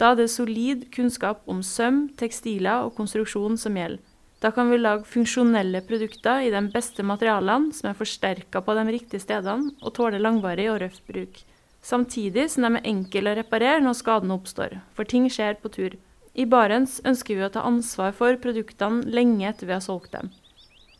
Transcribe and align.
Da 0.00 0.14
er 0.14 0.22
det 0.22 0.30
solid 0.32 0.86
kunnskap 0.94 1.42
om 1.50 1.60
søm, 1.60 2.06
tekstiler 2.16 2.86
og 2.86 2.94
konstruksjon 2.96 3.58
som 3.60 3.76
gjelder. 3.76 4.00
Da 4.40 4.48
kan 4.56 4.70
vi 4.72 4.78
lage 4.80 5.04
funksjonelle 5.04 5.82
produkter 5.84 6.46
i 6.46 6.52
de 6.52 6.62
beste 6.72 7.04
materialene, 7.04 7.74
som 7.76 7.90
er 7.90 7.98
forsterka 7.98 8.62
på 8.64 8.76
de 8.78 8.86
riktige 8.88 9.20
stedene 9.20 9.74
og 9.82 9.92
tåler 9.98 10.22
langvarig 10.22 10.70
og 10.72 10.78
røff 10.80 11.02
bruk. 11.04 11.42
Samtidig 11.84 12.46
som 12.48 12.64
de 12.64 12.78
er 12.78 12.88
enkle 12.88 13.34
å 13.34 13.36
reparere 13.36 13.82
når 13.84 13.98
skadene 14.00 14.38
oppstår, 14.40 14.78
for 14.96 15.04
ting 15.04 15.28
skjer 15.28 15.60
på 15.60 15.68
tur. 15.76 15.98
I 16.32 16.48
Barents 16.48 17.02
ønsker 17.04 17.36
vi 17.36 17.44
å 17.44 17.52
ta 17.52 17.66
ansvar 17.68 18.16
for 18.16 18.40
produktene 18.40 19.04
lenge 19.12 19.44
etter 19.50 19.68
vi 19.68 19.76
har 19.76 19.84
solgt 19.84 20.16
dem. 20.16 20.32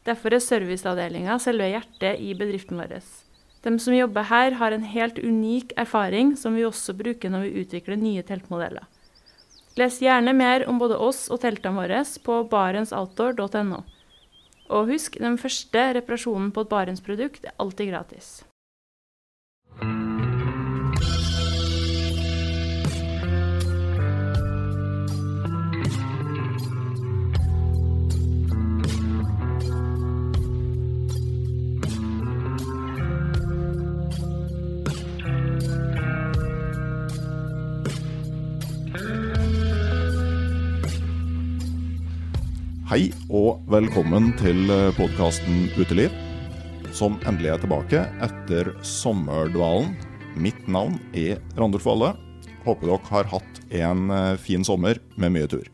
Derfor 0.04 0.36
er 0.36 0.44
serviceavdelinga 0.44 1.40
selve 1.40 1.72
hjertet 1.72 2.20
i 2.20 2.34
bedriften 2.36 2.76
vår. 2.80 2.98
De 3.60 3.78
som 3.78 3.94
jobber 3.94 4.24
her, 4.30 4.56
har 4.56 4.72
en 4.72 4.86
helt 4.88 5.18
unik 5.18 5.74
erfaring 5.76 6.32
som 6.36 6.56
vi 6.56 6.64
også 6.64 6.94
bruker 6.96 7.32
når 7.32 7.44
vi 7.46 7.64
utvikler 7.64 8.00
nye 8.00 8.24
teltmodeller. 8.24 8.86
Les 9.76 10.00
gjerne 10.02 10.32
mer 10.36 10.64
om 10.68 10.80
både 10.80 10.96
oss 10.98 11.28
og 11.30 11.42
teltene 11.44 11.76
våre 11.76 12.02
på 12.24 12.40
barentsoutdoor.no. 12.50 13.82
Og 14.70 14.92
husk, 14.92 15.18
den 15.18 15.38
første 15.38 15.86
reparasjonen 15.98 16.50
på 16.54 16.64
et 16.64 16.72
Barents-produkt 16.72 17.46
er 17.48 17.56
alltid 17.58 17.90
gratis. 17.92 18.40
Hei 42.90 43.12
og 43.30 43.60
velkommen 43.70 44.32
til 44.34 44.64
podkasten 44.96 45.68
Uteliv, 45.78 46.10
som 46.90 47.20
endelig 47.22 47.52
er 47.52 47.60
tilbake 47.62 48.00
etter 48.26 48.72
sommerdvalen. 48.82 49.92
Mitt 50.34 50.66
navn 50.66 50.96
er 51.14 51.38
Randulf 51.54 51.86
Valle. 51.86 52.08
Håper 52.64 52.90
dere 52.90 53.12
har 53.12 53.30
hatt 53.30 53.60
en 53.78 54.10
eh, 54.10 54.34
fin 54.42 54.66
sommer 54.66 54.98
med 55.14 55.36
mye 55.36 55.52
tur. 55.54 55.70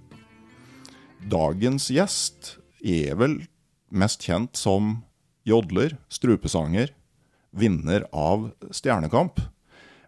Dagens 1.24 1.88
gjest 1.88 2.52
er 2.84 3.16
vel 3.16 3.38
mest 3.88 4.28
kjent 4.28 4.60
som 4.60 4.98
jodler, 5.48 5.96
strupesanger, 6.12 6.92
vinner 7.56 8.04
av 8.12 8.50
Stjernekamp, 8.68 9.40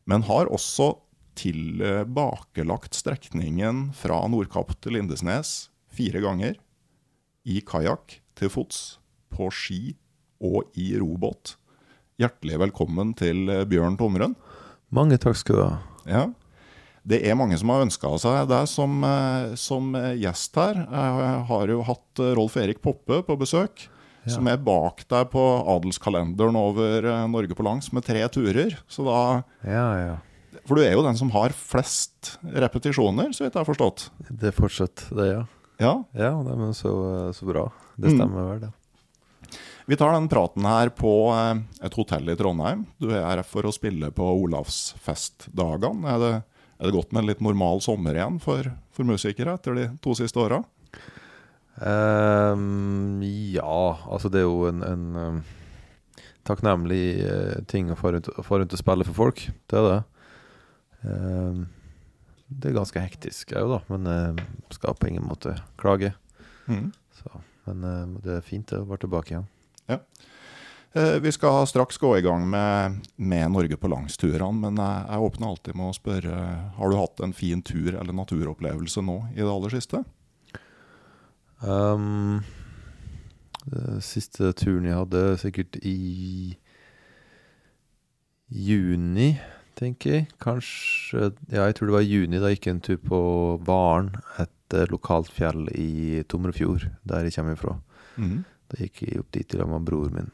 men 0.05 0.29
har 0.29 0.53
også 0.53 0.93
tilbakelagt 1.41 3.01
strekningen 3.01 3.87
fra 3.97 4.27
Nordkapp 4.29 4.77
til 4.77 5.01
Lindesnes 5.01 5.71
fire 5.89 6.21
ganger 6.21 6.61
i 7.49 7.63
kajakk, 7.65 8.19
til 8.39 8.53
fots, 8.53 8.99
på 9.33 9.49
ski 9.55 9.97
og 10.45 10.69
i 10.79 10.93
robåt. 11.01 11.57
Hjertelig 12.21 12.61
velkommen 12.65 13.15
til 13.19 13.49
eh, 13.53 13.65
Bjørn 13.69 13.97
Tomren. 13.99 14.37
Mange 14.95 15.19
takk 15.21 15.39
skal 15.39 15.57
du 15.57 15.63
ha. 15.65 15.73
Ja. 16.09 16.25
Det 17.09 17.23
er 17.25 17.39
mange 17.39 17.57
som 17.57 17.71
har 17.73 17.85
ønska 17.87 18.11
seg 18.21 18.49
deg 18.51 18.69
som, 18.69 18.99
eh, 19.07 19.55
som, 19.61 19.95
gjest 20.19 20.59
her. 20.61 20.83
Jeg 20.83 21.45
har 21.51 21.73
jo 21.73 21.85
hatt 21.89 22.23
eh, 22.23 22.35
Rolf 22.37 22.59
Erik 22.61 22.83
Poppe 22.85 23.23
på 23.25 23.39
besøk. 23.41 23.87
Ja. 24.27 24.35
Som 24.35 24.49
er 24.51 24.61
bak 24.61 25.07
deg 25.09 25.29
på 25.33 25.43
adelskalenderen 25.73 26.57
over 26.59 27.07
Norge 27.31 27.55
på 27.57 27.65
langs 27.65 27.89
med 27.97 28.05
tre 28.05 28.27
turer. 28.29 28.75
Så 28.91 29.07
da 29.07 29.21
ja, 29.65 29.87
ja. 29.97 30.17
For 30.69 30.77
du 30.77 30.83
er 30.85 30.93
jo 30.93 31.05
den 31.07 31.17
som 31.17 31.31
har 31.33 31.55
flest 31.57 32.35
repetisjoner, 32.43 33.31
så 33.33 33.47
vidt 33.47 33.55
jeg 33.55 33.63
har 33.63 33.69
forstått? 33.69 34.11
Det 34.29 34.51
er 34.51 34.59
fortsatt 34.59 35.07
det, 35.17 35.31
ja. 35.31 35.47
Ja, 35.79 36.05
ja 36.13 36.35
men 36.43 36.75
så, 36.75 36.93
så 37.33 37.47
bra. 37.47 37.69
Det 37.97 38.11
stemmer 38.11 38.43
mm. 38.43 38.49
vel, 38.51 38.61
det. 38.67 39.59
Vi 39.89 39.97
tar 39.97 40.13
den 40.13 40.29
praten 40.29 40.67
her 40.69 40.91
på 40.93 41.13
eh, 41.33 41.61
et 41.87 41.95
hotell 41.97 42.29
i 42.29 42.37
Trondheim. 42.37 42.83
Du 43.01 43.09
er 43.09 43.23
her 43.23 43.41
for 43.47 43.65
å 43.65 43.73
spille 43.73 44.11
på 44.13 44.27
Olavsfestdagene. 44.43 46.03
Er, 46.13 46.19
det, 46.21 46.33
er 46.77 46.91
det 46.91 46.97
godt 46.99 47.15
med 47.15 47.23
en 47.23 47.31
litt 47.31 47.45
normal 47.45 47.81
sommer 47.81 48.19
igjen 48.19 48.37
for, 48.43 48.69
for 48.93 49.09
musikere 49.09 49.55
etter 49.57 49.79
de 49.79 49.87
to 50.05 50.13
siste 50.19 50.43
åra? 50.43 50.61
Um, 51.79 53.23
ja, 53.23 53.81
altså 54.11 54.29
det 54.35 54.43
er 54.43 54.49
jo 54.49 54.67
en, 54.67 54.83
en 54.83 55.09
um, 55.17 55.41
takknemlig 56.45 57.03
uh, 57.23 57.57
ting 57.71 57.89
å 57.89 57.97
få 57.97 58.17
rundt, 58.17 58.29
rundt 58.35 58.75
og 58.75 58.83
spille 58.83 59.07
for 59.09 59.23
folk. 59.23 59.45
Det 59.71 59.79
er 59.79 59.91
det. 59.93 60.01
Um, 61.07 61.67
det 62.49 62.71
er 62.71 62.79
ganske 62.79 63.03
hektisk 63.03 63.53
òg, 63.59 63.75
da. 63.75 63.79
Men 63.93 64.09
uh, 64.09 64.43
skal 64.73 64.97
på 64.97 65.11
ingen 65.11 65.27
måte 65.29 65.55
klage. 65.81 66.15
Mm. 66.69 66.91
Så, 67.21 67.31
men 67.69 67.85
uh, 67.85 68.19
det 68.25 68.39
er 68.39 68.47
fint 68.47 68.73
å 68.73 68.85
være 68.89 69.05
tilbake 69.05 69.35
igjen. 69.35 69.49
Ja. 69.89 70.01
Uh, 70.97 71.19
vi 71.21 71.33
skal 71.35 71.67
straks 71.69 72.01
gå 72.01 72.15
i 72.17 72.25
gang 72.25 72.47
med, 72.49 73.03
med 73.21 73.53
Norge 73.53 73.77
på 73.77 73.91
langsturene, 73.93 74.63
men 74.65 74.81
jeg, 74.81 75.03
jeg, 75.11 75.27
åpner 75.29 75.51
alltid 75.51 75.77
med 75.77 75.91
å 75.91 75.97
spørre 75.97 76.39
Har 76.79 76.89
du 76.89 76.97
hatt 76.97 77.21
en 77.25 77.37
fin 77.37 77.61
tur 77.61 77.93
eller 77.93 78.17
naturopplevelse 78.17 79.05
nå 79.05 79.19
i 79.35 79.43
det 79.43 79.53
aller 79.53 79.77
siste? 79.77 80.01
Um, 81.61 82.41
det 83.69 84.01
siste 84.07 84.55
turen 84.57 84.89
jeg 84.89 84.97
hadde, 84.97 85.23
sikkert 85.43 85.77
i 85.85 86.57
juni 88.49 89.35
tenker 89.79 90.15
jeg. 90.15 90.29
Kanskje 90.43 91.33
Ja, 91.49 91.67
jeg 91.69 91.79
tror 91.79 91.91
det 91.91 91.97
var 91.97 92.07
i 92.07 92.13
juni 92.13 92.41
da 92.43 92.51
jeg 92.51 92.59
gikk 92.59 92.71
en 92.73 92.85
tur 92.85 93.01
på 93.03 93.21
Varen, 93.67 94.13
et 94.43 94.77
lokalt 94.93 95.31
fjell 95.33 95.69
i 95.73 96.23
Tomrefjord, 96.29 96.91
der 97.09 97.25
jeg 97.25 97.39
kommer 97.39 97.57
fra. 97.57 97.79
Mm. 98.19 98.45
Da 98.69 98.83
gikk 98.83 99.03
jeg 99.07 99.23
opp 99.23 99.33
dit 99.33 99.57
sammen 99.57 99.79
med 99.79 99.89
broren 99.89 100.17
min. 100.19 100.31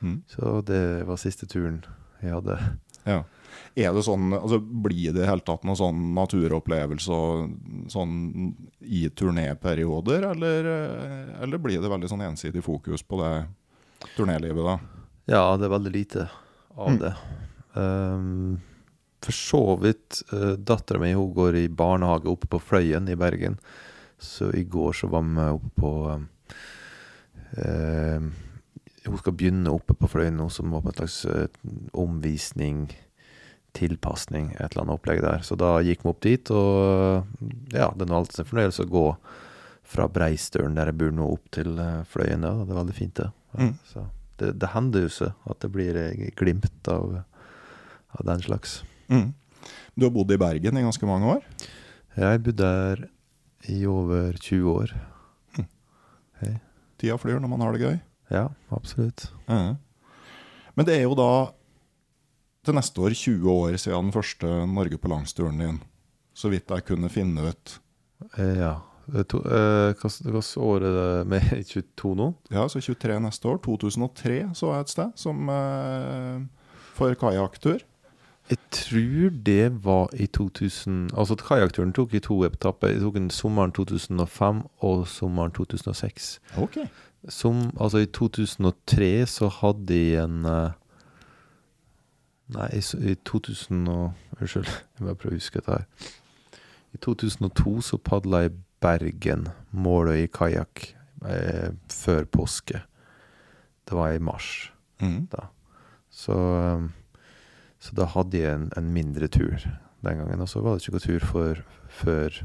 Mm. 0.00 0.20
Så 0.30 0.60
det 0.66 0.82
var 1.06 1.20
siste 1.20 1.46
turen 1.50 1.82
jeg 2.22 2.34
hadde. 2.34 2.58
Ja. 3.06 3.22
Er 3.78 3.94
det 3.94 4.02
sånn, 4.06 4.32
altså 4.34 4.58
Blir 4.60 5.14
det 5.14 5.22
i 5.24 5.28
hele 5.28 5.44
tatt 5.46 5.64
noen 5.66 5.78
sånn 5.78 6.00
naturopplevelse 6.16 7.18
sånn 7.92 8.14
i 8.82 9.04
turnéperioder, 9.14 10.26
eller, 10.32 10.70
eller 11.42 11.62
blir 11.62 11.82
det 11.82 11.90
veldig 11.92 12.10
sånn 12.10 12.26
ensidig 12.26 12.64
fokus 12.66 13.04
på 13.06 13.20
det 13.22 13.32
turnélivet, 14.16 14.64
da? 14.66 14.76
Ja, 15.28 15.44
det 15.60 15.68
er 15.68 15.74
veldig 15.76 15.94
lite 15.94 16.26
av 16.74 16.94
mm. 16.94 16.98
det. 17.02 17.12
Um, 17.78 18.58
for 19.24 19.32
så 19.32 19.76
vidt 19.82 20.22
uh, 20.32 20.52
Dattera 20.52 21.00
mi 21.02 21.12
går 21.14 21.56
i 21.56 21.68
barnehage 21.68 22.28
oppe 22.30 22.46
på 22.46 22.60
Fløyen 22.62 23.08
i 23.08 23.16
Bergen. 23.18 23.58
Så 24.18 24.50
i 24.54 24.64
går 24.64 24.92
så 24.92 25.06
var 25.10 25.22
vi 25.22 25.48
oppe 25.54 25.70
på 25.78 25.92
uh, 27.58 28.20
Hun 29.08 29.18
skal 29.18 29.32
begynne 29.32 29.70
oppe 29.74 29.94
på 29.94 30.08
Fløyen 30.10 30.36
nå, 30.38 30.48
som 30.50 30.70
var 30.74 30.82
på 30.84 30.92
en 30.92 30.98
slags 31.00 31.24
uh, 31.26 31.46
omvisning, 31.92 32.88
tilpasning, 33.78 34.52
et 34.56 34.70
eller 34.72 34.82
annet 34.84 34.98
opplegg 34.98 35.22
der. 35.24 35.42
Så 35.46 35.58
da 35.58 35.78
gikk 35.84 36.04
vi 36.04 36.12
opp 36.12 36.22
dit, 36.24 36.50
og 36.50 37.26
ja, 37.74 37.90
det 37.94 38.04
er 38.04 38.10
nå 38.10 38.20
alltid 38.20 38.42
en 38.44 38.52
fornøyelse 38.52 38.86
å 38.86 38.92
gå 38.92 39.08
fra 39.88 40.04
Breistølen, 40.12 40.76
der 40.76 40.90
jeg 40.90 41.00
bor 41.00 41.12
nå, 41.16 41.24
opp 41.38 41.46
til 41.54 41.70
Fløyen. 42.10 42.44
Ja, 42.44 42.52
det 42.60 42.74
er 42.74 42.80
veldig 42.82 42.96
fint, 42.96 43.16
det. 43.16 43.30
Mm. 43.56 43.74
Så 43.88 44.04
det, 44.38 44.52
det 44.60 44.70
hender 44.74 45.06
jo 45.06 45.10
så 45.12 45.32
at 45.48 45.58
det 45.64 45.70
blir 45.74 45.96
glimt 46.38 46.90
av, 46.92 47.22
av 48.18 48.26
den 48.28 48.44
slags. 48.44 48.82
Mm. 49.08 49.32
Du 49.94 50.06
har 50.06 50.14
bodd 50.14 50.32
i 50.32 50.38
Bergen 50.40 50.78
i 50.78 50.84
ganske 50.84 51.08
mange 51.08 51.36
år? 51.36 51.44
Jeg 52.18 52.42
bodde 52.44 52.64
der 52.64 53.04
i 53.68 53.82
over 53.86 54.36
20 54.38 54.70
år. 54.70 54.94
Mm. 55.56 55.68
Hey. 56.40 56.56
Tida 56.98 57.18
flyr 57.18 57.40
når 57.42 57.52
man 57.52 57.64
har 57.64 57.74
det 57.74 57.84
gøy? 57.84 57.98
Ja, 58.30 58.48
absolutt. 58.74 59.28
Mm. 59.48 59.78
Men 60.76 60.86
det 60.86 60.98
er 60.98 61.06
jo 61.06 61.16
da 61.18 61.30
til 62.66 62.76
neste 62.76 63.00
år 63.02 63.16
20 63.16 63.48
år 63.50 63.78
siden 63.80 64.08
den 64.08 64.14
første 64.14 64.50
Norge 64.68 64.98
på 65.00 65.10
langsturen 65.10 65.62
din, 65.62 65.80
så 66.36 66.50
vidt 66.52 66.70
jeg 66.70 66.86
kunne 66.86 67.10
finne 67.10 67.48
ut. 67.50 67.78
Eh, 68.36 68.58
ja. 68.60 68.76
Hvilket 69.08 69.46
eh, 69.48 70.58
år 70.60 70.84
er 70.84 70.96
det 70.98 71.28
med 71.32 71.52
22 71.72 72.14
nå? 72.18 72.28
Ja, 72.52 72.66
så 72.68 72.82
23 72.84 73.20
neste 73.24 73.48
år. 73.48 73.60
2003 73.64 74.40
så 74.58 74.74
jeg 74.74 74.84
et 74.84 74.92
sted 74.92 75.14
som 75.16 75.48
eh, 75.54 76.42
for 76.98 77.16
kajakktur 77.18 77.80
Jeg 78.48 78.58
tror 78.72 79.30
det 79.46 79.84
var 79.84 80.08
i 80.12 80.26
2000 80.26 81.10
Altså 81.16 81.36
kajakkturen 81.36 81.92
tok 81.92 82.14
i 82.14 82.20
to 82.24 82.44
etapper. 82.44 82.88
Jeg 82.88 83.00
tok 83.00 83.14
den 83.14 83.30
sommeren 83.30 83.72
2005 83.72 84.62
og 84.78 85.08
sommeren 85.08 85.52
2006. 85.52 86.40
Ok. 86.58 86.78
Som, 87.28 87.76
altså 87.80 87.98
i 87.98 88.06
2003 88.06 89.26
så 89.26 89.48
hadde 89.48 89.96
jeg 89.96 90.24
en 90.24 90.44
eh, 90.44 90.70
Nei, 92.48 92.68
i, 92.80 93.14
2000 93.28 93.88
og 93.92 94.12
Unnskyld, 94.40 94.70
jeg 94.96 95.04
må 95.04 95.14
prøve 95.14 95.36
å 95.36 95.36
huske 95.36 95.60
dette 95.60 95.74
her. 95.74 96.12
I 96.96 97.00
2002 97.04 97.74
så 97.84 97.98
padla 98.00 98.46
jeg 98.46 98.54
Bergen, 98.80 99.48
Måløy 99.74 100.22
i 100.22 100.30
kajakk 100.32 100.86
eh, 101.26 101.74
før 101.92 102.24
påske. 102.24 102.80
Det 103.88 103.96
var 103.96 104.14
i 104.14 104.22
mars. 104.22 104.70
Mm. 105.02 105.26
Så, 106.10 106.32
um, 106.32 106.88
så 107.88 107.96
da 107.96 108.04
hadde 108.12 108.36
jeg 108.42 108.52
en, 108.54 108.66
en 108.76 108.90
mindre 108.92 109.28
tur 109.32 109.56
den 110.04 110.18
gangen. 110.20 110.42
Og 110.44 110.48
så 110.52 110.60
var 110.60 110.76
det 110.76 110.84
ikke 110.84 110.98
noe 110.98 111.04
tur 111.06 111.24
for, 111.24 111.62
før 112.02 112.36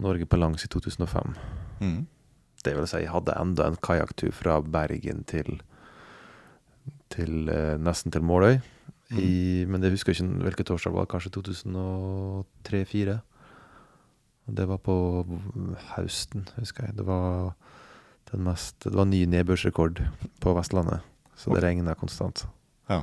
Norge 0.00 0.24
på 0.26 0.38
langs 0.40 0.64
i 0.64 0.70
2005. 0.72 1.34
Mm. 1.84 2.06
Det 2.64 2.72
vil 2.76 2.86
si, 2.88 3.02
jeg 3.04 3.12
hadde 3.12 3.34
enda 3.40 3.66
en 3.68 3.76
kajakktur 3.80 4.32
fra 4.36 4.58
Bergen 4.64 5.22
til, 5.28 5.60
til 7.12 7.48
eh, 7.52 7.76
nesten 7.80 8.12
til 8.14 8.24
Måløy. 8.24 8.58
I, 9.10 9.64
men 9.66 9.82
jeg 9.82 9.90
husker 9.96 10.14
ikke 10.14 10.44
hvilket 10.46 10.70
årstall 10.70 10.92
det 10.94 11.00
var. 11.00 11.08
Kanskje 11.10 11.32
2003-2004. 11.34 13.16
Det 14.54 14.66
var 14.70 14.78
på 14.86 14.94
høsten, 15.96 16.44
husker 16.56 16.86
jeg. 16.86 16.96
Det 17.00 17.06
var, 17.08 17.50
den 18.30 18.44
mest, 18.46 18.78
det 18.86 18.94
var 18.94 19.08
ny 19.10 19.24
nedbørsrekord 19.30 19.98
på 20.42 20.54
Vestlandet. 20.56 21.02
Så 21.34 21.50
det 21.50 21.58
Ok. 21.58 21.64
regna 21.64 21.94
konstant. 21.98 22.44
Ja. 22.90 23.02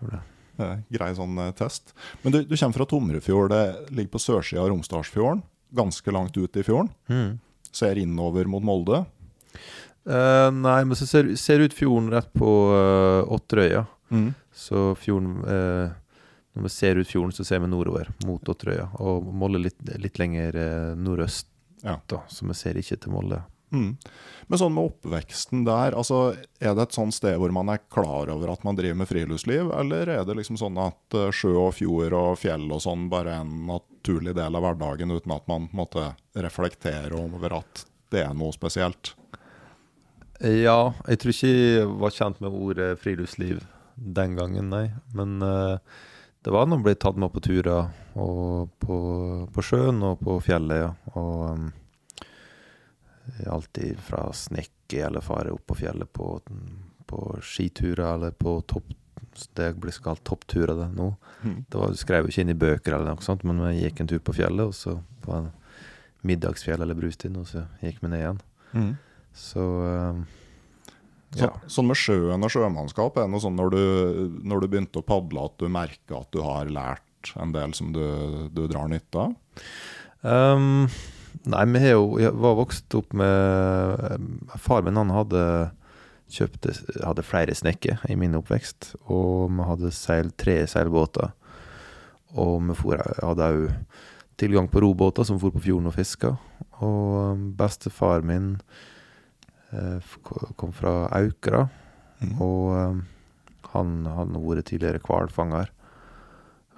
Gjorde 0.00 0.18
det. 0.20 0.22
Eh, 0.62 0.74
Grei 0.94 1.10
sånn 1.16 1.38
eh, 1.42 1.52
test. 1.58 1.94
Men 2.22 2.34
du, 2.34 2.42
du 2.46 2.54
kommer 2.56 2.76
fra 2.80 2.86
Tomrefjord. 2.90 3.50
Det 3.54 3.62
ligger 3.96 4.12
på 4.14 4.20
sørsida 4.22 4.62
av 4.64 4.70
Romsdalsfjorden. 4.72 5.42
Ganske 5.72 6.12
langt 6.14 6.36
ut 6.36 6.56
i 6.60 6.64
fjorden. 6.66 6.90
Mm. 7.08 7.38
Ser 7.72 7.98
innover 7.98 8.48
mot 8.52 8.64
Molde. 8.64 9.04
Uh, 10.02 10.50
nei, 10.50 10.80
men 10.84 10.98
så 10.98 11.06
ser, 11.06 11.28
ser 11.38 11.62
ut 11.62 11.74
fjorden 11.76 12.10
rett 12.12 12.32
på 12.34 12.48
uh, 12.74 13.22
Otterøya. 13.32 13.84
Mm. 14.12 14.32
Så 14.52 14.90
fjorden 14.98 15.36
uh, 15.46 15.92
Når 16.52 16.66
vi 16.66 16.70
ser 16.74 16.98
ut 17.00 17.08
fjorden, 17.08 17.32
så 17.32 17.46
ser 17.48 17.62
vi 17.62 17.70
nordover 17.70 18.10
mot 18.28 18.50
Otterøya. 18.52 18.90
Og 19.00 19.30
Molde 19.32 19.62
litt, 19.62 19.78
litt 20.02 20.18
lenger 20.20 20.58
eh, 20.60 20.90
nordøst, 21.00 21.46
Ja. 21.80 21.94
da, 22.12 22.18
så 22.28 22.44
vi 22.44 22.52
ser 22.58 22.76
ikke 22.76 22.98
til 23.00 23.14
Molde. 23.14 23.38
Mm. 23.72 23.96
Men 24.50 24.60
sånn 24.60 24.74
med 24.76 24.90
oppveksten 24.90 25.62
der, 25.64 25.94
altså 25.96 26.34
er 26.60 26.74
det 26.76 26.84
et 26.84 26.96
sånt 26.96 27.16
sted 27.16 27.38
hvor 27.40 27.54
man 27.56 27.70
er 27.72 27.80
klar 27.92 28.28
over 28.32 28.52
at 28.52 28.66
man 28.66 28.76
driver 28.76 28.98
med 29.00 29.08
friluftsliv, 29.08 29.72
eller 29.78 30.10
er 30.12 30.26
det 30.28 30.36
liksom 30.36 30.58
sånn 30.60 30.76
at 30.82 31.16
eh, 31.16 31.32
sjø 31.32 31.54
og 31.68 31.72
fjord 31.78 32.16
og 32.18 32.36
fjell 32.42 32.68
og 32.68 32.82
sånn 32.84 33.08
bare 33.12 33.38
er 33.38 33.46
en 33.46 33.64
naturlig 33.70 34.36
del 34.36 34.58
av 34.58 34.66
hverdagen, 34.66 35.14
uten 35.16 35.34
at 35.34 35.48
man 35.48 35.70
måtte 35.72 36.12
reflektere 36.36 37.16
over 37.16 37.58
at 37.62 37.86
det 38.12 38.26
er 38.26 38.36
noe 38.36 38.52
spesielt? 38.52 39.14
Ja, 40.42 40.92
jeg 41.06 41.22
tror 41.22 41.32
ikke 41.32 41.52
jeg 41.52 41.90
var 42.02 42.16
kjent 42.16 42.40
med 42.42 42.56
ordet 42.56 42.96
friluftsliv 43.00 43.62
den 43.94 44.34
gangen, 44.36 44.72
nei. 44.72 44.88
Men 45.14 45.36
uh, 45.40 45.78
det 46.42 46.52
var 46.52 46.66
nå 46.66 46.80
blitt 46.82 47.00
tatt 47.04 47.18
med 47.20 47.30
på 47.32 47.42
turer 47.44 47.92
og 48.18 48.72
på, 48.82 48.96
på 49.54 49.64
sjøen 49.64 50.02
og 50.08 50.18
på 50.24 50.40
fjellet, 50.42 50.82
ja. 50.82 50.90
Og 51.14 51.44
um, 51.54 51.68
alltid 53.48 54.00
fra 54.00 54.26
snekke 54.36 55.06
eller 55.06 55.24
fare 55.24 55.54
opp 55.54 55.64
på 55.70 55.78
fjellet 55.78 56.12
på, 56.12 56.34
på 57.08 57.20
skiturer 57.42 58.14
eller 58.14 58.34
på 58.36 58.58
topp 58.68 58.92
det 59.56 59.70
blir 59.80 59.94
kalt 60.04 60.20
toppturer 60.24 60.76
det 60.76 60.88
nå. 60.96 61.14
Mm. 61.42 61.64
Det 61.68 61.78
var, 61.78 61.94
skrev 61.96 62.26
jo 62.26 62.32
ikke 62.32 62.44
inn 62.44 62.52
i 62.52 62.58
bøker, 62.58 62.96
eller 62.96 63.14
noe 63.14 63.24
sånt, 63.24 63.44
men 63.48 63.62
vi 63.64 63.78
gikk 63.80 64.02
en 64.02 64.10
tur 64.10 64.20
på 64.24 64.34
fjellet, 64.36 64.68
og 64.68 64.76
så 64.76 64.98
på 65.24 65.34
en 65.36 65.48
middagsfjell 66.26 66.84
eller 66.84 66.98
brustind, 66.98 67.38
og 67.40 67.48
så 67.48 67.64
gikk 67.82 68.02
vi 68.02 68.12
ned 68.12 68.22
igjen. 68.22 68.42
Mm. 68.72 68.92
Så 69.36 69.64
um, 69.64 70.26
Så, 71.32 71.46
ja. 71.46 71.54
Sånn 71.72 71.88
med 71.88 71.96
sjøen 71.96 72.44
og 72.44 72.52
sjømannskap, 72.52 73.16
er 73.16 73.24
det 73.24 73.32
noe 73.32 73.40
sånn 73.40 73.56
når 73.56 73.72
du, 73.72 73.82
når 74.44 74.60
du 74.60 74.68
begynte 74.68 75.00
å 75.00 75.06
padle 75.06 75.46
at 75.48 75.56
du 75.62 75.70
merka 75.72 76.18
at 76.18 76.28
du 76.34 76.42
har 76.44 76.68
lært 76.68 77.32
en 77.40 77.54
del 77.54 77.72
som 77.72 77.88
du, 77.94 78.04
du 78.52 78.66
drar 78.68 78.90
nytte 78.92 79.22
av? 79.22 79.32
Um, 80.20 80.90
nei, 81.48 81.64
vi 81.72 81.82
har 81.82 81.94
jo 81.96 82.18
Jeg 82.22 82.34
var 82.38 82.58
vokst 82.58 82.94
opp 82.98 83.12
med 83.16 84.02
um, 84.14 84.28
Far 84.60 84.84
min 84.86 84.98
han 85.00 85.12
hadde 85.14 85.44
kjøpt 86.32 86.68
hadde 87.04 87.24
flere 87.26 87.52
snekker 87.52 88.06
i 88.08 88.14
min 88.16 88.38
oppvekst, 88.38 88.94
og 89.12 89.50
vi 89.52 89.66
hadde 89.68 89.90
seil, 89.92 90.30
tre 90.32 90.62
seilbåter. 90.64 91.34
Og 92.40 92.54
vi 92.70 92.76
for, 92.78 93.02
hadde 93.20 93.48
òg 93.52 93.66
tilgang 94.40 94.70
på 94.72 94.80
robåter 94.80 95.28
som 95.28 95.36
for 95.42 95.52
på 95.52 95.60
fjorden 95.60 95.90
og 95.90 95.96
fiska. 95.98 96.30
Og 96.80 97.34
um, 97.36 97.44
bestefar 97.58 98.24
min 98.24 98.54
eh, 99.76 100.16
kom 100.56 100.72
fra 100.72 101.04
Aukra, 101.20 101.66
Mm. 102.22 102.38
og 102.38 103.02
han 103.72 103.94
hadde 104.06 104.42
vært 104.42 104.68
tidligere 104.70 105.02
hvalfanger. 105.02 105.70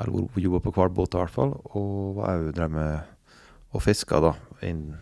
Eller 0.02 0.40
jobba 0.40 0.60
på 0.64 0.72
hvalbåter, 0.74 1.18
i 1.18 1.22
hvert 1.22 1.34
fall. 1.34 1.52
Og 1.76 2.16
var 2.18 2.40
òg 2.40 2.54
drev 2.56 2.72
med 2.74 3.13
og 3.74 3.82
fiska, 3.82 4.20
da. 4.22 4.32
Inn, 4.62 4.94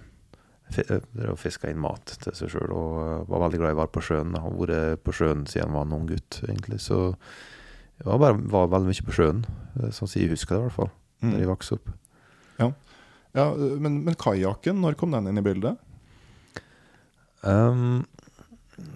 eh, 0.79 1.35
fiska 1.37 1.69
inn 1.71 1.81
mat 1.83 2.15
til 2.25 2.33
seg 2.39 2.49
sjøl. 2.55 2.73
Og 2.73 3.01
eh, 3.05 3.25
var 3.29 3.43
veldig 3.47 3.61
glad 3.61 3.75
i 3.75 3.77
å 3.77 3.81
være 3.83 3.93
på 3.95 4.05
sjøen. 4.09 4.33
Han 4.39 4.47
har 4.47 4.59
vært 4.63 5.03
på 5.05 5.13
sjøen 5.19 5.47
siden 5.51 5.69
han 5.69 5.77
var 5.77 5.87
en 5.89 5.97
ung 6.01 6.07
gutt, 6.09 6.41
egentlig. 6.49 6.81
Så 6.81 7.01
jeg 7.13 8.07
var, 8.09 8.19
bare, 8.23 8.39
var 8.57 8.71
veldig 8.73 8.89
mye 8.91 9.07
på 9.11 9.17
sjøen. 9.19 9.45
eh, 9.83 9.91
Sånn 9.93 10.09
som 10.09 10.21
jeg 10.23 10.33
husker 10.33 10.57
det, 10.57 10.63
i 10.63 10.67
hvert 10.71 10.79
fall. 10.81 10.93
Da 11.23 11.37
jeg 11.37 11.47
Mm. 11.47 11.53
vokste 11.53 11.77
opp. 11.79 11.93
Ja, 13.35 13.47
men 13.55 14.05
men 14.05 14.15
kajakken, 14.21 14.81
når 14.83 14.95
kom 15.01 15.11
den 15.15 15.27
inn 15.31 15.39
i 15.41 15.45
bildet? 15.47 15.79
Um, 17.43 18.05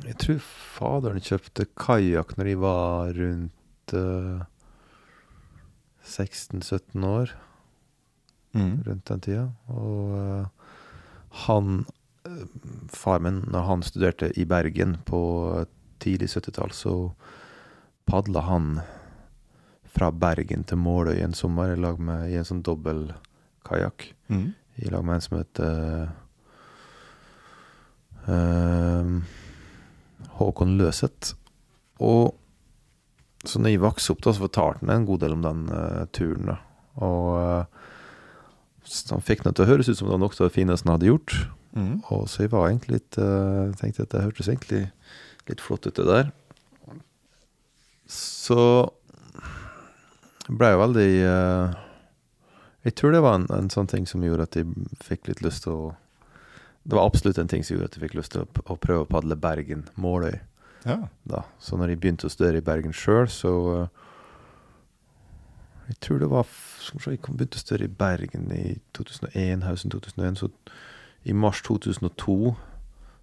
jeg 0.04 0.18
tror 0.20 0.42
faderen 0.44 1.22
kjøpte 1.24 1.64
kajakk 1.74 2.34
når 2.36 2.44
de 2.50 2.54
var 2.60 3.14
rundt 3.16 3.94
uh, 3.96 4.42
16-17 6.04 7.06
år. 7.08 7.32
Mm. 8.56 8.82
rundt 8.86 9.08
den 9.10 9.20
tida. 9.20 9.46
Og 9.68 10.12
uh, 10.16 10.46
han 11.46 11.84
eh, 12.24 12.44
Far 12.92 13.20
min, 13.20 13.42
når 13.52 13.66
han 13.68 13.82
studerte 13.84 14.30
i 14.40 14.44
Bergen 14.48 14.96
på 15.04 15.20
tidlig 16.02 16.30
70-tall, 16.32 16.72
så 16.72 16.94
padla 18.06 18.40
han 18.46 18.80
fra 19.96 20.10
Bergen 20.12 20.64
til 20.64 20.78
Måløy 20.78 21.20
en 21.22 21.34
sommer 21.34 21.72
i, 21.72 21.80
lag 21.80 22.00
med, 22.00 22.30
i 22.30 22.36
en 22.36 22.46
sånn 22.46 22.62
dobbel 22.64 23.10
kajakk. 23.66 24.10
Mm. 24.28 24.50
I 24.76 24.90
lag 24.92 25.04
med 25.06 25.18
en 25.18 25.24
som 25.24 25.38
heter 25.38 26.08
uh, 28.28 29.14
Håkon 30.40 30.76
Løseth. 30.80 31.36
Og 32.04 32.34
så 33.46 33.60
når 33.60 33.72
jeg 33.72 33.82
vokste 33.84 34.12
opp, 34.12 34.24
da, 34.24 34.34
så 34.34 34.44
fortalte 34.44 34.84
han 34.84 34.92
en 34.92 35.08
god 35.08 35.22
del 35.22 35.36
om 35.36 35.44
den 35.44 35.66
uh, 35.70 36.04
turen. 36.12 36.50
da. 36.50 36.58
Og 37.06 37.26
eh, 37.36 37.82
han 39.10 39.24
fikk 39.24 39.44
det 39.44 39.56
til 39.56 39.66
å 39.66 39.70
høres 39.70 39.88
ut 39.90 39.98
som 39.98 40.08
det 40.08 40.14
var 40.14 40.22
nokså 40.22 40.46
det 40.46 40.54
fineste 40.54 40.86
han 40.86 40.96
hadde 40.96 41.10
gjort. 41.10 41.36
Mm. 41.76 41.94
Og 42.14 42.26
så 42.30 42.44
jeg 42.44 42.52
var 42.54 42.68
egentlig 42.68 43.00
litt 43.00 43.18
uh, 43.20 43.72
tenkte 43.80 44.06
at 44.06 44.14
det 44.14 44.24
hørtes 44.24 44.48
egentlig 44.48 44.86
litt 45.50 45.62
flott 45.62 45.86
ut, 45.86 45.98
det 45.98 46.06
der. 46.08 46.30
Så 48.10 48.60
ble 50.46 50.68
jo 50.70 50.78
veldig 50.78 51.10
uh, 51.26 51.74
Jeg 52.86 52.94
tror 52.94 53.16
det 53.16 53.22
var 53.24 53.40
en, 53.40 53.48
en 53.50 53.70
sånn 53.72 53.90
ting 53.90 54.06
som 54.06 54.22
gjorde 54.22 54.46
at 54.46 54.58
jeg 54.60 54.68
fikk 55.02 55.26
litt 55.26 55.42
lyst 55.42 55.64
til 55.64 55.74
å 55.74 55.86
Det 56.86 56.94
var 56.94 57.08
absolutt 57.08 57.40
en 57.42 57.50
ting 57.50 57.66
som 57.66 57.74
gjorde 57.74 57.90
at 57.90 57.98
jeg 57.98 58.04
fikk 58.06 58.14
lyst 58.20 58.36
til 58.36 58.44
å, 58.44 58.50
å 58.70 58.78
prøve 58.78 59.02
å 59.02 59.10
padle 59.10 59.38
Bergen-Måløy. 59.42 60.38
Ja. 60.86 61.00
da. 61.26 61.42
Så 61.58 61.74
når 61.74 61.92
jeg 61.92 62.00
begynte 62.02 62.28
å 62.28 62.30
studere 62.30 62.60
i 62.60 62.64
Bergen 62.64 62.94
sjøl, 62.94 63.26
så 63.26 63.52
eh, 63.72 64.04
Jeg 65.86 66.00
tror 66.02 66.18
det 66.18 66.28
var 66.30 66.48
jeg 67.06 67.20
begynte 67.22 67.58
å 67.58 67.62
studere 67.62 67.86
i 67.86 67.96
Bergen 68.00 68.50
i 68.54 68.64
2001, 68.96 69.62
høsten 69.66 69.92
2001. 69.94 70.40
Så 70.40 70.50
i 71.26 71.34
mars 71.34 71.62
2002 71.66 72.54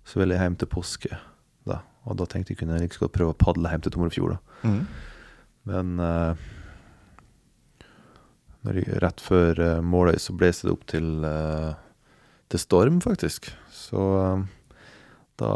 så 0.07 0.19
ville 0.19 0.35
jeg 0.35 0.43
hjem 0.43 0.59
til 0.59 0.71
påske. 0.71 1.19
da. 1.67 1.81
Og 2.07 2.19
da 2.19 2.27
tenkte 2.27 2.53
jeg 2.53 2.61
kunne 2.61 2.77
jeg 2.77 2.87
like 2.87 2.99
godt 2.99 3.15
prøve 3.15 3.35
å 3.35 3.39
padle 3.39 3.71
hjem 3.71 3.83
til 3.83 3.95
Tomrefjord. 3.95 4.35
da. 4.35 4.69
Mm. 4.69 4.81
Men 5.71 5.91
uh, 5.99 6.35
jeg, 8.67 8.87
rett 9.03 9.23
før 9.23 9.59
uh, 9.59 9.83
Måløy 9.83 10.19
så 10.19 10.35
blåste 10.35 10.67
det 10.67 10.75
opp 10.75 10.87
til, 10.91 11.13
uh, 11.23 11.75
til 12.51 12.63
storm, 12.63 12.99
faktisk. 13.03 13.51
Så 13.71 14.01
da, 15.39 15.51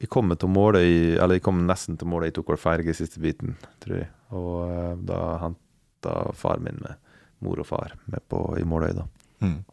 Jeg 0.00 0.08
kom 0.08 0.30
Eller 0.32 1.34
jeg 1.34 1.42
kom 1.42 1.66
nesten 1.66 1.96
til 1.96 2.08
Måløy, 2.08 2.28
jeg 2.28 2.40
tok 2.40 2.52
vel 2.52 2.60
ferge 2.60 2.94
siste 2.94 3.20
biten, 3.20 3.56
tror 3.80 4.04
jeg. 4.04 4.12
Og 4.36 5.04
da 5.08 5.48
da 5.48 5.67
henta 5.98 6.32
far 6.32 6.58
min 6.58 6.78
med 6.80 6.94
mor 7.38 7.58
og 7.60 7.66
far 7.66 7.94
med 8.06 8.20
på 8.28 8.58
i 8.58 8.64
Måløy, 8.64 8.94
da. 8.94 9.06
Mm. 9.40 9.64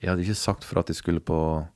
Jeg 0.00 0.10
hadde 0.10 0.22
ikke 0.22 0.34
sagt 0.34 0.64
for 0.64 0.80
at 0.80 0.88
jeg 0.88 0.96
skulle 0.96 1.20
på 1.20 1.66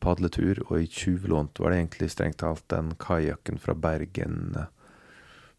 padletur, 0.00 0.58
og 0.68 0.82
i 0.82 0.86
tjuvlånt 0.86 1.58
var 1.60 1.70
det 1.70 1.78
egentlig 1.78 2.10
strengt 2.10 2.38
talt 2.38 2.64
den 2.68 2.94
kajakken 2.98 3.58
fra 3.58 3.74
Bergen 3.74 4.66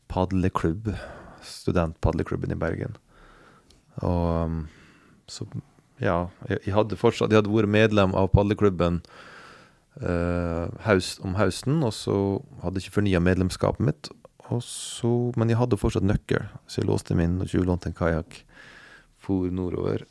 padleklubb. 0.08 0.94
Studentpadleklubben 1.42 2.52
i 2.52 2.56
Bergen. 2.56 2.98
Og 4.02 4.46
um, 4.46 4.68
så 5.28 5.46
ja, 6.02 6.28
jeg, 6.50 6.60
jeg 6.66 6.74
hadde 6.76 6.98
fortsatt 7.00 7.32
Jeg 7.32 7.40
hadde 7.40 7.54
vært 7.54 7.72
medlem 7.72 8.16
av 8.18 8.28
padleklubben 8.34 8.98
eh, 10.02 10.66
haus, 10.84 11.16
om 11.24 11.38
høsten, 11.40 11.80
og 11.86 11.94
så 11.96 12.42
hadde 12.64 12.82
jeg 12.82 12.90
ikke 12.90 12.98
fornya 13.00 13.22
medlemskapet 13.24 13.86
mitt. 13.86 14.10
Så, 14.62 15.12
men 15.40 15.50
jeg 15.50 15.58
hadde 15.58 15.80
fortsatt 15.82 16.06
nøkkel, 16.06 16.44
så 16.70 16.82
jeg 16.82 16.90
låste 16.90 17.18
min 17.18 17.40
og 17.42 17.50
tjuvlånte 17.50 17.90
en 17.90 17.98
kajakk. 17.98 18.44
For 19.26 19.50
nordover. 19.50 20.04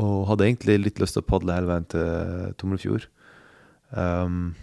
Og 0.00 0.28
hadde 0.30 0.46
egentlig 0.46 0.78
litt 0.78 1.00
lyst 1.02 1.16
til 1.16 1.24
å 1.24 1.28
padle 1.28 1.58
hele 1.58 1.68
veien 1.68 1.86
til 1.92 2.54
Tomrefjord. 2.60 3.04
Um, 3.90 4.54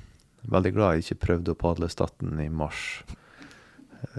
veldig 0.49 0.71
glad 0.73 0.95
jeg 0.95 1.05
ikke 1.05 1.25
prøvde 1.27 1.53
å 1.53 1.59
padle 1.59 1.89
Staten 1.91 2.39
i 2.41 2.47
mars. 2.49 3.03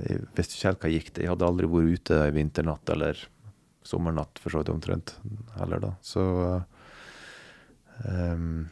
Jeg 0.04 0.28
visste 0.36 0.54
ikke 0.54 0.68
helt 0.68 0.84
hva 0.84 0.92
gikk 0.92 1.10
det. 1.10 1.24
Jeg 1.24 1.32
hadde 1.32 1.48
aldri 1.48 1.70
vært 1.72 1.98
ute 1.98 2.20
ei 2.22 2.34
vinternatt 2.36 2.94
eller 2.94 3.24
sommernatt, 3.88 4.38
for 4.42 4.52
så 4.52 4.60
vidt 4.60 4.72
omtrent, 4.72 5.14
heller, 5.56 5.80
da. 5.82 5.92
Så 6.04 6.22
um, 8.04 8.68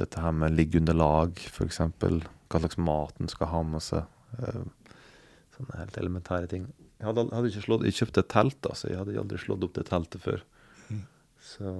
dette 0.00 0.22
her 0.22 0.34
med 0.34 0.56
liggeunderlag, 0.56 1.38
for 1.52 1.68
eksempel. 1.68 2.22
Hva 2.50 2.62
slags 2.62 2.78
mat 2.80 3.20
en 3.20 3.30
skal 3.30 3.52
ha 3.52 3.62
med 3.68 3.84
seg. 3.84 4.10
Uh, 4.40 4.64
sånne 5.56 5.80
helt 5.80 5.98
elementære 6.00 6.50
ting. 6.52 6.68
Jeg 7.00 7.08
hadde, 7.10 7.26
hadde 7.32 7.50
ikke 7.52 7.64
slått, 7.66 7.84
jeg 7.88 7.98
kjøpte 7.98 8.22
et 8.22 8.32
telt, 8.32 8.60
altså. 8.68 8.90
Jeg 8.90 9.00
hadde 9.00 9.18
aldri 9.20 9.40
slått 9.40 9.66
opp 9.66 9.74
det 9.76 9.86
teltet 9.90 10.22
før. 10.24 10.44
Mm. 10.88 11.02
Så 11.44 11.74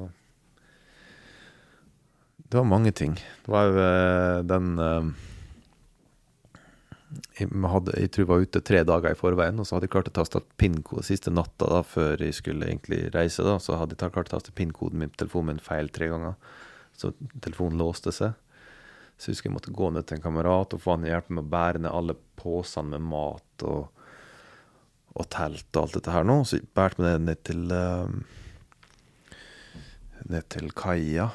Det 2.47 2.61
var 2.61 2.69
mange 2.69 2.93
ting. 2.93 3.17
Det 3.17 3.53
var 3.53 3.71
jo 3.71 3.81
uh, 3.81 4.43
den 4.47 4.77
uh, 4.79 5.09
jeg, 7.39 7.49
hadde, 7.49 7.95
jeg, 7.97 8.11
tror 8.13 8.23
jeg 8.23 8.31
var 8.31 8.45
ute 8.45 8.63
tre 8.67 8.83
dager 8.87 9.15
i 9.15 9.19
forveien, 9.19 9.59
og 9.61 9.67
så 9.67 9.77
hadde 9.77 9.89
jeg 9.89 9.95
klart 9.95 10.11
å 10.11 10.15
taste 10.19 10.43
PIN-kode 10.61 11.05
siste 11.07 11.33
natta 11.33 11.69
da, 11.71 11.83
før 11.87 12.23
jeg 12.23 12.37
skulle 12.37 12.69
egentlig 12.69 13.07
reise. 13.15 13.45
da, 13.47 13.57
Så 13.63 13.79
hadde 13.79 13.97
jeg 13.97 14.13
klart 14.15 14.33
å 14.33 14.37
taste 14.37 14.55
PIN-koden 14.57 15.01
min 15.01 15.13
på 15.13 15.23
telefonen 15.23 15.55
min 15.55 15.63
feil 15.65 15.91
tre 15.95 16.11
ganger. 16.13 16.37
Så 16.97 17.13
telefonen 17.45 17.81
låste 17.81 18.13
seg. 18.15 18.37
Så 19.17 19.31
jeg 19.31 19.37
husker 19.37 19.51
jeg 19.51 19.57
måtte 19.57 19.75
gå 19.77 19.91
ned 19.93 20.07
til 20.07 20.19
en 20.19 20.25
kamerat 20.27 20.75
og 20.77 20.83
få 20.83 20.97
han 20.97 21.07
hjelpe 21.09 21.37
med 21.37 21.47
å 21.47 21.53
bære 21.57 21.83
ned 21.83 21.93
alle 21.93 22.17
posene 22.37 22.97
med 22.97 23.07
mat 23.11 23.67
og, 23.67 23.87
og 25.17 25.29
telt 25.33 25.71
og 25.73 25.83
alt 25.83 25.97
dette 25.97 26.13
her 26.13 26.27
nå. 26.29 26.43
Så 26.45 26.61
jeg 26.61 26.69
bærte 26.77 27.01
meg 27.03 27.23
ned 27.25 27.41
til 27.49 27.63
uh, 27.73 28.11
ned 30.27 30.49
til 30.53 30.73
kaia 30.77 31.31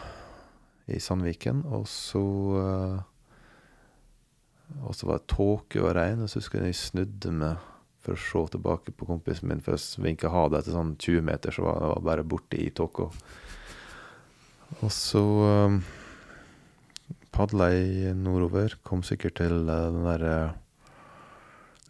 i 0.91 0.99
Sandviken, 1.01 1.63
og 1.71 1.87
så 1.89 2.21
uh, 2.59 2.99
og 4.87 4.95
så 4.95 5.07
var 5.07 5.19
det 5.19 5.31
tåke 5.31 5.81
og 5.83 5.93
regn, 5.97 6.23
og 6.23 6.31
så 6.31 6.39
husker 6.39 6.61
jeg 6.61 6.71
jeg 6.71 6.79
snudde 6.79 7.33
meg 7.35 7.67
for 8.01 8.15
å 8.15 8.21
se 8.21 8.43
tilbake 8.55 8.93
på 8.97 9.05
kompisen 9.05 9.49
min 9.51 9.61
for 9.61 9.75
jeg 9.75 10.01
vinka 10.01 10.31
ha 10.33 10.47
det 10.49 10.61
etter 10.61 10.73
sånn 10.73 10.95
20 10.97 11.25
meter, 11.27 11.53
så 11.53 11.65
var 11.67 11.81
jeg 11.83 12.05
bare 12.07 12.25
borte 12.25 12.57
i 12.57 12.69
tåka. 12.73 13.09
Og 14.79 14.93
så 14.95 15.21
um, 15.21 15.81
padla 17.33 17.69
nordover. 18.17 18.77
Kom 18.87 19.03
sikkert 19.07 19.37
til 19.39 19.63
uh, 19.69 19.89
den 19.93 20.05
derre 20.05 20.35
uh, 20.51 20.57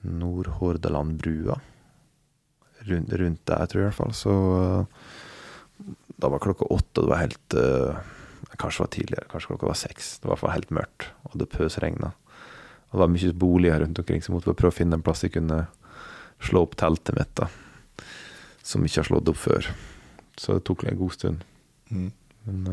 Nordhordalandbrua. 0.08 1.60
Rundt, 2.90 3.12
rundt 3.14 3.44
der, 3.46 3.68
tror 3.70 3.80
jeg 3.80 3.86
i 3.86 3.90
hvert 3.90 4.00
fall. 4.00 4.16
Så 4.18 4.32
uh, 4.34 5.92
da 6.22 6.32
var 6.32 6.42
klokka 6.44 6.70
åtte, 6.70 7.02
og 7.02 7.06
det 7.06 7.12
var 7.14 7.24
helt 7.26 7.62
Kanskje 8.60 8.82
det 8.82 8.84
var 8.84 8.90
tidligere, 8.94 9.28
kanskje 9.32 9.50
klokka 9.54 9.68
var 9.70 9.78
seks. 9.80 10.08
Det 10.20 10.28
var 10.28 10.32
i 10.32 10.34
hvert 10.34 10.42
fall 10.42 10.52
helt 10.54 10.74
mørkt, 10.76 11.06
og 11.30 11.38
det 11.40 11.48
pøsregna. 11.50 12.10
Og 12.92 12.98
det 12.98 13.02
var 13.02 13.12
mye 13.14 13.32
boliger 13.42 13.80
rundt 13.82 14.02
omkring, 14.02 14.22
så 14.22 14.30
jeg 14.30 14.36
måtte 14.36 14.54
prøve 14.60 14.74
å 14.74 14.76
finne 14.76 14.98
en 15.00 15.06
plass 15.06 15.24
jeg 15.24 15.34
kunne 15.38 15.64
slå 16.44 16.66
opp 16.68 16.76
teltet 16.78 17.16
mitt, 17.18 17.32
da. 17.40 17.48
Som 18.68 18.86
ikke 18.86 19.02
har 19.02 19.08
slått 19.08 19.32
opp 19.32 19.40
før. 19.40 19.70
Så 20.38 20.58
det 20.58 20.66
tok 20.68 20.84
en 20.86 21.00
god 21.00 21.16
stund. 21.16 21.46
Mm. 21.90 22.12
Men 22.46 22.70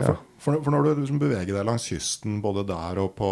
ja. 0.00 0.14
For, 0.40 0.60
for, 0.64 0.72
når 0.72 0.86
du 0.86 1.02
liksom 1.02 1.20
beveger 1.20 1.52
deg 1.52 1.66
langs 1.68 1.88
kysten, 1.90 2.40
både 2.44 2.64
der 2.68 3.00
og 3.02 3.12
på 3.18 3.30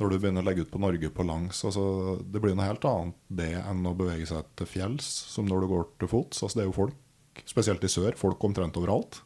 Når 0.00 0.14
du 0.14 0.16
begynner 0.16 0.40
å 0.40 0.48
legge 0.48 0.64
ut 0.64 0.70
på 0.72 0.80
Norge 0.80 1.10
på 1.12 1.24
langs, 1.28 1.58
altså, 1.68 2.16
det 2.24 2.40
blir 2.40 2.54
noe 2.56 2.70
helt 2.70 2.84
annet 2.88 3.16
det 3.28 3.50
enn 3.60 3.82
å 3.84 3.92
bevege 3.92 4.24
seg 4.30 4.46
til 4.56 4.68
fjells, 4.70 5.04
som 5.28 5.44
når 5.44 5.60
du 5.60 5.66
går 5.74 5.82
til 6.00 6.08
fots. 6.08 6.40
Altså, 6.40 6.56
det 6.56 6.62
er 6.62 6.70
jo 6.70 6.76
folk, 6.78 7.42
spesielt 7.44 7.84
i 7.84 7.90
sør, 7.92 8.16
folk 8.16 8.46
omtrent 8.48 8.78
overalt. 8.80 9.20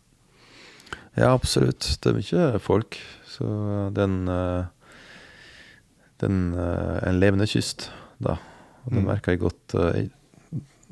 Ja, 1.15 1.31
absolutt. 1.31 1.87
Det 2.03 2.11
er 2.11 2.19
mye 2.19 2.59
folk. 2.59 2.99
Så 3.31 3.47
den, 3.95 4.27
eh, 4.27 4.67
den 6.23 6.43
eh, 6.59 6.99
En 7.09 7.21
levende 7.23 7.47
kyst, 7.47 7.91
da. 8.19 8.39
Og 8.85 8.97
det 8.97 9.01
mm. 9.01 9.09
merka 9.09 9.33
jeg 9.33 9.41
godt 9.41 9.75
uh, 9.79 9.95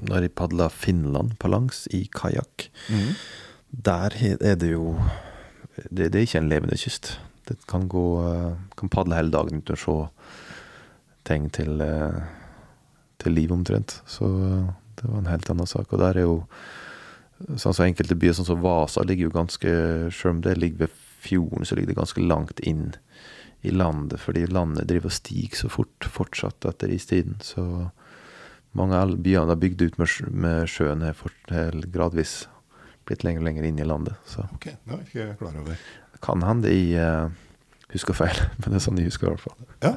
når 0.03 0.25
jeg 0.25 0.35
padla 0.39 0.69
Finland 0.73 1.37
på 1.43 1.51
langs 1.53 1.85
i 1.93 2.07
kajakk. 2.09 2.71
Mm. 2.89 3.11
Der 3.85 4.17
er 4.41 4.57
det 4.57 4.73
jo 4.73 4.95
det, 5.91 6.11
det, 6.13 6.19
er 6.19 6.27
ikke 6.27 6.43
en 6.43 6.53
levende 6.53 6.79
kyst. 6.79 7.17
Det 7.49 7.59
kan 7.71 7.89
gå 7.91 8.05
Kan 8.79 8.93
padle 8.93 9.19
hele 9.19 9.35
dagen 9.35 9.63
uten 9.63 9.75
å 9.77 9.81
se 9.81 9.97
tegn 11.27 11.51
til, 11.55 11.83
til 13.23 13.37
liv, 13.37 13.53
omtrent. 13.55 14.01
Så 14.11 14.27
det 14.99 15.07
var 15.07 15.21
en 15.21 15.31
helt 15.31 15.51
annen 15.51 15.71
sak. 15.71 15.93
Og 15.93 16.03
der 16.03 16.19
er 16.19 16.27
jo 16.27 16.41
sånn 17.59 17.75
som 17.75 17.87
enkelte 17.87 18.19
byer, 18.19 18.35
sånn 18.39 18.49
som 18.49 18.63
Vasa, 18.63 19.05
ligger 19.07 19.29
jo 19.29 19.37
ganske 19.37 19.73
Selv 20.15 20.37
om 20.37 20.43
det 20.45 20.59
ligger 20.59 20.87
ved 20.87 20.99
fjorden, 21.23 21.67
så 21.67 21.77
ligger 21.79 21.93
det 21.93 22.01
ganske 22.01 22.25
langt 22.27 22.61
inn 22.67 22.97
i 23.63 23.71
landet, 23.71 24.19
fordi 24.19 24.49
landet 24.51 24.89
driver 24.91 25.07
og 25.07 25.15
stiger 25.15 25.61
så 25.61 25.69
fort 25.71 26.07
fortsatt 26.11 26.67
etter 26.67 26.91
istiden. 26.91 27.37
Så 27.47 27.63
mange 28.75 28.99
av 28.99 29.13
byene 29.23 29.55
er 29.55 29.61
bygd 29.63 29.85
ut 29.85 30.01
med, 30.03 30.11
med 30.35 30.71
sjøen, 30.71 31.05
her, 31.07 31.79
gradvis 31.95 32.49
blitt 33.09 33.25
lenger 33.27 33.43
og 33.43 33.49
lenger 33.49 33.69
inn 33.69 33.81
i 33.81 33.89
landet. 33.89 34.19
Så. 34.29 34.45
Ok, 34.55 34.71
det 34.73 34.93
var 34.93 35.03
ikke 35.07 35.29
klar 35.41 35.59
over. 35.61 35.83
Kan 36.23 36.45
hende 36.47 36.71
jeg 36.71 36.95
uh, 37.03 37.33
husker 37.93 38.17
feil, 38.17 38.39
men 38.61 38.71
det 38.71 38.79
er 38.79 38.87
sånn 38.87 39.01
jeg 39.01 39.11
husker 39.11 39.29
i 39.29 39.35
hvert 39.35 39.47
fall. 39.49 39.69
Ja. 39.85 39.97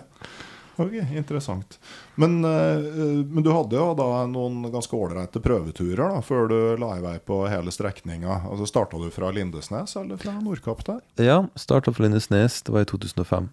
Ok, 0.75 0.95
Interessant. 1.15 1.77
Men, 2.19 2.41
uh, 2.45 2.81
men, 3.23 3.43
du 3.43 3.51
hadde 3.55 3.77
jo 3.77 3.91
da 3.95 4.25
noen 4.27 4.65
ganske 4.73 4.97
ålreite 4.97 5.39
prøveturer 5.43 6.01
da, 6.17 6.23
før 6.25 6.49
du 6.51 6.57
la 6.81 6.95
i 6.97 7.03
vei 7.03 7.15
på 7.23 7.43
hele 7.47 7.71
strekninga. 7.71 8.41
Altså, 8.49 8.67
Starta 8.67 8.99
du 8.99 9.07
fra 9.13 9.31
Lindesnes 9.35 9.95
eller 9.99 10.19
fra 10.19 10.35
Nordkapp 10.41 10.83
der? 10.87 11.03
Ja, 11.21 11.45
starta 11.55 11.95
fra 11.95 12.07
Lindesnes. 12.07 12.59
Det 12.65 12.75
var 12.75 12.83
i 12.83 12.89
2005. 12.91 13.47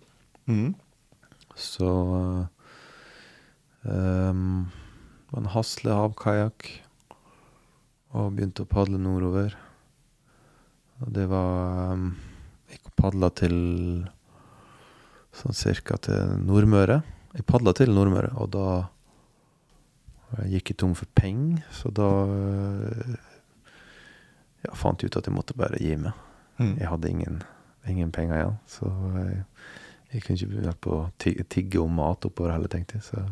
Mm. 0.50 0.72
Så 1.54 1.86
uh, 1.86 2.46
um, 3.86 4.66
det 5.28 5.36
var 5.36 5.44
en 5.44 5.52
Hasle 5.54 5.94
havkajakk. 6.00 6.72
Og 8.12 8.32
begynte 8.36 8.64
å 8.64 8.68
padle 8.68 9.00
nordover. 9.00 9.54
Og 11.02 11.12
det 11.16 11.24
var 11.30 11.94
um, 11.96 12.10
Gikk 12.72 12.88
og 12.88 12.96
padla 12.96 13.28
til 13.36 13.56
sånn 15.36 15.56
cirka 15.56 15.98
til 16.00 16.36
Nordmøre. 16.44 17.00
Jeg 17.32 17.48
padla 17.48 17.72
til 17.76 17.92
Nordmøre, 17.92 18.34
og 18.40 18.52
da 18.52 18.66
gikk 20.48 20.72
jeg 20.72 20.80
tom 20.80 20.94
for 20.96 21.08
penger, 21.16 21.60
så 21.76 21.92
da 21.92 22.08
ja, 24.62 24.72
fant 24.78 25.02
jeg 25.02 25.10
ut 25.10 25.18
at 25.20 25.28
jeg 25.28 25.36
måtte 25.36 25.56
bare 25.58 25.80
gi 25.80 25.96
meg. 26.00 26.16
Mm. 26.60 26.74
Jeg 26.78 26.88
hadde 26.88 27.10
ingen, 27.10 27.38
ingen, 27.88 28.12
penger 28.14 28.38
igjen, 28.38 28.58
så 28.70 28.90
jeg, 29.18 29.38
jeg 30.12 30.24
kunne 30.24 30.38
ikke 30.38 30.50
begynne 30.52 30.74
på 30.86 30.98
å 30.98 31.06
tigge 31.20 31.80
om 31.82 31.96
mat 31.98 32.28
oppover 32.28 32.54
heller, 32.54 32.72
tenkte 32.72 33.00
jeg. 33.00 33.08
Så, 33.08 33.24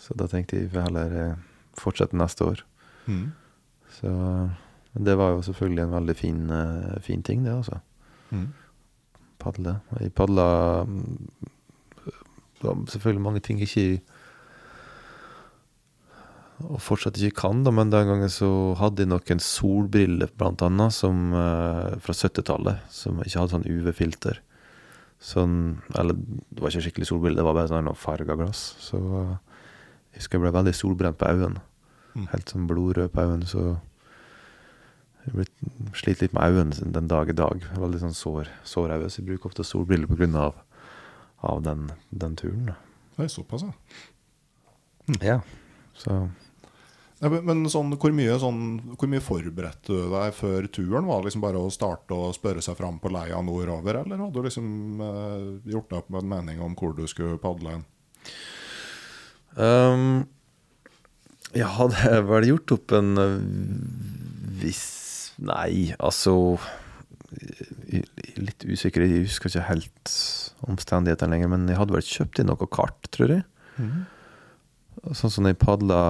så 0.00 0.16
da 0.18 0.28
tenkte 0.30 0.58
jeg 0.58 0.72
vi 0.72 0.82
heller 0.82 1.16
eh, 1.22 1.36
fortsette 1.78 2.18
neste 2.18 2.48
år. 2.48 2.64
Mm. 3.06 3.28
Så 3.98 4.14
det 4.98 5.18
var 5.18 5.34
jo 5.34 5.44
selvfølgelig 5.46 5.84
en 5.84 5.94
veldig 5.98 6.16
fin, 6.16 6.40
uh, 6.50 6.96
fin 7.04 7.22
ting, 7.22 7.44
det, 7.44 7.54
altså. 7.58 7.82
Mm 8.30 8.48
padle. 9.38 9.78
Jeg 10.02 10.14
padla 10.18 10.46
var 12.62 12.80
selvfølgelig 12.90 13.22
mange 13.22 13.42
ting 13.44 13.60
jeg 13.62 13.70
ikke 13.70 14.14
og 16.58 16.80
fortsatt 16.82 17.20
ikke 17.22 17.44
kan, 17.44 17.60
da, 17.62 17.70
men 17.70 17.92
den 17.92 18.08
gangen 18.08 18.30
så 18.34 18.48
hadde 18.80 19.04
jeg 19.04 19.12
noen 19.12 19.38
solbriller, 19.38 20.32
blant 20.34 20.64
annet, 20.66 20.90
som, 20.90 21.28
uh, 21.30 21.94
fra 22.02 22.14
70-tallet, 22.18 22.80
som 22.90 23.20
ikke 23.22 23.38
hadde 23.38 23.52
sånn 23.52 23.68
UV-filter. 23.70 24.40
Sånn, 25.22 25.54
eller 25.94 26.18
det 26.18 26.58
var 26.58 26.74
ikke 26.74 26.88
skikkelig 26.88 27.06
solbriller, 27.12 27.38
det 27.38 27.46
var 27.46 27.54
bare 27.60 27.70
sånn 27.70 27.92
farga 27.94 28.34
glass. 28.40 28.64
Så 28.82 28.98
uh, 28.98 29.36
jeg 30.10 30.24
husker 30.24 30.40
jeg 30.40 30.48
ble 30.48 30.52
veldig 30.58 30.74
solbrent 30.74 31.20
på 31.22 31.30
øynene. 31.30 31.62
Mm. 32.16 32.26
Helt 32.34 32.50
sånn 32.50 32.66
blodrød 32.66 33.14
på 33.14 33.28
øynene, 33.28 33.46
så 33.46 33.68
jeg 35.34 35.48
sliter 35.98 36.26
litt 36.26 36.36
med 36.36 36.56
øynene 36.56 36.92
den 36.94 37.10
dag 37.10 37.30
i 37.30 37.36
dag. 37.36 37.64
Veldig 37.78 38.02
sånn 38.02 38.16
sår, 38.16 38.50
sår 38.68 38.96
øyne, 38.96 39.10
så 39.10 39.20
jeg 39.20 39.28
bruker 39.30 39.50
ofte 39.50 39.66
solbriller 39.66 40.10
pga. 40.10 40.28
Av, 40.48 40.60
av 41.48 41.62
den, 41.62 41.88
den 42.10 42.36
turen. 42.38 42.72
Det 43.16 43.26
er 43.26 43.32
såpass, 43.32 43.64
ja. 43.66 43.72
Hm. 45.08 45.18
Ja, 45.24 45.40
så 45.96 46.20
ja, 47.18 47.30
men 47.32 47.64
sånn, 47.66 47.90
hvor, 47.98 48.12
mye, 48.14 48.36
sånn, 48.38 48.60
hvor 48.94 49.08
mye 49.10 49.22
forberedte 49.22 49.90
du 49.90 50.10
deg 50.12 50.34
før 50.38 50.68
turen? 50.70 51.08
Var 51.08 51.18
det 51.18 51.26
liksom 51.26 51.42
bare 51.42 51.58
å 51.58 51.72
starte 51.74 52.14
og 52.14 52.36
spørre 52.36 52.62
seg 52.62 52.76
fram 52.78 53.00
på 53.02 53.10
leia 53.10 53.40
nordover, 53.42 54.04
eller 54.04 54.22
hadde 54.22 54.38
du 54.38 54.46
liksom 54.46 55.02
eh, 55.02 55.72
gjort 55.72 55.90
deg 55.90 55.98
opp 55.98 56.12
med 56.14 56.22
en 56.22 56.30
mening 56.30 56.62
om 56.62 56.76
hvor 56.78 56.94
du 56.94 57.02
skulle 57.10 57.40
padle 57.42 57.74
hen? 57.74 57.84
Um, 59.58 60.06
jeg 61.56 61.66
hadde 61.74 62.14
vel 62.28 62.52
gjort 62.52 62.76
opp 62.76 62.94
en 63.00 63.10
viss 64.62 64.86
Nei, 65.38 65.94
altså 65.98 66.34
Litt 68.38 68.64
usikker, 68.64 69.04
jeg 69.04 69.26
husker 69.26 69.50
ikke 69.50 69.66
helt 69.68 70.12
omstendighetene 70.66 71.34
lenger, 71.34 71.50
men 71.52 71.66
jeg 71.68 71.76
hadde 71.78 71.94
vel 71.94 72.06
kjøpt 72.06 72.40
inn 72.40 72.48
noe 72.48 72.68
kart, 72.72 73.10
tror 73.14 73.34
jeg. 73.34 73.44
Sånn 75.14 75.32
som 75.34 75.46
jeg 75.46 75.58
padla 75.60 76.00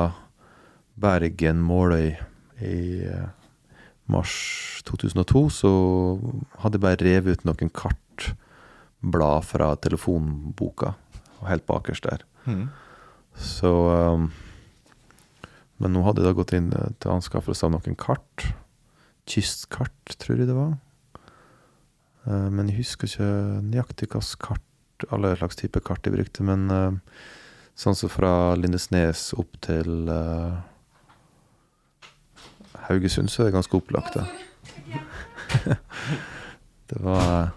Bergen-Måløy 1.03 2.15
i 2.65 2.79
eh, 3.07 3.27
mars 4.11 4.35
2002, 4.89 5.43
så 5.53 5.73
hadde 6.63 6.79
jeg 6.79 6.85
bare 6.85 7.03
revet 7.05 7.39
ut 7.39 7.47
noen 7.49 7.73
kartblad 7.75 9.47
fra 9.47 9.73
telefonboka, 9.85 10.95
helt 11.47 11.67
bakerst 11.69 12.09
der. 12.09 12.25
Mm. 12.49 12.69
Så 13.39 13.71
um, 13.93 14.31
Men 15.79 15.93
nå 15.95 16.01
hadde 16.03 16.25
jeg 16.25 16.27
da 16.27 16.35
gått 16.35 16.55
inn 16.57 16.73
eh, 16.75 16.95
til 16.99 17.13
anskaffelse 17.15 17.69
av 17.69 17.77
noen 17.77 17.95
kart. 17.99 18.49
Kystkart, 19.29 20.17
tror 20.21 20.41
jeg 20.41 20.49
det 20.49 20.57
var. 20.57 20.77
Eh, 22.29 22.49
men 22.53 22.71
jeg 22.71 22.83
husker 22.83 23.11
ikke 23.11 23.29
nøyaktig 23.69 24.09
hvilket 24.09 24.41
kart, 24.45 24.65
alle 25.15 25.35
slags 25.39 25.59
typer 25.61 25.85
kart 25.85 26.07
jeg 26.07 26.17
brukte. 26.17 26.47
Men 26.47 26.67
eh, 26.73 27.21
sånn 27.79 27.97
som 27.99 28.13
fra 28.13 28.55
Lindesnes 28.59 29.31
opp 29.39 29.61
til 29.65 30.11
eh, 30.13 30.59
Haugesund, 32.89 33.31
så 33.31 33.45
er 33.45 33.51
det 33.51 33.59
ganske 33.59 33.79
opplagt, 33.79 34.17
da. 34.17 34.27
det 36.89 36.99
var 37.03 37.51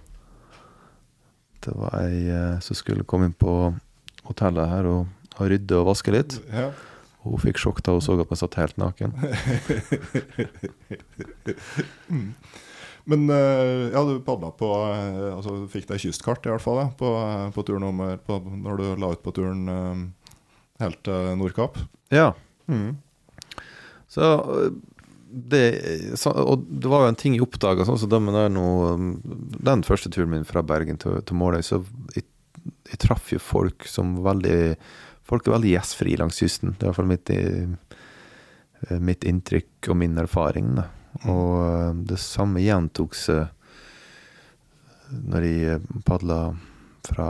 Det 1.62 1.74
var 1.78 1.94
ei 2.02 2.32
som 2.64 2.76
skulle 2.76 3.06
komme 3.06 3.28
inn 3.30 3.36
på 3.38 3.54
hotellet 4.26 4.72
her 4.72 4.88
og, 4.90 5.12
og 5.38 5.52
rydde 5.52 5.78
og 5.78 5.92
vaske 5.92 6.14
litt. 6.16 6.40
Ja. 6.50 6.72
Hun 7.22 7.38
fikk 7.42 7.60
sjokk 7.62 7.84
da 7.86 7.94
hun 7.96 8.02
så 8.02 8.16
at 8.18 8.32
jeg 8.34 8.42
satt 8.42 8.58
helt 8.58 8.78
naken. 8.82 9.14
Men 13.10 13.30
eh, 13.30 13.90
ja, 13.94 14.04
du 14.06 14.20
padla 14.26 14.52
på 14.54 14.68
eh, 14.94 15.32
Altså 15.34 15.56
fikk 15.72 15.88
deg 15.90 16.02
kystkart, 16.04 16.46
i 16.46 16.52
hvert 16.54 16.64
fall, 16.64 16.84
på, 16.98 17.10
på 17.56 17.64
tur 17.66 17.80
nummer 17.82 18.18
på, 18.22 18.38
Når 18.42 18.78
du 18.78 18.86
la 19.02 19.12
ut 19.16 19.24
på 19.26 19.34
turen 19.36 19.62
eh, 19.72 20.04
helt 20.82 21.02
til 21.06 21.36
Nordkapp. 21.38 21.78
Ja. 22.14 22.32
Mm. 22.70 22.98
Så 24.10 24.24
det, 25.32 25.66
Og 26.26 26.66
det 26.68 26.90
var 26.92 27.06
jo 27.06 27.12
en 27.12 27.20
ting 27.20 27.38
jeg 27.38 27.46
oppdaga, 27.46 27.86
sånn 27.88 28.00
som 28.02 28.10
um, 28.12 29.12
den 29.62 29.84
første 29.88 30.10
turen 30.12 30.34
min 30.34 30.48
fra 30.48 30.64
Bergen 30.66 30.98
til, 31.00 31.22
til 31.22 31.38
Måløy, 31.38 31.62
så 31.64 31.84
jeg, 32.16 32.26
jeg 32.90 33.00
traff 33.06 33.30
jo 33.32 33.40
folk 33.40 33.86
som 33.88 34.18
var 34.18 34.34
veldig 34.34 34.76
Folk 35.32 35.48
er 35.48 35.56
veldig 35.56 35.74
gjestfrie 35.74 36.20
langs 36.20 36.42
kysten. 36.44 36.76
Det 36.76 36.84
er 36.84 36.90
i 36.90 36.92
hvert 36.92 37.00
fall 37.00 37.12
mitt, 37.12 37.32
eh, 37.32 39.00
mitt 39.00 39.24
inntrykk 39.28 39.92
og 39.94 40.00
min 40.02 40.20
erfaring. 40.20 40.74
Da. 40.76 40.90
Og 41.32 41.54
øh, 41.64 42.02
det 42.12 42.20
samme 42.20 42.64
gjentok 42.64 43.16
seg 43.16 43.48
når 45.12 45.44
jeg 45.48 46.02
padla 46.08 46.42
fra 47.04 47.30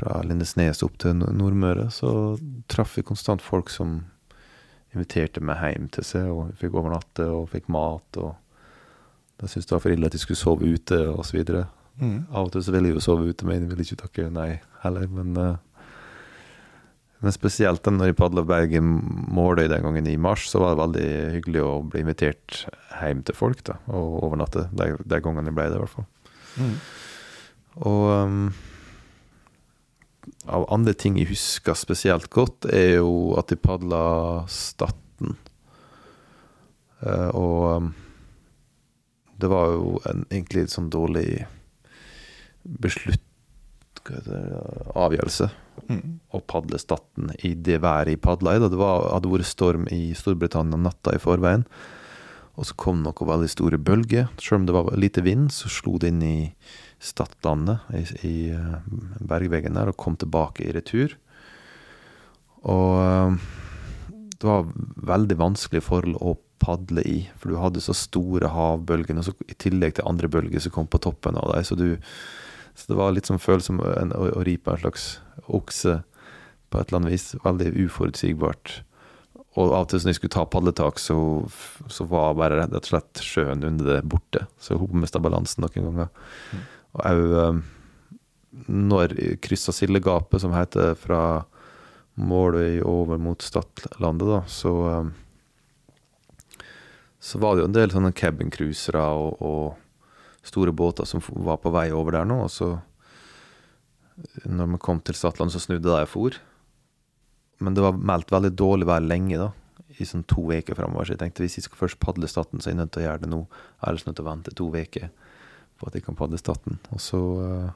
fra 0.00 0.22
Lindesnes 0.24 0.80
opp 0.86 0.96
til 1.02 1.18
Nordmøre, 1.20 1.90
så 1.92 2.38
traff 2.72 2.96
vi 2.96 3.04
konstant 3.04 3.42
folk 3.44 3.68
som 3.72 3.98
inviterte 4.94 5.42
meg 5.44 5.60
hjem 5.60 5.90
til 5.92 6.06
seg, 6.06 6.30
og 6.32 6.54
fikk 6.60 6.78
overnatte 6.80 7.26
og 7.28 7.50
fikk 7.52 7.68
mat. 7.72 8.16
og 8.16 8.32
De 9.40 9.50
syntes 9.50 9.68
det 9.68 9.76
var 9.76 9.84
for 9.84 9.94
ille 9.94 10.08
at 10.08 10.16
de 10.16 10.22
skulle 10.22 10.40
sove 10.40 10.66
ute, 10.66 11.02
osv. 11.12 11.42
Mhm. 12.00 12.20
Av 12.32 12.46
og 12.46 12.54
til 12.54 12.64
så 12.64 12.72
ville 12.74 12.90
jeg 12.90 12.96
jo 12.96 13.04
sove 13.04 13.28
ute, 13.28 13.46
men 13.46 13.60
jeg 13.60 13.72
ville 13.72 13.84
ikke 13.84 14.00
takke 14.04 14.30
nei 14.32 14.54
heller. 14.84 15.10
Men, 15.12 15.36
eh, 15.36 15.84
men 17.20 17.36
spesielt 17.36 17.84
når 17.84 18.10
jeg 18.10 18.16
padla 18.16 18.44
Bergen-Måløy 18.48 19.68
den 19.68 19.84
gangen 19.84 20.08
i 20.08 20.16
mars, 20.16 20.48
så 20.48 20.62
var 20.62 20.72
det 20.72 20.80
veldig 20.80 21.10
hyggelig 21.36 21.62
å 21.66 21.74
bli 21.84 22.00
invitert 22.00 22.64
hjem 23.02 23.20
til 23.28 23.36
folk 23.36 23.62
da, 23.68 23.76
og 23.92 24.24
overnatte. 24.24 24.70
De, 24.72 24.94
de 25.04 25.20
gangene 25.20 25.52
jeg 25.52 25.58
ble 25.58 25.68
det, 25.68 25.76
i 25.76 25.84
hvert 25.84 25.96
fall. 25.98 26.08
Mm. 26.56 26.74
Og 27.90 28.02
um, 28.16 28.40
av 30.48 30.66
andre 30.72 30.96
ting 30.96 31.20
jeg 31.20 31.28
husker 31.34 31.76
spesielt 31.76 32.30
godt, 32.32 32.64
er 32.72 33.02
jo 33.02 33.36
at 33.38 33.52
jeg 33.52 33.60
padla 33.60 34.46
Statten. 34.48 35.36
Uh, 37.04 37.28
og 37.36 37.60
um, 37.76 37.94
det 39.40 39.48
var 39.48 39.72
jo 39.76 40.00
en 40.08 40.24
egentlig 40.28 40.64
litt 40.64 40.72
sånn 40.72 40.90
dårlig 40.92 41.44
beslutt 42.62 43.26
avgjørelse 44.10 45.50
mm. 45.90 46.02
å 46.34 46.40
padle 46.48 46.78
Statten 46.80 47.30
i 47.44 47.52
det 47.54 47.80
været 47.84 48.14
jeg 48.14 48.22
padla 48.24 48.56
i. 48.56 48.60
Da 48.62 48.70
det 48.72 48.80
var, 48.80 49.08
hadde 49.14 49.32
vært 49.32 49.50
storm 49.50 49.86
i 49.92 50.10
Storbritannia 50.16 50.80
natta 50.80 51.14
i 51.14 51.22
forveien. 51.22 51.66
Og 52.58 52.68
så 52.68 52.76
kom 52.80 53.00
noen 53.04 53.30
veldig 53.30 53.50
store 53.50 53.78
bølger. 53.80 54.28
Selv 54.40 54.60
om 54.60 54.68
det 54.68 54.76
var 54.76 54.90
lite 54.98 55.24
vind, 55.24 55.50
så 55.54 55.70
slo 55.72 55.96
det 56.00 56.12
inn 56.12 56.22
i 56.26 56.38
Stadlandet, 57.00 57.86
i, 57.96 58.02
i 58.28 58.34
eh, 58.52 58.74
bergveggen 59.24 59.78
der, 59.78 59.88
og 59.88 59.96
kom 60.00 60.18
tilbake 60.20 60.66
i 60.66 60.74
retur. 60.76 61.14
Og 62.68 62.98
eh, 63.00 63.38
det 64.36 64.48
var 64.48 64.68
veldig 65.14 65.38
vanskelig 65.40 65.84
forhold 65.86 66.18
å 66.20 66.36
padle 66.60 67.00
i, 67.08 67.22
for 67.40 67.48
du 67.48 67.56
hadde 67.56 67.80
så 67.80 67.96
store 67.96 68.50
havbølger, 68.52 69.16
og 69.16 69.30
så 69.30 69.34
i 69.48 69.56
tillegg 69.56 69.96
til 69.96 70.08
andre 70.10 70.28
bølger 70.28 70.60
som 70.60 70.74
kom 70.74 70.90
på 70.92 71.00
toppen 71.00 71.40
av 71.40 71.54
deg, 71.54 71.64
så 71.64 71.78
du 71.78 71.94
så 72.74 72.92
det 72.92 72.98
var 72.98 73.14
litt 73.14 73.28
som 73.30 73.40
følelse 73.40 73.72
som 73.72 73.80
en, 73.84 74.14
å, 74.16 74.28
å 74.40 74.44
ri 74.46 74.56
på 74.60 74.72
en 74.72 74.80
slags 74.84 75.08
okse 75.46 76.00
på 76.70 76.78
et 76.78 76.88
eller 76.88 77.00
annet 77.00 77.14
vis. 77.16 77.26
Veldig 77.44 77.72
uforutsigbart. 77.86 78.76
Og 79.58 79.72
av 79.74 79.84
og 79.84 79.90
til 79.90 80.04
når 80.04 80.12
jeg 80.12 80.20
skulle 80.20 80.36
ta 80.36 80.46
padletak, 80.46 81.00
så, 81.02 81.16
så 81.90 82.06
var 82.10 82.38
bare 82.38 82.60
rett 82.60 82.76
og 82.78 82.86
slett 82.86 83.22
sjøen 83.26 83.66
under 83.66 83.96
det 83.96 84.00
borte. 84.08 84.46
Så 84.62 84.78
hun 84.78 85.02
mista 85.02 85.22
balansen 85.22 85.66
noen 85.66 85.88
ganger. 85.88 86.12
Og 86.94 87.06
òg 87.10 87.34
um, 87.34 87.64
når 88.70 89.16
jeg 89.18 89.40
kryssa 89.42 89.74
Sildegapet, 89.74 90.42
som 90.42 90.54
heter 90.54 90.94
fra 90.98 91.42
Måløy 92.20 92.80
over 92.86 93.18
mot 93.22 93.42
Stadlandet, 93.42 94.30
da, 94.30 94.40
så 94.50 94.74
um, 95.00 95.12
så 97.20 97.38
var 97.38 97.54
det 97.54 97.62
jo 97.62 97.68
en 97.68 97.76
del 97.76 97.92
sånne 97.92 98.14
cabincruisere 98.16 99.02
og, 99.12 99.42
og 99.44 99.64
store 100.46 100.72
båter 100.72 101.08
som 101.08 101.22
var 101.44 101.60
på 101.60 101.72
vei 101.74 101.90
over 101.92 102.16
der 102.16 102.28
nå. 102.28 102.42
Og 102.46 102.52
så, 102.52 102.70
når 104.44 104.74
vi 104.74 104.82
kom 104.82 105.02
til 105.04 105.16
Stadland, 105.18 105.52
så 105.52 105.62
snudde 105.62 105.88
de 105.88 105.96
og 105.96 106.10
for. 106.10 106.38
Men 107.60 107.76
det 107.76 107.84
var 107.84 107.98
meldt 107.98 108.32
veldig 108.32 108.54
dårlig 108.56 108.88
vær 108.88 109.04
lenge, 109.04 109.40
da. 109.40 109.50
I 110.00 110.06
sånn 110.08 110.24
to 110.30 110.46
uker 110.48 110.78
framover. 110.78 111.06
Så 111.06 111.16
jeg 111.16 111.22
tenkte 111.24 111.44
hvis 111.44 111.58
jeg 111.58 111.66
skal 111.66 111.82
først 111.82 112.00
padle 112.00 112.28
Staten, 112.30 112.60
så 112.60 112.70
er 112.70 112.74
jeg 112.74 112.80
nødt 112.80 112.94
til 112.94 113.02
å 113.02 113.06
gjøre 113.08 113.24
det 113.24 113.32
nå. 113.32 113.42
Ellers 113.84 114.06
nødt 114.06 114.16
til 114.16 114.24
å 114.24 114.30
vente 114.30 114.56
to 114.56 114.70
uker 114.72 115.10
på 115.80 115.88
at 115.88 115.96
jeg 115.96 116.06
kan 116.06 116.16
padle 116.16 116.40
Staten. 116.40 116.80
Og 116.94 117.02
så 117.04 117.20
uh, 117.20 117.72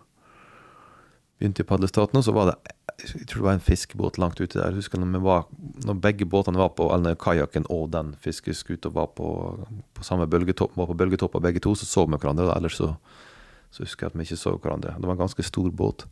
begynte 1.36 1.60
jeg 1.60 1.68
å 1.68 1.72
padle 1.74 1.90
Staten, 1.90 2.20
og 2.20 2.24
så 2.24 2.32
var 2.36 2.52
det 2.52 2.74
jeg 3.02 3.26
tror 3.26 3.40
det 3.40 3.46
var 3.46 3.56
en 3.56 3.64
fiskebåt 3.64 4.18
langt 4.22 4.38
ute 4.40 4.54
der. 4.54 4.70
Jeg 4.70 4.78
husker 4.78 5.00
når, 5.00 5.10
vi 5.16 5.22
var, 5.24 5.48
når 5.86 5.98
begge 6.04 6.28
båtene 6.30 6.60
var 6.60 6.70
på, 6.78 6.86
eller 6.94 7.18
kajakken 7.18 7.66
og 7.72 7.88
den 7.94 8.14
fiskeskuta 8.22 8.92
var 8.94 9.10
på, 9.18 9.28
på 9.94 10.06
samme 10.06 10.28
bølgetopp, 10.30 10.76
var 10.78 10.88
på 10.90 10.96
bølgetopper 11.02 11.42
begge 11.42 11.62
to, 11.64 11.74
så 11.74 11.88
så 11.90 12.06
vi 12.06 12.14
hverandre. 12.16 12.46
Da. 12.48 12.56
Ellers 12.60 12.78
så, 12.78 12.92
så 13.74 13.82
husker 13.82 14.06
jeg 14.06 14.14
at 14.14 14.18
vi 14.18 14.28
ikke 14.28 14.40
så 14.40 14.54
hverandre. 14.56 14.94
Det 14.94 15.10
var 15.10 15.18
en 15.18 15.24
ganske 15.24 15.46
stor 15.46 15.70
båt. 15.74 16.06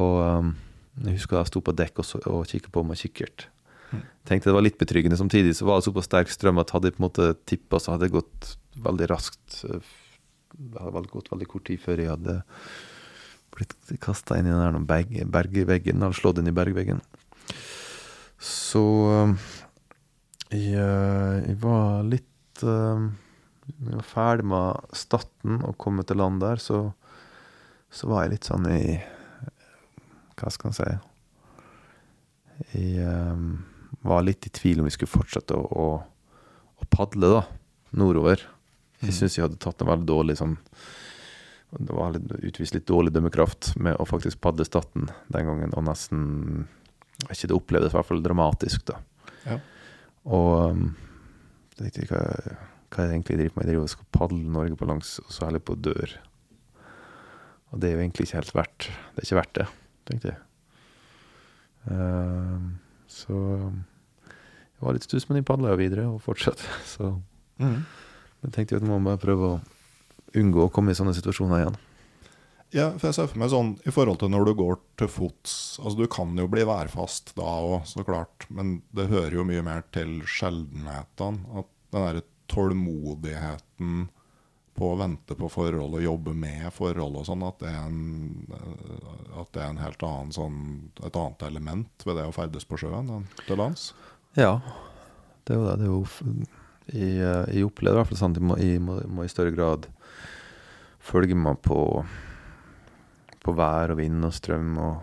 Og 0.00 0.20
um, 0.24 0.52
jeg 1.04 1.18
husker 1.18 1.40
jeg 1.40 1.52
sto 1.52 1.62
på 1.64 1.76
dekk 1.76 2.02
og, 2.02 2.12
og 2.32 2.44
kikket 2.48 2.72
på 2.72 2.84
med 2.86 3.00
kikkert. 3.00 3.48
Tenkte 4.28 4.50
det 4.50 4.56
var 4.56 4.64
litt 4.64 4.78
betryggende. 4.80 5.18
Samtidig 5.18 5.56
så 5.58 5.66
var 5.68 5.80
det 5.80 5.88
såpass 5.88 6.08
sterk 6.08 6.32
strøm 6.32 6.62
at 6.62 6.72
hadde 6.74 6.90
jeg 6.90 6.96
på 6.96 7.02
en 7.02 7.08
måte 7.08 7.32
tippa, 7.48 7.80
så 7.80 7.94
hadde 7.94 8.06
det 8.06 8.16
gått 8.16 8.54
veldig 8.80 9.08
raskt. 9.10 9.60
Det 9.66 10.80
hadde 10.80 11.10
gått 11.12 11.30
veldig 11.32 11.48
kort 11.50 11.66
tid 11.68 11.82
før 11.82 12.02
jeg 12.02 12.12
hadde 12.12 12.40
blitt 13.60 14.00
kasta 14.02 14.38
inn 14.38 14.48
i 14.48 14.56
den 14.56 14.86
bergveggen, 14.88 16.00
eller 16.00 16.16
slått 16.16 16.40
inn 16.40 16.50
i 16.50 16.56
bergveggen. 16.56 17.02
Så 18.40 18.82
um, 18.82 19.34
jeg, 20.48 20.72
eh, 20.80 21.34
jeg 21.44 21.58
var 21.60 22.06
litt 22.08 22.64
um, 22.64 23.10
jeg 23.70 23.98
var 23.98 24.06
ferdig 24.06 24.46
med 24.50 24.96
Statten 24.96 25.60
og 25.66 25.76
kommet 25.80 26.08
til 26.10 26.18
land 26.18 26.40
der, 26.42 26.60
så, 26.62 26.90
så 27.92 28.08
var 28.10 28.24
jeg 28.24 28.34
litt 28.34 28.48
sånn 28.48 28.66
i 28.70 28.80
Hva 30.40 30.50
skal 30.50 30.70
en 30.70 30.78
si 30.78 30.88
Jeg 32.72 33.04
um, 33.06 33.60
var 34.06 34.24
litt 34.24 34.48
i 34.48 34.54
tvil 34.56 34.80
om 34.80 34.88
vi 34.88 34.94
skulle 34.96 35.12
fortsette 35.12 35.54
å, 35.54 35.60
å, 35.68 35.86
å 36.80 36.88
padle 36.90 37.30
da, 37.36 37.44
nordover. 38.00 38.42
Jeg 39.04 39.16
syns 39.16 39.36
jeg 39.36 39.44
hadde 39.46 39.60
tatt 39.60 39.80
en 39.84 39.90
veldig 39.90 40.08
dårlig 40.08 40.38
sånn 40.40 40.56
det 41.78 41.94
var 41.94 42.14
litt, 42.16 42.32
utvist 42.50 42.74
litt 42.74 42.86
dårlig 42.88 43.12
dømmekraft 43.14 43.74
med 43.78 43.94
å 44.02 44.06
faktisk 44.08 44.40
padle 44.42 44.64
Staten 44.66 45.06
den 45.30 45.46
gangen, 45.46 45.74
og 45.76 45.84
nesten 45.86 46.66
ikke, 47.28 47.46
Det 47.46 47.56
opplevdes 47.56 47.92
i 47.92 47.96
hvert 47.98 48.08
fall 48.08 48.22
dramatisk, 48.24 48.86
da. 48.88 48.96
Ja. 49.44 49.58
Og 50.24 50.72
um, 50.72 50.86
jeg 51.78 51.92
tenkte 51.94 52.16
hva, 52.16 52.22
hva, 52.90 53.02
er 53.04 53.06
jeg 53.10 53.14
egentlig 53.18 53.36
driver 53.38 53.54
med. 53.56 53.64
Jeg 53.64 53.70
driver 53.70 53.84
og 53.86 53.92
skal 53.92 54.08
padle 54.16 54.54
Norge 54.56 54.76
på 54.80 54.88
langs, 54.88 55.12
og 55.22 55.30
så 55.32 55.46
heller 55.46 55.62
på 55.64 55.76
dør. 55.76 56.14
Og 57.70 57.80
det 57.80 57.90
er 57.90 57.94
jo 57.94 58.02
egentlig 58.02 58.26
ikke 58.26 58.40
helt 58.40 58.54
verdt 58.56 58.86
Det 58.88 59.20
er 59.22 59.26
ikke 59.28 59.38
verdt 59.38 59.54
det. 59.60 59.66
tenkte 60.10 60.32
jeg. 60.32 60.40
Uh, 61.90 62.70
så 63.10 63.36
jeg 63.70 64.84
var 64.86 64.96
litt 64.96 65.04
stuss, 65.06 65.28
men 65.28 65.40
jeg 65.40 65.48
padla 65.48 65.76
videre 65.78 66.06
og 66.08 66.22
fortsatte. 66.24 66.64
Så 66.94 67.14
Mm. 67.60 67.82
jeg 68.40 68.52
tenkte 68.54 68.72
jo 68.72 68.78
at 68.80 68.86
man 68.88 69.02
må 69.02 69.10
bare 69.10 69.20
prøve 69.20 69.48
å 69.50 69.56
unngå 70.38 70.66
å 70.66 70.72
komme 70.72 70.92
i 70.92 70.98
sånne 70.98 71.14
situasjoner 71.16 71.62
igjen. 71.62 71.78
Ja, 72.70 72.86
for 72.94 73.08
jeg 73.08 73.16
ser 73.16 73.30
for 73.32 73.40
meg 73.42 73.50
sånn 73.50 73.72
i 73.82 73.90
forhold 73.94 74.20
til 74.20 74.30
når 74.30 74.46
du 74.46 74.52
går 74.60 74.76
til 75.00 75.08
fots 75.10 75.54
Altså, 75.82 76.04
du 76.04 76.10
kan 76.12 76.36
jo 76.38 76.46
bli 76.50 76.62
værfast 76.68 77.32
da 77.34 77.48
òg, 77.66 77.80
så 77.90 78.04
klart, 78.06 78.46
men 78.46 78.78
det 78.94 79.08
hører 79.10 79.40
jo 79.40 79.46
mye 79.48 79.64
mer 79.66 79.82
til 79.94 80.20
sjeldenhetene. 80.22 81.42
At 81.58 81.70
den 81.90 82.06
derre 82.06 82.22
tålmodigheten 82.50 84.06
på 84.78 84.92
å 84.92 84.98
vente 85.00 85.34
på 85.36 85.50
forhold 85.50 85.98
og 85.98 86.04
jobbe 86.04 86.34
med 86.38 86.70
forhold 86.72 87.18
og 87.20 87.26
sånn, 87.26 87.42
at 87.44 87.58
det 87.60 87.72
er 87.72 87.80
en, 87.82 88.54
at 89.42 89.50
det 89.54 89.64
er 89.64 89.72
en 89.74 89.82
helt 89.82 90.06
annen 90.06 90.30
sånn 90.34 90.60
Et 91.02 91.16
annet 91.16 91.42
element 91.50 92.06
ved 92.06 92.16
det 92.20 92.28
å 92.28 92.34
ferdes 92.34 92.66
på 92.68 92.78
sjøen 92.80 93.10
enn 93.18 93.26
til 93.42 93.58
lands. 93.60 93.90
Ja, 94.38 94.60
det 95.44 95.56
er 95.56 95.58
jo 95.58 95.66
det. 95.66 95.76
det 95.80 95.88
er 95.88 95.90
jo 95.90 96.04
jeg, 96.90 97.18
eh, 97.22 97.54
jeg 97.54 97.66
opplever 97.66 97.98
i 97.98 98.00
hvert 98.00 98.10
fall 98.10 98.18
sånn 98.18 98.34
at 98.34 98.40
jeg 98.40 98.46
må, 98.46 98.56
jeg 98.62 98.82
må, 98.82 98.96
må 99.10 99.26
i 99.26 99.30
større 99.30 99.54
grad 99.54 99.90
følge 101.00 101.36
med 101.38 101.60
på, 101.64 102.04
på 103.40 103.54
vær 103.56 103.94
og 103.94 104.00
vind 104.00 104.24
og 104.26 104.34
strøm 104.36 104.74
og, 104.78 105.02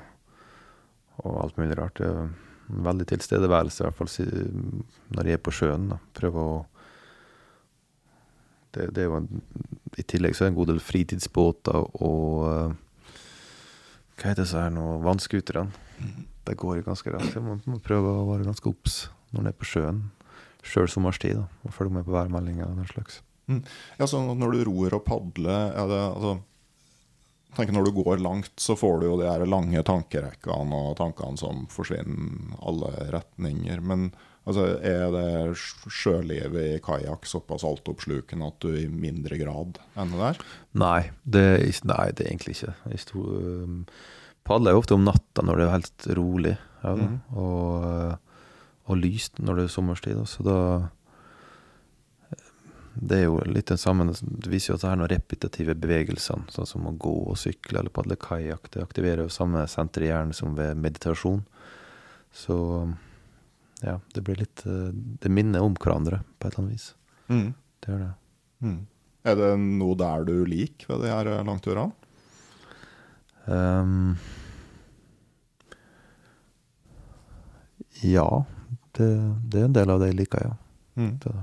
og 1.25 1.38
alt 1.43 1.60
mulig 1.60 1.77
rart. 1.79 1.99
Det 1.99 2.07
er 2.07 2.83
veldig 2.88 3.07
tilstedeværelse, 3.07 3.83
i 3.83 3.88
hvert 3.88 3.97
fall 3.97 4.12
når 5.15 5.29
jeg 5.29 5.39
er 5.39 5.43
på 5.43 5.53
sjøen. 5.55 5.88
Da. 5.93 6.01
Prøve 6.19 6.43
å 6.43 6.57
det, 8.75 8.89
det 8.93 9.03
er 9.03 9.07
jo 9.07 9.21
en, 9.21 9.29
I 9.97 10.03
tillegg 10.05 10.36
så 10.36 10.43
er 10.43 10.49
det 10.49 10.53
en 10.53 10.60
god 10.60 10.71
del 10.73 10.81
fritidsbåter 10.83 11.77
og 12.03 12.43
eh, 12.51 12.75
Hva 14.17 14.31
heter 14.31 14.43
det 14.43 14.49
her 14.51 14.73
nå? 14.73 14.86
Vannskuterne. 15.05 15.69
Det 16.47 16.55
går 16.57 16.81
ganske 16.86 17.12
raskt. 17.13 17.36
Jeg 17.38 17.43
må, 17.43 17.77
prøve 17.83 18.13
å 18.17 18.27
være 18.31 18.47
ganske 18.47 18.69
obs 18.69 19.07
når 19.31 19.43
en 19.43 19.49
er 19.51 19.57
på 19.57 19.67
sjøen. 19.67 19.99
Sjøl 20.65 20.89
sommerstid, 20.89 21.38
da. 21.38 21.45
Og 21.67 21.75
følge 21.75 21.93
med 21.97 22.07
på 22.07 22.15
værmeldinger 22.15 22.65
og 22.65 22.79
den 22.79 22.89
slags. 22.89 23.21
Ja, 23.47 24.07
så 24.07 24.19
når 24.27 24.53
du 24.53 24.63
ror 24.67 24.97
og 24.99 25.03
padler, 25.07 25.71
er 25.71 25.89
det 25.91 26.03
altså 26.03 26.38
tenker 27.57 27.73
Når 27.73 27.88
du 27.88 28.03
går 28.03 28.21
langt, 28.21 28.53
så 28.62 28.75
får 28.77 28.99
du 28.99 29.07
jo 29.07 29.19
de 29.19 29.27
her 29.29 29.45
lange 29.49 29.81
tankerekkene 29.86 30.81
og 30.89 30.97
tankene 30.99 31.39
som 31.39 31.65
forsvinner 31.73 32.57
alle 32.62 32.91
retninger. 33.15 33.81
Men 33.81 34.12
altså, 34.47 34.67
er 34.77 35.07
det 35.15 35.57
sjølivet 35.57 36.75
i 36.75 36.83
kajakk 36.83 37.25
såpass 37.29 37.65
altoppslukende 37.67 38.51
at 38.51 38.62
du 38.62 38.77
i 38.77 38.86
mindre 38.91 39.39
grad 39.41 39.81
ender 39.97 40.23
der? 40.27 40.43
Nei, 40.77 41.01
det 41.23 41.47
er, 41.55 41.65
ikke, 41.71 41.89
nei, 41.93 42.05
det 42.12 42.25
er 42.25 42.31
egentlig 42.31 42.57
ikke. 42.60 42.75
Jeg 42.93 43.03
sto, 43.07 43.25
um, 43.25 43.81
padler 44.47 44.75
jo 44.75 44.83
ofte 44.83 44.97
om 44.97 45.07
natta 45.07 45.45
når 45.45 45.60
det 45.60 45.67
er 45.67 45.75
helt 45.79 46.10
rolig, 46.19 46.55
ja. 46.83 46.93
Mhm. 46.93 47.17
og, 47.41 48.19
og 48.88 49.01
lyst 49.01 49.41
når 49.43 49.57
det 49.57 49.65
er 49.67 49.73
sommerstid. 49.73 50.21
Så 50.29 50.45
da 50.45 50.60
Det 52.99 53.17
er 53.19 53.25
jo 53.27 53.38
litt 53.45 53.69
den 53.69 53.77
samme 53.77 54.07
Det 54.10 54.49
viser 54.49 54.71
jo 54.71 54.77
at 54.77 54.83
det 54.83 54.89
er 54.89 54.99
noen 54.99 55.12
repetitive 55.12 55.75
bevegelsene, 55.77 56.47
sånn 56.53 56.69
som 56.69 56.88
å 56.89 56.95
gå 56.97 57.13
og 57.31 57.38
sykle 57.39 57.81
eller 57.81 57.93
padle 57.93 58.17
kajakk. 58.19 58.71
Det 58.73 58.83
aktiverer 58.83 59.25
jo 59.25 59.33
samme 59.33 59.65
senter 59.69 60.05
i 60.05 60.10
hjernen 60.10 60.33
som 60.36 60.55
ved 60.57 60.79
meditasjon. 60.81 61.43
Så 62.33 62.57
ja, 63.86 63.99
det 64.13 64.23
blir 64.25 64.39
litt 64.41 64.63
uh, 64.65 64.89
Det 64.91 65.29
minner 65.29 65.62
om 65.65 65.75
hverandre 65.77 66.23
på 66.38 66.47
et 66.47 66.53
eller 66.53 66.63
annet 66.63 66.77
vis. 66.77 66.88
Det 67.27 67.91
gjør 67.91 68.03
det. 68.03 68.13
Mm. 68.65 68.79
Er 69.27 69.38
det 69.38 69.51
noe 69.62 69.97
der 69.99 70.25
du 70.27 70.36
liker 70.47 70.93
ved 70.93 71.03
de 71.03 71.12
her 71.12 71.29
eh, 71.29 71.43
langturene? 71.45 71.91
Um, 73.47 74.17
ja, 78.03 78.27
det, 78.97 79.10
det 79.43 79.62
er 79.62 79.67
en 79.67 79.77
del 79.77 79.91
av 79.93 80.01
det 80.01 80.12
jeg 80.12 80.19
liker, 80.21 80.49
ja. 80.49 80.55
Mm. 80.97 81.13
Det. 81.23 81.36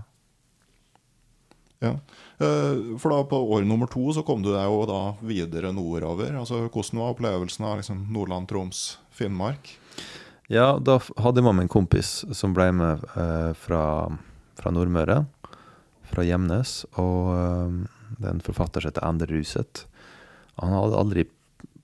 Ja. 1.82 1.94
Eh, 2.38 2.98
For 3.00 3.10
da 3.10 3.22
på 3.28 3.40
år 3.56 3.64
nummer 3.66 3.90
to 3.90 4.12
så 4.14 4.24
kom 4.26 4.42
du 4.44 4.52
deg 4.52 4.66
jo 4.68 4.84
da 4.88 5.00
videre 5.24 5.72
nordover. 5.74 6.36
Altså, 6.40 6.64
hvordan 6.68 7.00
var 7.02 7.14
opplevelsen 7.14 7.66
av 7.66 7.78
liksom 7.80 8.06
Nordland, 8.14 8.48
Troms, 8.48 8.98
Finnmark? 9.14 9.74
Ja, 10.52 10.74
da 10.78 10.98
hadde 11.18 11.40
jeg 11.40 11.48
med 11.48 11.64
en 11.66 11.72
kompis 11.72 12.18
som 12.36 12.54
ble 12.56 12.68
med 12.76 13.04
eh, 13.16 13.52
fra, 13.56 13.84
fra 14.60 14.72
Nordmøre, 14.74 15.22
fra 16.10 16.26
Gjemnes. 16.26 16.82
Og 17.00 17.32
eh, 17.34 17.78
det 18.20 18.30
er 18.30 18.44
forfatter 18.46 18.84
som 18.84 18.92
heter 18.92 19.08
Ender 19.08 19.32
Ruseth. 19.32 19.86
Han 20.60 20.76
hadde 20.76 21.00
aldri 21.00 21.26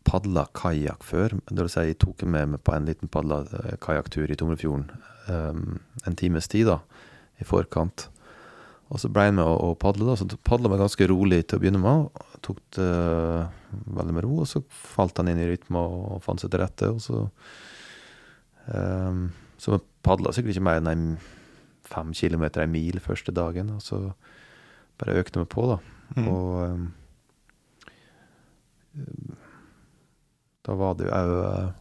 padla 0.07 0.46
kajakk 0.57 1.05
før. 1.05 1.37
Det 1.48 1.59
vil 1.61 1.72
si, 1.72 1.87
jeg 1.90 1.98
tok 2.03 2.24
ham 2.24 2.35
med 2.35 2.55
meg 2.55 2.62
på 2.66 2.74
en 2.74 2.88
liten 2.88 3.11
padla 3.12 3.42
eh, 3.62 3.76
kajakktur 3.83 4.31
i 4.31 4.38
Tomrefjorden 4.38 4.88
eh, 5.31 5.61
en 6.07 6.18
times 6.18 6.48
tid 6.50 6.68
da, 6.70 6.81
i 7.40 7.46
forkant. 7.48 8.09
Og 8.90 8.98
så 8.98 9.09
ble 9.12 9.29
jeg 9.29 9.37
med 9.38 9.46
å, 9.46 9.72
padle, 9.79 10.07
da. 10.09 10.16
Så 10.18 10.26
padla 10.46 10.70
meg 10.70 10.81
ganske 10.83 11.07
rolig 11.11 11.44
til 11.46 11.61
å 11.61 11.62
begynne 11.62 11.83
med. 11.83 12.22
Tok 12.42 12.59
det 12.74 12.88
veldig 13.70 14.14
med 14.16 14.24
ro, 14.26 14.40
og 14.42 14.48
så 14.50 14.62
falt 14.74 15.20
han 15.22 15.31
inn 15.31 15.38
i 15.38 15.46
rytme 15.46 15.79
og, 15.79 16.16
fant 16.24 16.42
seg 16.42 16.50
til 16.50 16.64
rette. 16.64 16.90
Og 16.90 17.05
så 17.05 17.29
Um, 18.70 19.33
så 19.59 19.81
padla 20.05 20.31
sikkert 20.33 20.55
ikke 20.55 20.62
mer 20.62 20.81
enn 20.81 20.90
en 20.90 21.07
fem 21.90 22.12
kilometer, 22.14 22.62
en 22.62 22.72
mil 22.72 23.00
første 23.03 23.33
dagen. 23.35 23.72
Og 23.74 23.83
så 23.83 23.98
bare 25.00 25.18
økte 25.20 25.42
vi 25.42 25.48
på, 25.50 25.66
da. 25.72 25.79
Mm. 26.16 26.29
Og 26.31 26.48
um, 26.70 26.88
da 30.66 30.76
var 30.76 30.98
det 30.98 31.07
jo 31.07 31.14
òg 31.14 31.76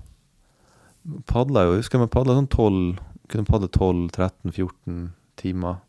Padla 1.25 1.63
jo, 1.65 1.71
jeg 1.73 1.81
husker 1.81 2.01
vi 2.03 2.05
padla 2.11 2.35
sånn 2.37 2.47
12 2.53 2.99
Kunne 3.31 3.47
padle 3.47 3.69
12-13-14 3.73 5.07
timer 5.39 5.79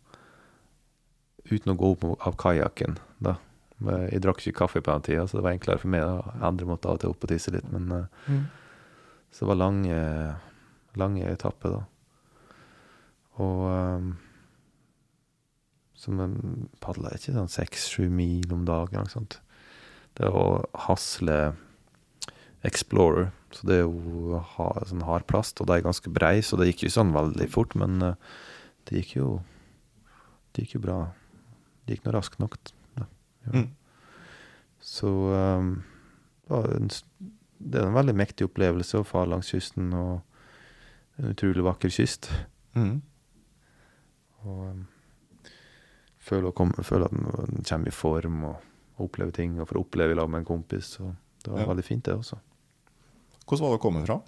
uten 1.53 1.75
å 1.75 1.79
gå 1.79 1.93
opp 1.95 2.05
av 2.27 2.37
kajakken. 2.41 2.99
da. 3.19 3.37
Jeg 3.81 4.21
drakk 4.21 4.43
ikke 4.43 4.59
kaffe 4.65 4.83
på 4.85 4.93
den 4.93 5.05
tida, 5.07 5.27
så 5.27 5.39
det 5.39 5.45
var 5.47 5.55
enklere 5.57 5.81
for 5.81 5.93
meg. 5.93 6.05
da. 6.05 6.35
Andre 6.47 6.69
måtte 6.69 6.91
av 6.91 6.99
og 6.99 7.03
til 7.03 7.15
opp 7.15 7.25
og 7.25 7.33
tisse 7.33 7.53
litt, 7.55 7.69
men 7.73 8.09
mm. 8.27 8.43
så 9.31 9.45
det 9.45 9.51
var 9.53 9.61
lange, 9.63 10.01
lange 11.01 11.31
etapper, 11.31 11.79
da. 11.79 11.87
Og 13.41 13.63
um, 13.71 14.11
Så 15.97 16.13
vi 16.13 16.27
padla 16.81 17.13
ikke 17.13 17.35
sånn 17.37 17.51
seks-sju 17.53 18.09
mil 18.13 18.53
om 18.57 18.65
dagen. 18.69 19.05
Ikke 19.05 19.19
sant? 19.19 19.41
Det 20.17 20.27
er 20.29 20.37
å 20.37 20.63
hasle 20.89 21.41
Explorer, 22.65 23.31
så 23.57 23.65
det 23.69 23.79
er 23.79 23.87
jo 23.87 24.41
ha, 24.57 24.67
sånn 24.85 25.07
hardplast, 25.09 25.63
og 25.63 25.71
de 25.71 25.79
er 25.79 25.85
ganske 25.87 26.11
brei, 26.13 26.43
så 26.45 26.59
det 26.61 26.67
gikk 26.69 26.83
jo 26.85 26.91
sånn 26.93 27.15
veldig 27.15 27.47
fort, 27.49 27.73
men 27.81 27.97
uh, 28.05 28.35
det 28.89 29.01
gikk 29.01 29.15
jo 29.17 29.31
Det 30.51 30.65
gikk 30.65 30.75
jo 30.75 30.83
bra. 30.83 30.99
Det 31.87 31.97
gikk 31.97 32.05
nå 32.07 32.13
raskt 32.15 32.39
nok. 32.43 32.57
Da. 32.99 33.07
Ja. 33.47 33.53
Mm. 33.55 33.69
Så 34.81 35.09
um, 35.09 35.71
det 36.49 37.81
er 37.81 37.87
en 37.87 37.95
veldig 37.97 38.15
mektig 38.17 38.47
opplevelse 38.49 39.01
å 39.01 39.07
fare 39.07 39.29
langs 39.33 39.51
kysten, 39.53 39.93
og 39.95 40.21
en 41.21 41.31
utrolig 41.35 41.65
vakker 41.67 41.93
kyst. 41.93 42.31
Mm. 42.77 43.01
Og 44.47 44.61
um, 44.71 44.85
føle, 46.25 46.53
komme, 46.57 46.85
føle 46.87 47.09
at 47.11 47.17
en 47.17 47.65
kommer 47.69 47.89
i 47.91 47.95
form 47.95 48.45
og, 48.49 48.57
og 48.97 49.09
opplever 49.11 49.35
ting, 49.37 49.59
og 49.61 49.69
får 49.69 49.83
oppleve 49.83 50.15
i 50.15 50.21
lag 50.21 50.31
med 50.33 50.43
en 50.45 50.49
kompis. 50.53 50.95
Så 50.97 51.11
det 51.45 51.53
var 51.53 51.61
Ja. 51.65 51.69
veldig 51.73 51.85
fint, 51.85 52.05
det 52.09 52.15
også. 52.17 52.39
Hvordan 53.47 53.67
var 53.67 53.73
det 53.75 53.81
å 53.81 53.83
komme 53.83 54.05
fra? 54.07 54.21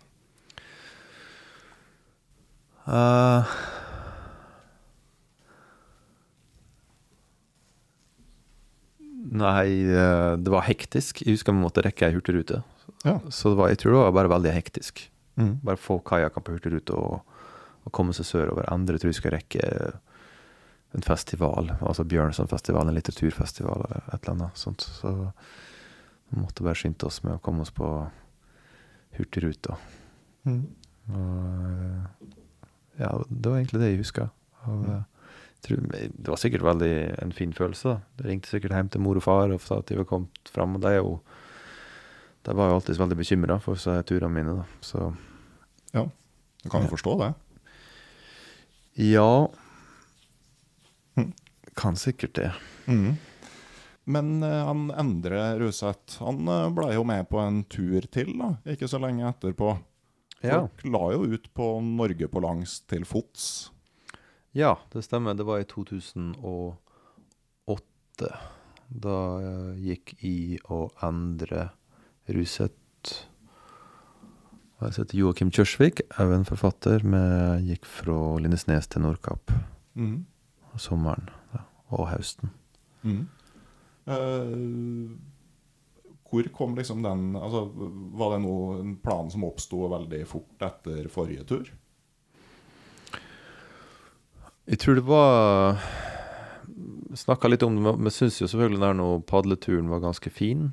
Eh, 2.93 3.53
nei, 9.43 9.67
eh, 9.91 10.37
det 10.41 10.53
var 10.53 10.65
hektisk. 10.69 11.21
Jeg 11.27 11.37
husker 11.37 11.55
vi 11.57 11.65
måtte 11.65 11.83
rekke 11.85 12.09
ei 12.09 12.15
hurtigrute. 12.17 12.63
Ja. 13.05 13.19
Så 13.35 13.53
det 13.53 13.59
var, 13.59 13.69
jeg 13.73 13.81
tror 13.83 13.97
det 13.97 14.05
var 14.07 14.17
bare 14.21 14.33
veldig 14.37 14.55
hektisk. 14.55 15.05
Mm. 15.41 15.57
Bare 15.67 15.81
få 15.81 15.99
kajakken 16.07 16.45
på 16.47 16.55
hurtigrute 16.57 16.95
og, 16.97 17.37
og 17.83 17.93
komme 17.97 18.15
seg 18.17 18.29
sørover. 18.29 18.69
Andre 18.73 18.99
tror 19.01 19.11
jeg 19.13 19.19
skal 19.21 19.35
rekke 19.37 19.69
en 20.93 21.05
festival, 21.07 21.71
altså 21.81 22.05
Bjørnsonfestivalen, 22.05 22.91
en 22.93 22.99
litteraturfestival 22.99 23.87
eller 23.87 24.03
et 24.13 24.19
eller 24.27 24.35
annet 24.35 24.59
sånt. 24.61 24.85
Så 24.85 25.13
vi 26.29 26.41
måtte 26.43 26.65
bare 26.67 26.77
skynde 26.77 27.09
oss 27.09 27.23
med 27.25 27.39
å 27.39 27.41
komme 27.45 27.65
oss 27.65 27.73
på 27.73 27.89
hurtigruta. 29.17 29.77
Mm. 30.45 30.63
Og 31.13 31.65
eh, 31.73 32.29
ja, 33.01 33.11
det 33.29 33.49
var 33.49 33.59
egentlig 33.59 33.81
det 33.83 33.91
jeg 33.93 34.03
huska. 34.03 34.29
Og, 34.67 34.85
eh, 34.85 34.87
tror- 34.93 35.09
Det 35.63 36.27
var 36.29 36.37
sikkert 36.41 36.63
veldig 36.67 36.93
en 37.23 37.33
fin 37.33 37.53
følelse. 37.53 37.85
da. 37.95 38.01
Jeg 38.19 38.27
ringte 38.27 38.49
sikkert 38.51 38.73
hjem 38.75 38.89
til 38.91 39.01
mor 39.01 39.17
og 39.17 39.23
far 39.23 39.53
og 39.55 39.61
sa 39.63 39.79
at 39.79 39.87
de 39.87 39.97
var 40.01 40.05
kommet 40.11 40.51
fram. 40.51 40.75
Og 40.75 40.83
de, 40.83 40.95
jo, 40.97 41.21
de 42.45 42.55
var 42.59 42.69
jo 42.73 42.75
alltid 42.81 42.99
veldig 42.99 43.19
bekymra 43.21 43.61
for 43.63 43.75
turene 44.03 44.31
mine. 44.35 44.57
da. 44.57 44.65
Så 44.81 45.15
Du 46.65 46.69
kan 46.71 46.83
jo 46.83 46.87
Ja. 46.89 46.91
forstå 46.97 47.19
det. 47.19 47.35
ja 48.95 49.49
Mhm. 51.17 51.33
Kan 51.77 51.97
sikkert 51.97 52.33
det. 52.35 52.53
Mm. 52.87 53.17
Men 54.07 54.43
uh, 54.43 54.65
han 54.67 54.91
Endre 54.91 55.59
Ruseth 55.59 56.19
han 56.21 56.49
uh, 56.49 56.69
ble 56.71 56.93
jo 56.95 57.05
med 57.05 57.29
på 57.29 57.39
en 57.41 57.65
tur 57.65 58.01
til, 58.11 58.33
da, 58.39 58.57
ikke 58.67 58.89
så 58.89 58.99
lenge 59.01 59.25
etterpå. 59.29 59.79
Ja. 60.43 60.61
Folk 60.61 60.85
la 60.85 61.13
jo 61.13 61.25
ut 61.35 61.49
på 61.55 61.81
Norge 61.83 62.29
på 62.29 62.41
langs 62.43 62.81
til 62.87 63.05
fots. 63.05 63.71
Ja, 64.53 64.79
det 64.93 65.03
stemmer. 65.07 65.35
Det 65.35 65.45
var 65.49 65.59
i 65.63 65.69
2008. 65.69 66.79
Da 68.93 69.41
jeg 69.41 69.79
gikk 69.87 70.13
I 70.21 70.61
å 70.69 70.91
Endre 71.01 71.71
Ruseth 72.29 73.15
Og 74.77 74.85
jeg 74.85 74.99
heter 74.99 75.17
Joakim 75.17 75.51
Kjørsvik, 75.55 76.03
er 76.21 76.33
en 76.35 76.45
forfatter. 76.45 76.99
Men 77.07 77.65
gikk 77.65 77.87
fra 77.89 78.37
Lindesnes 78.43 78.87
til 78.93 79.03
Nordkapp 79.07 79.53
mm. 79.97 80.19
sommeren 80.77 81.31
ja, 81.55 81.63
og 81.95 82.11
høsten. 82.13 82.53
Mm. 83.07 83.25
Eh, 84.13 85.17
hvor 86.33 86.49
kom 86.57 86.75
liksom 86.75 87.03
den 87.05 87.37
altså, 87.37 87.67
Var 88.19 88.33
det 88.33 88.41
noe, 88.43 88.79
en 88.81 88.97
plan 89.03 89.29
som 89.31 89.45
oppsto 89.47 89.85
veldig 89.93 90.23
fort 90.27 90.65
etter 90.65 91.07
forrige 91.13 91.45
tur? 91.49 91.73
Jeg 94.63 94.79
tror 94.79 94.95
det 94.95 95.03
var 95.09 95.81
Snakka 97.19 97.49
litt 97.51 97.65
om 97.67 97.75
det, 97.77 97.93
men 97.99 98.15
syns 98.15 98.39
jo 98.41 98.47
selvfølgelig 98.49 98.81
der 98.81 99.01
padleturen 99.29 99.91
var 99.93 100.01
ganske 100.01 100.31
fin. 100.33 100.71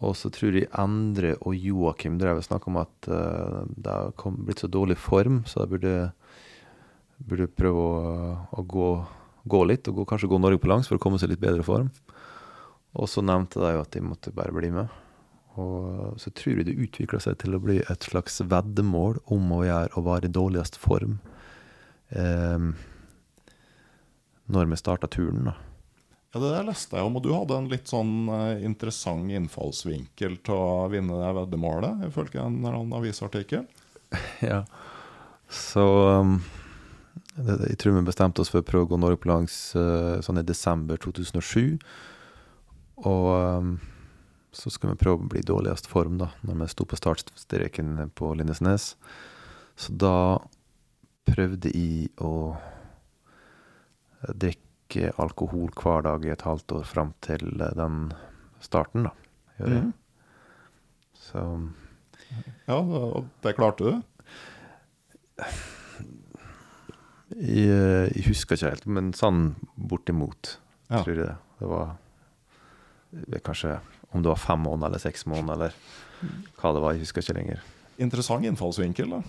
Og 0.00 0.14
så 0.16 0.30
tror 0.32 0.54
jeg 0.56 0.70
Endre 0.80 1.34
og 1.44 1.52
Joakim 1.58 2.16
drev 2.16 2.38
og 2.40 2.46
snakka 2.46 2.70
om 2.70 2.78
at 2.80 3.08
uh, 3.12 3.66
det 3.68 3.92
har 3.92 4.38
blitt 4.38 4.62
så 4.62 4.70
dårlig 4.72 4.96
form, 4.96 5.42
så 5.44 5.60
jeg 5.66 5.72
burde, 5.74 5.92
burde 7.20 7.50
prøve 7.52 7.82
å, 7.84 8.14
å 8.48 8.64
gå, 8.64 8.88
gå 9.44 9.60
litt, 9.68 9.90
og 9.90 10.00
gå, 10.00 10.06
kanskje 10.08 10.30
gå 10.32 10.40
Norge 10.40 10.62
på 10.62 10.70
langs 10.72 10.88
for 10.88 10.96
å 10.96 11.04
komme 11.04 11.20
seg 11.20 11.34
litt 11.34 11.42
bedre 11.42 11.66
form. 11.66 11.90
Og 12.96 13.12
så 13.12 13.20
nevnte 13.20 13.60
de 13.60 13.74
jo 13.74 13.84
at 13.84 13.92
de 13.92 14.06
måtte 14.06 14.32
bare 14.32 14.56
bli 14.56 14.72
med. 14.72 14.88
Og 15.60 16.16
så 16.22 16.32
tror 16.32 16.62
jeg 16.62 16.70
det 16.70 16.80
utvikla 16.80 17.20
seg 17.20 17.36
til 17.42 17.58
å 17.58 17.60
bli 17.60 17.82
et 17.82 18.08
slags 18.08 18.40
veddemål 18.40 19.20
om 19.36 19.52
å 19.52 19.66
gjøre 19.68 20.00
å 20.00 20.06
være 20.06 20.30
i 20.30 20.38
dårligst 20.38 20.80
form 20.80 21.18
eh, 22.10 22.70
når 24.50 24.70
vi 24.70 24.78
starta 24.80 25.10
turen, 25.10 25.50
da. 25.50 25.56
Ja, 26.32 26.40
Det 26.40 26.52
der 26.52 26.68
leste 26.68 26.96
jeg 26.96 27.06
om, 27.06 27.16
og 27.18 27.24
du 27.24 27.32
hadde 27.34 27.56
en 27.58 27.68
litt 27.70 27.90
sånn 27.90 28.30
eh, 28.30 28.62
interessant 28.66 29.32
innfallsvinkel 29.34 30.38
til 30.46 30.54
å 30.54 30.86
vinne 30.92 31.18
det 31.18 31.34
veddemålet, 31.40 32.06
ifølge 32.06 32.42
en 32.42 32.60
eller 32.60 32.78
annen 32.78 32.96
avisartikkel. 33.00 33.66
ja. 34.52 34.62
Så 35.50 35.82
um, 36.22 36.36
det, 37.34 37.56
jeg 37.72 37.80
tror 37.82 37.96
vi 37.96 38.06
bestemte 38.06 38.42
oss 38.42 38.52
for 38.52 38.62
å 38.62 38.66
prøve 38.66 38.86
å 38.86 38.92
gå 38.92 39.00
Norge 39.02 39.18
på 39.22 39.30
langs 39.32 39.56
uh, 39.74 40.22
sånn 40.22 40.38
i 40.38 40.46
desember 40.46 41.00
2007. 41.02 41.80
Og 43.10 43.26
um, 43.34 43.74
så 44.54 44.70
skulle 44.70 44.94
vi 44.94 45.02
prøve 45.02 45.24
å 45.24 45.30
bli 45.30 45.42
i 45.42 45.46
dårligst 45.46 45.90
form 45.90 46.18
da, 46.20 46.30
når 46.46 46.62
vi 46.62 46.70
sto 46.70 46.86
på 46.86 46.98
startstreken 46.98 48.10
på 48.18 48.32
Lindesnes. 48.38 48.92
Så 49.78 49.94
da 49.98 50.38
prøvde 51.34 51.70
jeg 51.74 52.10
å 52.20 52.32
drikke 54.36 55.12
alkohol 55.22 55.70
hver 55.78 56.02
dag 56.06 56.24
i 56.26 56.32
et 56.34 56.42
halvt 56.46 56.74
år 56.80 56.84
fram 56.88 57.12
til 57.24 57.44
eh, 57.60 57.74
den 57.78 58.12
starten, 58.60 59.06
da. 59.08 59.12
Gjør 59.60 59.74
jeg. 59.76 59.84
Mm. 59.88 59.92
Så 61.20 61.44
Ja, 62.68 62.76
og 62.78 63.26
det 63.42 63.56
klarte 63.58 63.84
du? 63.84 64.02
jeg, 67.30 67.68
eh, 67.70 68.10
jeg 68.14 68.26
husker 68.28 68.56
ikke 68.58 68.70
helt, 68.74 68.86
men 68.86 69.12
sånn 69.16 69.54
bortimot, 69.76 70.56
Ja. 70.90 71.02
tror 71.02 71.14
jeg 71.16 71.26
det. 71.26 71.36
Det 71.60 71.68
var 71.68 71.96
er 73.34 73.40
kanskje 73.42 73.80
om 74.12 74.22
det 74.22 74.28
var 74.30 74.36
fem 74.38 74.58
måneder 74.62 74.86
eller 74.88 74.98
seks 75.02 75.24
måneder, 75.26 75.52
eller 75.52 75.72
hva 76.60 76.72
det 76.74 76.82
var. 76.82 76.92
Jeg 76.94 77.00
husker 77.04 77.22
ikke 77.22 77.34
lenger. 77.38 77.60
Interessant 77.98 78.44
innfallsvinkel, 78.46 79.10
da. 79.10 79.22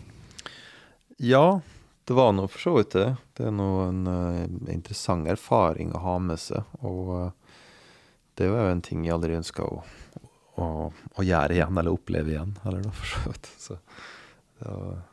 Ja, 1.20 1.62
det 2.06 2.14
var 2.18 2.32
nå 2.34 2.48
for 2.48 2.60
så 2.60 2.74
vidt 2.78 2.96
det. 2.98 3.10
Det 3.38 3.48
er 3.48 3.54
nå 3.56 3.70
en 3.86 4.08
uh, 4.08 4.72
interessant 4.74 5.30
erfaring 5.30 5.94
å 5.96 6.04
ha 6.06 6.16
med 6.24 6.40
seg. 6.42 6.66
Og 6.82 7.12
uh, 7.14 7.60
det 8.40 8.50
var 8.52 8.66
jo 8.66 8.78
en 8.78 8.86
ting 8.86 9.06
jeg 9.06 9.16
aldri 9.16 9.38
ønska 9.38 9.68
å, 9.68 9.84
å, 10.58 10.68
å 10.92 11.26
gjøre 11.26 11.60
igjen, 11.60 11.78
eller 11.78 11.94
oppleve 11.94 12.34
igjen. 12.34 12.56
Eller 12.66 12.84
da, 12.88 12.94
for 12.96 13.14
så 13.14 13.22
vidt. 13.30 13.52
Så 13.62 13.78
det 14.62 14.74
var 14.74 15.06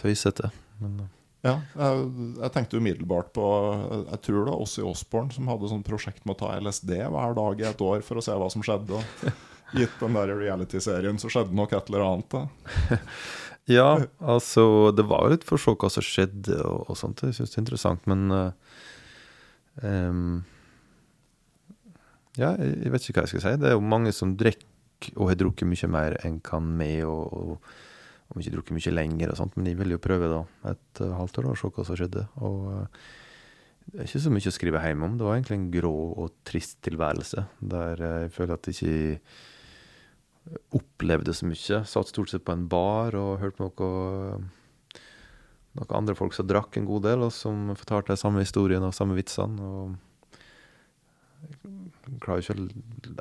tøysete. 0.00 0.50
Men 0.80 1.04
uh. 1.04 1.12
Ja, 1.46 1.60
jeg, 1.78 2.06
jeg 2.40 2.52
tenkte 2.54 2.78
umiddelbart 2.80 3.28
på 3.36 3.44
Jeg 4.08 4.18
tror 4.24 4.38
det 4.40 4.50
var 4.50 4.62
Ossi 4.64 4.82
Osborn 4.82 5.28
som 5.30 5.46
hadde 5.50 5.68
sånn 5.70 5.84
prosjekt 5.86 6.24
med 6.26 6.34
å 6.34 6.40
ta 6.40 6.54
LSD 6.58 6.96
hver 7.12 7.36
dag 7.38 7.60
i 7.60 7.68
et 7.68 7.84
år 7.86 8.02
for 8.02 8.18
å 8.18 8.24
se 8.24 8.34
hva 8.34 8.48
som 8.50 8.64
skjedde. 8.66 8.98
Og 8.98 9.76
gitt 9.76 10.00
den 10.00 10.16
der 10.16 10.32
reality-serien 10.38 11.20
så 11.22 11.30
skjedde 11.30 11.56
nok 11.56 11.74
et 11.76 11.90
eller 11.92 12.06
annet. 12.06 12.34
Da. 12.34 12.98
Ja, 13.66 13.98
altså 14.22 14.92
Det 14.94 15.04
var 15.10 15.24
jo 15.26 15.32
litt 15.34 15.46
for 15.46 15.58
å 15.58 15.62
se 15.62 15.74
hva 15.74 15.90
som 15.90 16.04
skjedde 16.04 16.60
og, 16.62 16.86
og 16.90 16.98
sånt. 16.98 17.24
Jeg 17.26 17.34
syns 17.34 17.52
det 17.52 17.58
er 17.58 17.64
interessant, 17.64 18.06
men 18.10 18.30
uh, 18.30 18.78
um, 19.82 20.38
Ja, 22.38 22.52
jeg, 22.60 22.92
vet 22.92 23.08
ikke 23.08 23.20
hva 23.20 23.26
jeg 23.26 23.34
skal 23.34 23.44
si. 23.46 23.54
Det 23.62 23.72
er 23.72 23.76
jo 23.76 23.82
mange 23.82 24.14
som 24.14 24.36
drikker 24.38 25.18
og 25.18 25.32
har 25.32 25.38
drukket 25.40 25.68
mye 25.68 25.90
mer 25.92 26.16
enn 26.24 26.38
kan 26.44 26.64
med, 26.78 27.02
og, 27.04 27.32
og, 27.36 27.74
og 28.30 28.40
ikke 28.40 28.54
drukket 28.54 28.78
mye 28.78 28.94
lenger 28.94 29.32
og 29.32 29.40
sånt. 29.42 29.58
Men 29.58 29.72
jeg 29.72 29.80
vil 29.82 29.96
jo 29.96 30.02
prøve 30.02 30.30
da 30.30 30.42
et 30.72 31.02
uh, 31.02 31.16
halvt 31.18 31.42
år 31.42 31.50
og 31.50 31.58
se 31.58 31.72
hva 31.74 31.88
som 31.88 31.98
skjedde. 31.98 32.22
Og 32.46 32.70
uh, 32.70 33.10
det 33.86 34.00
er 34.02 34.08
ikke 34.08 34.22
så 34.22 34.32
mye 34.34 34.50
å 34.50 34.54
skrive 34.54 34.86
hjem 34.86 35.04
om. 35.06 35.18
Det 35.18 35.26
var 35.26 35.36
egentlig 35.36 35.58
en 35.58 35.68
grå 35.74 35.94
og 36.22 36.38
trist 36.46 36.78
tilværelse 36.86 37.46
der 37.74 38.02
jeg 38.02 38.32
føler 38.34 38.56
at 38.56 38.70
jeg 38.70 38.78
ikke 38.78 39.20
opplevde 40.76 41.34
så 41.34 41.48
mye. 41.48 41.82
Satt 41.88 42.12
stort 42.12 42.30
sett 42.32 42.44
på 42.46 42.54
en 42.54 42.66
bar 42.70 43.16
og 43.18 43.40
hørte 43.42 43.58
på 43.58 43.68
noe, 43.68 44.40
noen 45.76 45.96
andre 45.98 46.16
folk 46.18 46.36
som 46.36 46.48
drakk 46.48 46.78
en 46.78 46.88
god 46.88 47.06
del, 47.08 47.24
og 47.26 47.32
som 47.34 47.72
fortalte 47.76 48.14
de 48.14 48.20
samme 48.20 48.44
historiene 48.44 48.90
og 48.90 48.96
samme 48.96 49.16
vitsene. 49.18 49.56
og 49.60 49.96
jeg 52.06 52.20
klarer 52.22 52.42
ikke 52.42 52.54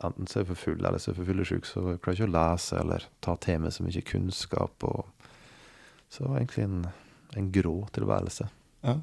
Enten 0.05 0.27
så 0.29 0.39
er 0.39 0.43
jeg 0.43 0.51
for 0.51 0.61
full 0.61 0.79
eller 0.79 1.01
så 1.01 1.09
er 1.09 1.13
jeg 1.13 1.19
for 1.19 1.29
fyllesyk, 1.29 1.67
så 1.69 1.83
jeg 1.91 1.99
klarer 2.03 2.19
ikke 2.19 2.29
å 2.29 2.35
lese 2.35 2.79
eller 2.79 3.07
ta 3.25 3.35
til 3.41 3.61
meg 3.63 3.73
så 3.75 3.85
mye 3.85 4.05
kunnskap. 4.05 4.85
Og, 4.87 5.29
så 6.09 6.23
det 6.23 6.31
var 6.31 6.39
egentlig 6.41 6.65
en, 6.65 6.79
en 7.41 7.51
grå 7.53 7.75
tilværelse. 7.95 8.49
Ja. 8.85 8.97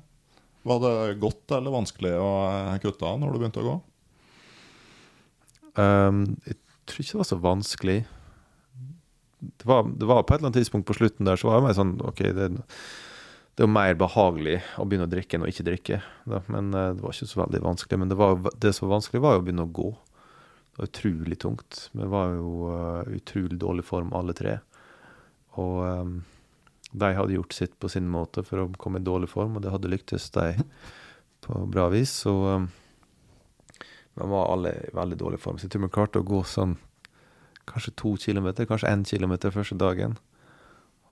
Var 0.63 0.83
det 0.85 0.95
godt 1.23 1.55
eller 1.57 1.75
vanskelig 1.75 2.13
å 2.23 2.33
kutte 2.83 3.09
av 3.09 3.19
når 3.19 3.33
du 3.33 3.41
begynte 3.41 3.63
å 3.63 3.67
gå? 3.67 3.79
Um, 5.73 6.21
jeg 6.47 6.59
tror 6.93 7.05
ikke 7.05 7.17
det 7.17 7.23
var 7.23 7.31
så 7.31 7.41
vanskelig. 7.43 8.01
Det 9.43 9.67
var, 9.67 9.89
det 9.89 10.07
var 10.07 10.23
på 10.23 10.35
et 10.35 10.39
eller 10.39 10.53
annet 10.53 10.61
tidspunkt 10.61 10.87
på 10.87 10.97
slutten 11.01 11.27
der 11.27 11.41
så 11.41 11.49
var 11.49 11.59
det 11.59 11.67
mer 11.67 11.75
sånn 11.75 11.97
OK, 12.07 12.21
det, 12.37 12.53
det 13.53 13.65
er 13.65 13.67
jo 13.67 13.75
mer 13.75 13.97
behagelig 13.99 14.61
å 14.81 14.87
begynne 14.89 15.09
å 15.09 15.13
drikke 15.13 15.37
enn 15.37 15.45
å 15.45 15.51
ikke 15.51 15.67
drikke. 15.67 15.99
Da. 16.31 16.41
Men 16.53 16.71
eh, 16.73 16.93
det 16.97 17.05
var 17.05 17.17
ikke 17.17 17.29
så 17.29 17.43
veldig 17.43 17.63
vanskelig. 17.67 17.99
Men 18.01 18.13
det, 18.13 18.17
var, 18.21 18.39
det 18.63 18.73
som 18.73 18.87
var 18.87 18.97
vanskelig, 18.97 19.21
var 19.25 19.37
jo 19.37 19.43
å 19.43 19.47
begynne 19.49 19.67
å 19.67 19.75
gå. 19.81 19.89
Det 20.73 20.81
var 20.81 20.89
utrolig 20.89 21.39
tungt. 21.43 21.81
Vi 21.93 22.07
var 22.09 22.31
jo 22.33 22.53
uh, 22.73 23.11
utrolig 23.13 23.59
dårlig 23.61 23.85
form, 23.85 24.15
alle 24.17 24.33
tre. 24.33 24.55
Og 25.61 25.83
um, 25.85 26.15
de 26.97 27.11
hadde 27.13 27.37
gjort 27.37 27.53
sitt 27.53 27.75
på 27.77 27.91
sin 27.93 28.09
måte 28.09 28.41
for 28.47 28.63
å 28.63 28.71
komme 28.81 29.03
i 29.03 29.05
dårlig 29.05 29.29
form, 29.35 29.59
og 29.59 29.67
det 29.67 29.75
hadde 29.75 29.91
lyktes, 29.93 30.31
de, 30.33 30.65
på 31.45 31.61
bra 31.69 31.91
vis. 31.93 32.15
Så 32.25 32.33
um, 32.57 32.71
vi 34.15 34.29
var 34.29 34.53
alle 34.53 34.73
i 34.77 34.95
veldig 34.97 35.19
dårlig 35.21 35.41
form. 35.41 35.59
Så 35.59 35.67
jeg 35.67 35.75
tror 35.75 35.87
vi 35.87 35.95
klarte 35.95 36.21
å 36.21 36.29
gå 36.29 36.43
sånn 36.45 36.77
kanskje 37.69 37.95
to 37.97 38.15
kilometer, 38.21 38.67
kanskje 38.69 38.91
én 38.91 39.05
kilometer 39.09 39.55
første 39.55 39.79
dagen. 39.81 40.19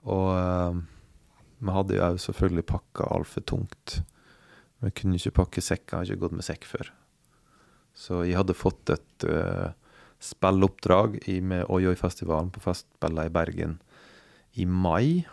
Og 0.05 0.29
um, 0.35 0.85
vi 1.61 1.75
hadde 1.75 1.97
jo 1.97 2.05
òg 2.05 2.21
selvfølgelig 2.21 2.67
pakka 2.69 3.09
altfor 3.15 3.45
tungt. 3.49 3.99
Vi 4.81 4.93
kunne 4.97 5.17
ikke 5.17 5.37
pakke 5.43 5.63
sekk, 5.63 5.85
jeg 5.87 5.97
har 5.97 6.09
ikke 6.09 6.23
gått 6.25 6.37
med 6.37 6.45
sekk 6.45 6.65
før. 6.69 6.91
Så 7.97 8.23
jeg 8.25 8.37
hadde 8.39 8.57
fått 8.57 8.93
et 8.93 9.27
uh, 9.29 9.73
spilleoppdrag 10.21 11.19
i, 11.29 11.39
med 11.41 11.67
Oi-Oi-festivalen 11.69 12.51
på 12.53 12.63
festspillet 12.63 13.29
i 13.29 13.33
Bergen 13.33 13.77
i 14.61 14.65
mai. 14.65 15.23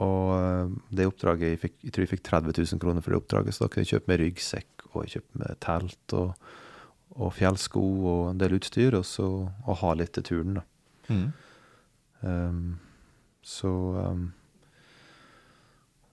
Og 0.00 0.26
uh, 0.34 0.72
det 0.94 1.08
oppdraget 1.10 1.54
jeg, 1.54 1.62
fikk, 1.66 1.78
jeg 1.86 1.94
tror 1.94 2.06
jeg 2.06 2.14
fikk 2.16 2.26
30 2.30 2.58
000 2.62 2.82
kroner 2.82 3.04
for 3.04 3.14
det 3.14 3.22
oppdraget, 3.22 3.56
så 3.56 3.66
da 3.66 3.72
kunne 3.72 3.86
jeg 3.86 3.96
kjøpe 3.96 4.12
meg 4.12 4.22
ryggsekk 4.24 4.86
og 4.90 5.04
jeg 5.04 5.16
kjøpte 5.16 5.40
meg 5.42 5.58
telt 5.62 6.14
og, 6.18 6.50
og 7.18 7.32
fjellsko 7.34 7.80
og 7.80 8.20
en 8.30 8.40
del 8.40 8.56
utstyr, 8.58 8.94
og 8.98 9.06
så 9.08 9.26
å 9.50 9.76
ha 9.82 9.94
litt 9.98 10.14
til 10.16 10.26
turen, 10.26 10.60
da. 10.60 10.66
Um, 12.20 12.78
så 13.42 13.70
um, 13.96 14.26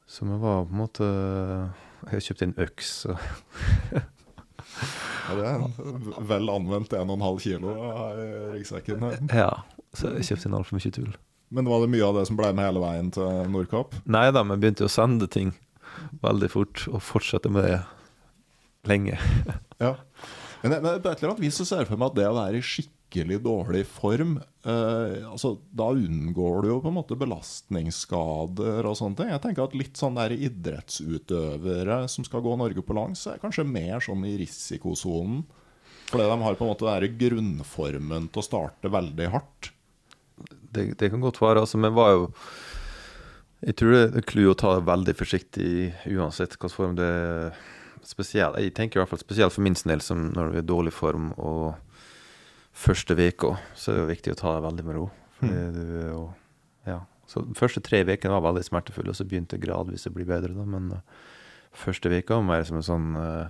Så 0.07 0.25
vi 0.25 0.37
var 0.39 0.63
på 0.65 0.71
en 0.71 0.79
måte 0.79 1.03
Jeg 1.03 2.13
har 2.13 2.23
kjøpt 2.23 2.41
en 2.45 2.53
øks, 2.63 2.91
Ja, 5.27 5.35
det 5.35 5.43
er 5.43 5.59
en 5.59 6.07
vel 6.31 6.49
anvendt 6.49 6.95
1,5 6.95 7.39
kilo 7.43 7.75
i 7.75 8.27
ryggsekken. 8.55 9.03
Ja. 9.35 9.51
Så 9.93 10.15
jeg 10.15 10.29
kjøpte 10.29 10.47
inn 10.47 10.57
altfor 10.57 10.79
mye 10.79 10.93
tull. 10.95 11.13
Men 11.49 11.69
var 11.69 11.83
det 11.83 11.91
mye 11.91 12.07
av 12.07 12.17
det 12.17 12.25
som 12.29 12.39
ble 12.39 12.49
med 12.55 12.67
hele 12.67 12.81
veien 12.83 13.11
til 13.15 13.51
Nordkapp? 13.51 13.99
Nei 14.07 14.25
da, 14.35 14.43
vi 14.47 14.57
begynte 14.59 14.87
å 14.87 14.91
sende 14.91 15.27
ting 15.31 15.53
veldig 16.23 16.49
fort, 16.51 16.87
og 16.91 17.03
fortsette 17.03 17.51
med 17.51 17.67
det 17.67 17.77
lenge. 18.87 19.19
Ja. 19.83 19.93
Men, 20.63 20.77
men 20.81 21.01
på 21.01 21.09
et 21.09 21.19
eller 21.19 21.33
annet 21.33 21.43
vis 21.43 21.57
så 21.59 21.65
ser 21.67 21.83
jeg 21.83 21.91
for 21.91 22.01
meg 22.01 22.11
at 22.11 22.17
det 22.17 22.29
å 22.29 22.37
være 22.37 22.59
i 22.59 22.65
skikkelig 22.65 23.37
dårlig 23.45 23.83
form 23.87 24.33
eh, 24.37 25.19
altså 25.29 25.53
Da 25.69 25.91
unngår 25.95 26.63
du 26.63 26.69
jo 26.71 26.79
på 26.83 26.91
en 26.91 26.97
måte 26.97 27.17
belastningsskader 27.19 28.89
og 28.89 28.97
sånne 28.99 29.19
ting. 29.19 29.31
Jeg 29.31 29.43
tenker 29.45 29.67
at 29.67 29.77
litt 29.77 29.99
sånn 29.99 30.17
der 30.17 30.35
idrettsutøvere 30.35 32.01
som 32.11 32.27
skal 32.27 32.43
gå 32.45 32.57
Norge 32.59 32.83
på 32.83 32.97
langs, 32.97 33.25
er 33.29 33.41
kanskje 33.41 33.67
mer 33.67 34.03
sånn 34.03 34.25
i 34.27 34.35
risikosonen. 34.41 35.45
Fordi 36.07 36.23
de 36.23 36.39
har 36.39 36.55
på 36.55 36.63
en 36.63 36.71
måte 36.71 36.87
den 36.87 37.17
grunnformen 37.19 38.29
til 38.31 38.41
å 38.41 38.45
starte 38.45 38.91
veldig 38.91 39.31
hardt. 39.33 39.71
Det, 40.47 40.93
det 40.99 41.09
kan 41.11 41.23
godt 41.23 41.39
være, 41.41 41.63
altså, 41.65 41.79
men 41.81 41.95
var 41.97 42.11
jo 42.13 42.27
Jeg 43.65 43.73
tror 43.79 43.95
det 43.95 44.01
er 44.19 44.25
clou 44.29 44.51
å 44.51 44.57
ta 44.57 44.75
det 44.77 44.85
veldig 44.85 45.15
forsiktig 45.17 45.71
uansett 46.13 46.53
hvilken 46.53 46.75
form 46.75 46.95
det 46.99 47.07
er. 47.07 47.57
Spesielt, 48.07 48.55
jeg 48.61 48.73
tenker 48.77 48.99
i 48.99 49.01
hvert 49.01 49.11
fall 49.11 49.19
spesielt 49.19 49.51
for 49.51 49.65
min 49.65 49.75
del, 49.75 50.01
som 50.03 50.29
når 50.31 50.51
du 50.51 50.57
er 50.57 50.63
i 50.63 50.67
dårlig 50.69 50.93
form 50.95 51.33
og 51.35 51.75
første 52.77 53.17
uka, 53.17 53.55
så 53.75 53.91
er 53.91 53.97
det 53.97 54.03
jo 54.03 54.11
viktig 54.13 54.33
å 54.33 54.39
ta 54.39 54.53
det 54.55 54.63
veldig 54.63 54.85
med 54.87 54.95
ro. 54.99 55.07
Mm. 55.41 55.49
du 55.75 55.81
og, 56.15 56.27
Ja. 56.87 57.01
Så 57.27 57.41
de 57.43 57.57
første 57.59 57.81
tre 57.83 58.05
ukene 58.07 58.37
var 58.37 58.45
veldig 58.45 58.63
smertefulle, 58.63 59.11
og 59.11 59.17
så 59.19 59.25
begynte 59.27 59.57
det 59.57 59.67
gradvis 59.67 60.07
å 60.07 60.13
bli 60.15 60.23
bedre, 60.23 60.53
da. 60.55 60.63
Men 60.63 60.85
uh, 60.95 61.01
første 61.75 62.07
uka 62.07 62.37
var 62.37 62.45
mer 62.47 62.63
som 62.63 62.77
en 62.79 62.87
sånn 62.87 63.09
uh, 63.19 63.49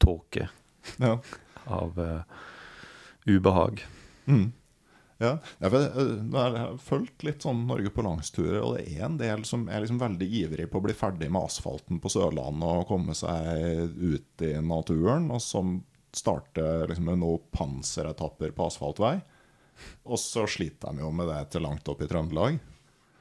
tåke 0.00 0.48
Ja. 0.96 1.18
av 1.66 1.98
uh, 2.00 2.22
ubehag. 3.28 3.84
Mm. 4.24 4.46
Ja, 5.18 5.32
for 5.58 5.74
jeg, 5.82 6.18
nå 6.30 6.38
har 6.38 6.54
jeg 6.54 6.76
fulgt 6.86 7.24
litt 7.26 7.42
sånn 7.42 7.64
Norge 7.66 7.90
på 7.90 8.04
langsturer, 8.06 8.60
og 8.62 8.76
det 8.76 8.84
er 8.94 9.06
en 9.08 9.16
del 9.18 9.42
som 9.48 9.64
er 9.68 9.82
liksom 9.82 9.98
veldig 9.98 10.28
ivrig 10.44 10.68
på 10.70 10.78
å 10.78 10.84
bli 10.84 10.94
ferdig 10.94 11.26
med 11.34 11.42
asfalten 11.48 11.98
på 12.02 12.12
Sørlandet 12.12 12.62
og 12.68 12.86
komme 12.86 13.16
seg 13.18 13.96
ut 13.98 14.44
i 14.46 14.52
naturen, 14.62 15.26
og 15.34 15.42
som 15.42 15.80
starter 16.14 16.86
liksom 16.88 17.10
med 17.10 17.18
noen 17.24 17.42
panseretapper 17.52 18.54
på 18.54 18.68
asfaltvei. 18.70 19.16
Og 20.06 20.18
så 20.22 20.46
sliter 20.50 20.94
de 20.94 21.02
jo 21.02 21.10
med 21.14 21.28
det 21.30 21.40
til 21.52 21.62
langt 21.66 21.88
opp 21.90 22.00
i 22.02 22.08
Trøndelag, 22.10 22.60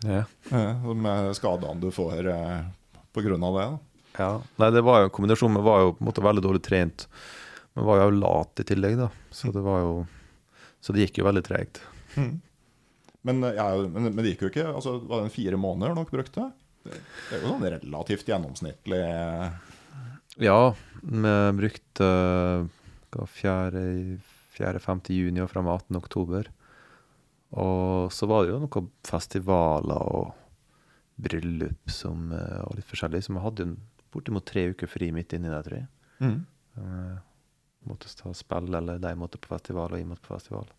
Ja. 0.06 0.24
eh, 0.54 0.86
med 0.94 1.34
skadene 1.36 1.82
du 1.82 1.90
får 1.90 2.22
pga. 2.22 2.72
på 3.14 3.22
grunn 3.26 3.44
av 3.44 3.56
det. 3.58 3.80
Ja, 4.20 4.42
nei 4.60 4.70
det 4.72 4.84
var 4.86 5.00
jo 5.02 5.06
en 5.10 5.14
kombinasjon. 5.18 5.56
Vi 5.58 5.62
var 5.66 5.80
jo 5.82 5.92
på 5.94 6.02
en 6.02 6.08
måte 6.12 6.22
veldig 6.26 6.44
dårlig 6.46 6.62
trent. 6.62 7.08
Men 7.74 7.86
var 7.86 8.04
jo 8.04 8.12
lat 8.20 8.60
i 8.62 8.64
tillegg, 8.64 8.98
da. 8.98 9.10
Så 9.32 9.52
det 9.54 9.62
var 9.66 9.80
jo 9.82 10.08
Så 10.82 10.94
det 10.94 11.08
gikk 11.08 11.22
jo 11.22 11.28
veldig 11.28 11.44
tregt. 11.48 11.82
Men, 13.28 13.44
eh, 13.44 13.58
ja, 13.58 13.68
men, 13.92 14.12
men 14.14 14.24
det 14.24 14.34
gikk 14.34 14.46
jo 14.48 14.52
ikke. 14.54 14.68
altså 14.72 14.98
Var 15.04 15.26
det 15.26 15.34
fire 15.36 15.60
måneder 15.60 15.98
dere 15.98 16.12
brukte? 16.12 16.50
Det, 16.88 16.96
det 16.96 17.36
er 17.36 17.42
jo 17.44 17.52
sånn 17.52 17.66
relativt 17.68 18.30
gjennomsnittlig 18.32 19.02
eh, 19.04 19.74
Ja, 20.46 20.60
vi 21.02 21.34
brukte 21.58 22.08
hva, 23.12 23.26
4.-5. 23.28 25.12
juni 25.12 25.44
og 25.44 25.52
fram 25.52 25.68
18. 25.68 25.98
oktober. 26.00 26.52
Og 27.58 28.12
så 28.16 28.28
var 28.28 28.44
det 28.46 28.54
jo 28.54 28.62
noen 28.64 28.90
festivaler 29.08 30.10
og 30.16 30.34
bryllup 31.18 31.92
som, 31.92 32.32
eh, 32.36 32.60
og 32.64 32.78
litt 32.78 32.88
forskjellig. 32.90 33.24
Så 33.26 33.34
vi 33.36 33.44
hadde 33.44 33.66
jo 33.66 33.78
bortimot 34.14 34.46
tre 34.48 34.70
uker 34.72 34.90
fri 34.90 35.12
midt 35.16 35.36
inni 35.36 35.52
der, 35.52 35.66
tror 35.66 35.82
jeg. 35.82 35.90
mm. 36.24 36.38
Måtte 37.88 38.10
ta 38.18 38.34
spill, 38.36 38.74
eller 38.74 38.98
de 39.00 39.14
måtte 39.16 39.40
på 39.42 39.52
festival, 39.54 39.94
og 39.94 40.00
jeg 40.00 40.08
måtte 40.10 40.26
på 40.26 40.34
festival. 40.34 40.72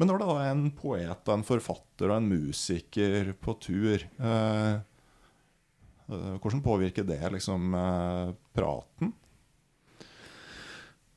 Men 0.00 0.08
når 0.08 0.20
det 0.20 0.28
da 0.30 0.36
er 0.40 0.52
en 0.54 0.68
poet, 0.72 1.28
en 1.28 1.42
forfatter 1.44 2.08
og 2.08 2.16
en 2.16 2.28
musiker 2.30 3.34
på 3.42 3.56
tur, 3.60 4.06
eh, 4.06 4.74
eh, 6.08 6.36
hvordan 6.40 6.62
påvirker 6.64 7.04
det 7.04 7.20
liksom 7.34 7.74
eh, 7.76 8.30
praten? 8.56 9.12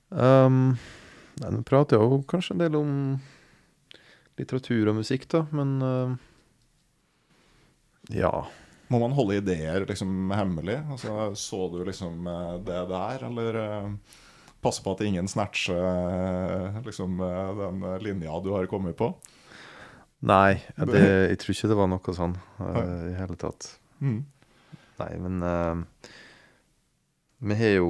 Um, 0.10 0.76
nei, 1.40 1.54
Nå 1.56 1.64
prater 1.66 1.98
jeg 1.98 2.12
jo 2.12 2.20
kanskje 2.30 2.58
en 2.58 2.66
del 2.66 2.76
om 2.78 2.92
litteratur 4.38 4.92
og 4.92 5.00
musikk, 5.00 5.30
da, 5.32 5.46
men 5.56 5.74
uh, 5.80 6.14
ja. 8.12 8.34
Må 8.92 9.00
man 9.00 9.16
holde 9.16 9.40
ideer 9.40 9.88
liksom 9.88 10.32
hemmelig? 10.36 10.82
Altså, 10.92 11.32
så 11.40 11.68
du 11.72 11.80
liksom 11.88 12.28
eh, 12.28 12.56
det 12.68 12.82
der, 12.92 13.24
eller 13.30 13.60
eh, 13.62 14.20
passe 14.64 14.84
på 14.84 14.96
at 14.96 15.04
ingen 15.06 15.30
snatcher 15.30 15.78
eh, 15.78 16.82
liksom, 16.86 17.20
eh, 17.22 17.54
den 17.60 17.86
linja 18.04 18.40
du 18.44 18.52
har 18.56 18.70
kommet 18.72 18.98
på? 19.00 19.12
Nei, 20.24 20.56
det, 20.80 21.02
jeg 21.04 21.40
tror 21.42 21.56
ikke 21.56 21.70
det 21.74 21.78
var 21.78 21.90
noe 21.92 22.14
sånn 22.16 22.38
uh, 22.62 23.10
i 23.10 23.16
hele 23.18 23.36
tatt. 23.36 23.74
Mm. 24.00 24.22
Nei, 25.02 25.10
men 25.20 25.44
uh, 25.44 26.12
vi 27.44 27.58
har 27.60 27.76
jo 27.76 27.90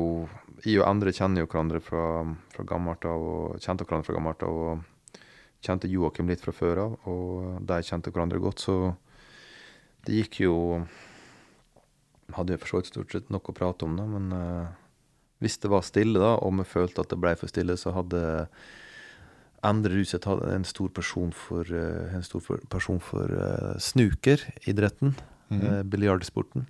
Jeg 0.64 0.80
og 0.80 0.88
andre 0.88 1.14
kjenner 1.14 1.44
jo 1.44 1.50
hverandre 1.52 1.82
fra, 1.84 2.24
fra 2.56 2.66
gammelt 2.66 3.06
av, 3.06 3.22
og 3.22 3.62
kjente 3.62 3.86
hverandre 3.86 4.08
fra 4.08 4.18
gammelt 4.18 4.46
av, 4.48 4.60
og 4.64 5.22
kjente 5.64 5.90
Joakim 5.92 6.30
litt 6.32 6.42
fra 6.44 6.54
før 6.56 6.82
av, 6.88 6.94
og 7.10 7.58
de 7.68 7.80
kjente 7.86 8.14
hverandre 8.14 8.42
godt, 8.42 8.64
så 8.64 8.78
det 10.08 10.24
gikk 10.24 10.44
jo 10.48 10.56
Hadde 12.34 12.56
jo 12.56 12.62
for 12.62 12.72
så 12.72 12.80
vidt 12.80 12.88
stort 12.90 13.14
sett 13.14 13.28
noe 13.34 13.52
å 13.52 13.54
prate 13.54 13.86
om, 13.86 13.98
da, 14.00 14.06
men 14.08 14.32
eh, 14.34 14.70
hvis 15.44 15.60
det 15.62 15.72
var 15.72 15.84
stille, 15.86 16.22
da, 16.22 16.38
og 16.40 16.56
vi 16.62 16.68
følte 16.68 17.04
at 17.04 17.12
det 17.12 17.20
ble 17.22 17.36
for 17.40 17.52
stille, 17.52 17.76
så 17.80 17.94
hadde 17.96 18.22
Endre 19.64 19.96
Ruseth 19.96 20.28
en 20.28 20.66
stor 20.68 20.90
person 20.92 21.30
for, 21.32 21.68
eh, 21.68 22.16
en 22.16 22.24
stor 22.26 22.64
person 22.72 23.00
for 23.00 23.32
uh, 23.32 23.76
snukeridretten, 23.80 25.16
mm 25.50 25.60
-hmm. 25.60 25.80
uh, 25.80 25.84
biljardsporten. 25.84 26.68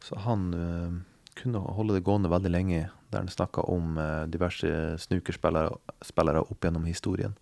Så 0.00 0.18
han 0.18 0.54
uh, 0.54 0.92
kunne 1.34 1.58
holde 1.58 1.94
det 1.94 2.04
gående 2.04 2.30
veldig 2.30 2.50
lenge, 2.50 2.90
der 3.10 3.18
han 3.18 3.28
snakka 3.28 3.60
om 3.60 3.98
uh, 3.98 4.26
diverse 4.26 4.98
snukerspillere 4.98 6.40
opp 6.40 6.64
gjennom 6.64 6.84
historien. 6.84 7.34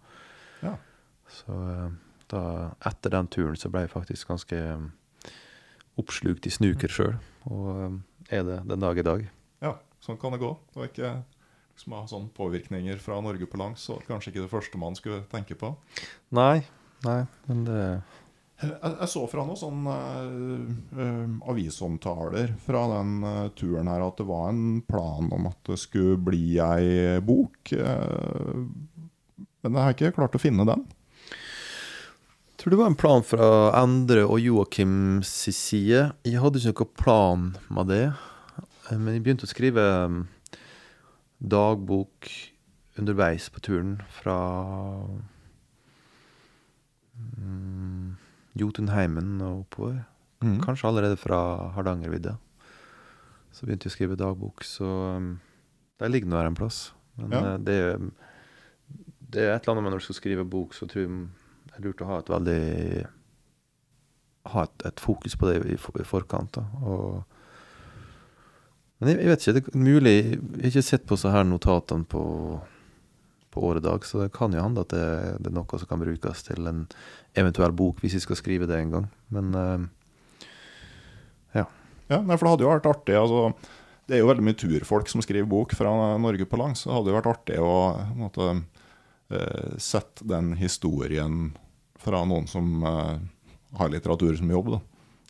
Ja. 0.62 0.76
Så 1.30 1.52
eh, 1.52 1.90
da, 2.30 2.42
etter 2.86 3.14
den 3.14 3.28
turen 3.30 3.58
så 3.58 3.70
ble 3.72 3.86
jeg 3.86 3.94
faktisk 3.94 4.30
ganske 4.30 4.60
um, 4.76 4.90
oppslukt 6.00 6.46
i 6.46 6.54
snuker 6.54 6.92
sjøl, 6.92 7.16
og 7.50 7.68
eh, 7.74 7.98
er 8.40 8.46
det 8.46 8.60
den 8.70 8.82
dag 8.84 8.98
i 8.98 9.06
dag. 9.06 9.28
Sånn 10.00 10.18
kan 10.20 10.32
det 10.34 10.40
gå. 10.40 10.54
Det 10.72 10.80
var 10.80 10.88
ikke 10.88 11.12
liksom, 11.74 11.96
ha 11.96 12.06
sånne 12.08 12.32
påvirkninger 12.36 13.00
fra 13.02 13.20
Norge 13.20 13.46
på 13.46 13.60
langs, 13.60 13.88
Og 13.90 14.02
kanskje 14.08 14.32
ikke 14.32 14.44
det 14.44 14.52
første 14.52 14.80
man 14.80 14.96
skulle 14.96 15.24
tenke 15.30 15.54
på. 15.54 15.74
Nei, 16.36 16.64
nei, 17.04 17.22
men 17.48 17.64
det 17.68 17.84
Jeg, 18.60 18.76
jeg 18.76 19.08
så 19.08 19.22
fra 19.24 19.40
noen 19.48 19.56
sånne 19.56 19.92
uh, 20.20 20.68
eh, 21.00 21.28
avisomtaler 21.48 22.50
fra 22.60 22.82
den 22.92 23.24
uh, 23.24 23.48
turen 23.56 23.88
her 23.88 24.04
at 24.04 24.20
det 24.20 24.26
var 24.28 24.50
en 24.50 24.82
plan 24.84 25.30
om 25.32 25.48
at 25.48 25.56
det 25.64 25.78
skulle 25.80 26.20
bli 26.20 26.60
ei 26.60 27.16
bok. 27.24 27.72
men 27.72 28.68
jeg 29.72 29.80
har 29.80 29.96
ikke 29.96 30.12
klart 30.12 30.36
å 30.36 30.42
finne 30.42 30.68
den. 30.68 30.84
Jeg 32.60 32.60
tror 32.60 32.74
det 32.74 32.80
var 32.82 32.92
en 32.92 33.00
plan 33.00 33.24
fra 33.24 33.48
Endre 33.80 34.28
og 34.28 34.44
Joakims 34.44 35.32
side. 35.56 36.10
Jeg 36.28 36.42
hadde 36.42 36.60
ikke 36.60 36.84
noen 36.84 36.98
plan 37.00 37.48
med 37.72 37.88
det. 37.88 38.12
Eh, 38.90 38.98
Men 38.98 39.14
jeg 39.14 39.22
begynte 39.24 39.46
å 39.46 39.50
skrive 39.50 39.84
mm, 40.10 40.22
dagbok 41.40 42.28
underveis 43.00 43.46
på 43.54 43.62
turen 43.64 43.98
fra 44.12 44.36
mm, 47.38 48.16
Jotunheimen 48.60 49.36
og 49.46 49.64
oppover. 49.66 50.00
Kanskje 50.64 50.88
allerede 50.88 51.18
fra 51.20 51.38
Hardangervidda. 51.76 52.34
Så 53.52 53.66
begynte 53.66 53.88
jeg 53.88 53.92
å 53.92 53.96
skrive 53.96 54.16
dagbok, 54.20 54.62
så 54.64 54.86
um, 55.18 55.34
der 56.00 56.08
ligger 56.12 56.30
nå 56.30 56.38
her 56.38 56.48
en 56.48 56.56
plass. 56.56 56.92
Men 57.18 57.32
Ja. 57.34 57.40
eh, 57.54 57.58
det, 57.66 57.74
er, 57.74 57.98
det 59.34 59.42
er 59.42 59.54
et 59.54 59.62
eller 59.66 59.74
annet 59.74 59.84
med 59.84 59.92
når 59.92 60.00
du 60.00 60.06
skal 60.08 60.18
skrive 60.20 60.44
bok, 60.48 60.72
så 60.74 60.86
tror 60.88 61.02
jeg 61.04 61.28
det 61.66 61.76
er 61.76 61.84
lurt 61.84 62.00
å 62.04 62.08
ha 62.08 62.18
et 62.22 62.30
veldig 62.32 63.06
Ha 64.50 64.62
et, 64.64 64.86
et 64.88 65.00
fokus 65.04 65.34
på 65.36 65.46
det 65.50 65.58
i 65.68 65.76
forkant. 65.76 66.54
Da. 66.56 66.62
Og, 66.80 67.24
men 69.00 69.12
jeg, 69.12 69.20
jeg 69.20 69.30
vet 69.30 69.46
ikke, 69.46 69.54
det 69.56 69.62
er 69.62 69.86
mulig 69.86 70.16
Jeg 70.16 70.60
har 70.60 70.68
ikke 70.70 70.84
sett 70.84 71.06
på 71.08 71.16
så 71.18 71.32
her 71.32 71.46
notatene 71.48 72.04
på, 72.08 72.24
på 73.50 73.62
åredag, 73.70 74.04
så 74.06 74.24
det 74.24 74.32
kan 74.36 74.52
jo 74.54 74.62
hende 74.62 74.84
at 74.84 74.92
det, 74.92 75.06
det 75.40 75.50
er 75.50 75.56
noe 75.56 75.80
som 75.80 75.88
kan 75.88 76.02
brukes 76.02 76.44
til 76.46 76.68
en 76.68 76.84
eventuell 77.38 77.72
bok, 77.76 78.02
hvis 78.02 78.18
jeg 78.18 78.26
skal 78.26 78.38
skrive 78.38 78.68
det 78.68 78.78
en 78.78 78.94
gang. 78.98 79.08
Men 79.32 79.56
uh, 79.56 79.88
Ja, 82.10 82.18
nei, 82.18 82.34
for 82.36 82.46
det 82.46 82.54
hadde 82.54 82.66
jo 82.66 82.72
vært 82.72 82.90
artig. 82.90 83.16
Altså, 83.16 83.40
det 84.10 84.16
er 84.16 84.24
jo 84.24 84.30
veldig 84.32 84.44
mye 84.48 84.58
turfolk 84.58 85.10
som 85.10 85.22
skriver 85.22 85.46
bok 85.50 85.74
fra 85.78 85.92
Norge 86.18 86.46
på 86.50 86.58
langs. 86.58 86.82
Så 86.82 86.90
det 86.90 86.96
hadde 86.96 87.12
jo 87.12 87.18
vært 87.20 87.30
artig 87.30 87.58
å 87.62 87.74
måte, 88.18 88.48
eh, 89.30 89.76
sette 89.78 90.26
den 90.26 90.56
historien 90.58 91.52
fra 92.02 92.24
noen 92.26 92.48
som 92.50 92.82
eh, 92.82 93.18
har 93.78 93.92
litteratur 93.92 94.34
som 94.40 94.50
jobb. 94.50 94.72
Da. 94.74 94.80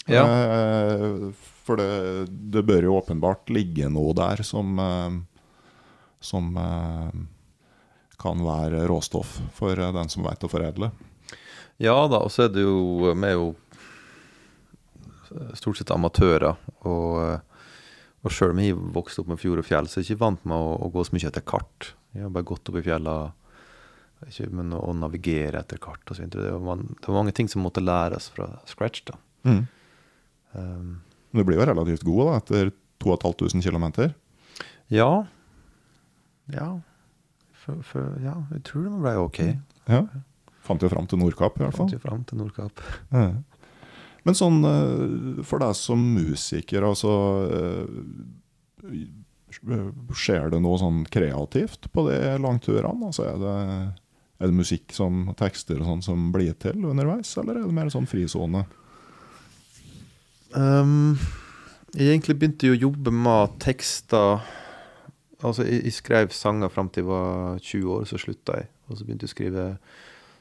Ja. 0.08 0.24
Eh, 0.24 1.28
for 1.70 1.78
det, 1.80 1.88
det 2.52 2.64
bør 2.68 2.88
jo 2.88 2.96
åpenbart 2.98 3.50
ligge 3.54 3.88
noe 3.94 4.12
der 4.18 4.42
som, 4.46 4.74
eh, 4.82 5.18
som 6.20 6.50
eh, 6.58 7.20
kan 8.20 8.42
være 8.44 8.82
råstoff 8.90 9.38
for 9.56 9.78
eh, 9.78 9.92
den 9.96 10.10
som 10.12 10.26
veit 10.26 10.42
å 10.44 10.50
foredle. 10.52 10.90
Ja 11.80 11.94
da, 12.12 12.18
og 12.26 12.28
så 12.34 12.44
er 12.44 12.50
det 12.52 12.66
jo 12.66 13.12
Vi 13.14 13.24
er 13.30 13.38
jo 13.38 13.46
stort 15.54 15.78
sett 15.78 15.90
amatører. 15.94 16.56
Og, 16.88 17.40
Og 18.20 18.32
sjøl 18.34 18.50
om 18.52 18.58
jeg 18.60 18.74
vokste 18.92 19.22
opp 19.22 19.30
med 19.32 19.38
fjord 19.40 19.62
og 19.62 19.64
fjell, 19.64 19.86
så 19.88 19.96
er 19.96 20.02
jeg 20.04 20.10
ikke 20.12 20.24
vant 20.26 20.42
med 20.44 20.52
å, 20.60 20.72
å 20.84 20.90
gå 20.92 21.04
så 21.08 21.14
mye 21.16 21.28
etter 21.30 21.44
kart. 21.48 21.94
Jeg 22.12 22.26
har 22.26 22.32
bare 22.34 22.44
gått 22.50 22.68
opp 22.68 22.76
i 22.76 22.82
fjella 22.84 23.14
ikke, 24.28 24.50
men 24.52 24.74
å, 24.76 24.82
navigere 24.92 25.62
etter 25.62 25.80
kart 25.80 26.04
og 26.12 26.18
så 26.18 26.26
videre. 26.26 26.50
Det, 26.50 26.58
var- 26.66 26.82
det 26.84 27.06
var 27.08 27.16
mange 27.16 27.32
ting 27.38 27.48
som 27.48 27.64
måtte 27.64 27.80
læres 27.80 28.26
fra 28.34 28.50
scratch. 28.68 29.06
da. 29.08 29.16
Mm. 29.48 29.62
Um, 30.52 30.90
Du 31.32 31.42
blir 31.46 31.60
jo 31.60 31.66
relativt 31.68 32.02
god 32.06 32.26
da, 32.26 32.38
etter 32.40 32.72
2500 33.00 33.62
km. 33.64 33.86
ja. 34.92 35.10
Ja. 36.50 36.80
For, 37.60 37.78
for, 37.86 38.16
ja, 38.24 38.34
jeg 38.50 38.62
tror 38.66 38.86
det 38.88 38.98
ble 38.98 39.12
ok. 39.20 39.38
Ja. 39.90 40.00
Fant 40.64 40.82
jo 40.82 40.88
fram 40.90 41.06
til 41.06 41.20
Nordkapp, 41.20 41.58
i 41.60 41.62
hvert 41.62 41.76
fall. 41.76 41.86
Fant 41.86 41.94
jo 41.94 42.00
fram 42.02 42.24
til 42.26 42.40
Nordkapp. 42.40 42.80
Ja. 43.12 43.28
Men 44.26 44.36
sånn 44.36 44.58
eh, 44.68 45.42
for 45.46 45.62
deg 45.62 45.76
som 45.78 46.00
musiker, 46.16 46.84
altså 46.88 47.12
eh, 47.48 48.96
Skjer 50.14 50.52
det 50.52 50.60
noe 50.62 50.78
sånn 50.78 51.00
kreativt 51.10 51.88
på 51.92 52.04
de 52.06 52.18
langturene? 52.38 53.08
Altså 53.08 53.24
er, 53.26 53.40
det, 53.40 53.54
er 54.38 54.50
det 54.50 54.56
musikk 54.56 54.94
som 54.94 55.24
tekster 55.38 55.80
og 55.80 55.88
sånn 55.88 56.04
som 56.06 56.28
blir 56.34 56.54
til 56.62 56.84
underveis, 56.86 57.32
eller 57.40 57.58
er 57.58 57.66
det 57.66 57.74
mer 57.74 57.90
sånn 57.92 58.06
frisone? 58.10 58.62
Um, 60.56 61.18
jeg 61.94 62.10
egentlig 62.10 62.36
begynte 62.38 62.66
jo 62.66 62.74
å 62.74 62.82
jobbe 62.88 63.12
med 63.14 63.54
tekster 63.62 64.42
Altså, 65.40 65.64
jeg, 65.64 65.86
jeg 65.86 65.96
skrev 65.96 66.32
sanger 66.36 66.68
fram 66.68 66.90
til 66.92 67.06
jeg 67.06 67.08
var 67.08 67.60
20 67.64 67.92
år, 67.94 68.02
så 68.04 68.18
slutta 68.20 68.58
jeg. 68.58 68.66
Og 68.90 68.98
så 68.98 69.06
begynte 69.06 69.24
jeg 69.24 69.30
å 69.30 69.32
skrive 69.32 69.62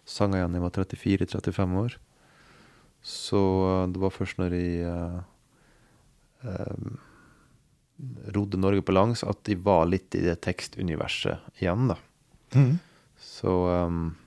sanger 0.09 0.41
igjen 0.41 0.55
da 0.55 0.59
jeg 0.59 0.65
var 0.65 0.73
34-35 0.75 1.77
år. 1.79 1.95
Så 3.05 3.39
uh, 3.63 3.85
det 3.87 4.01
var 4.03 4.11
først 4.11 4.41
når 4.41 4.55
jeg 4.57 4.89
uh, 4.91 5.21
um, 6.43 6.97
rodde 8.35 8.59
Norge 8.59 8.83
på 8.83 8.95
langs, 8.95 9.23
at 9.23 9.47
jeg 9.47 9.61
var 9.63 9.87
litt 9.87 10.15
i 10.19 10.25
det 10.25 10.35
tekstuniverset 10.43 11.61
igjen, 11.63 11.93
da. 11.93 11.99
Så 13.19 13.55
um, 13.69 14.17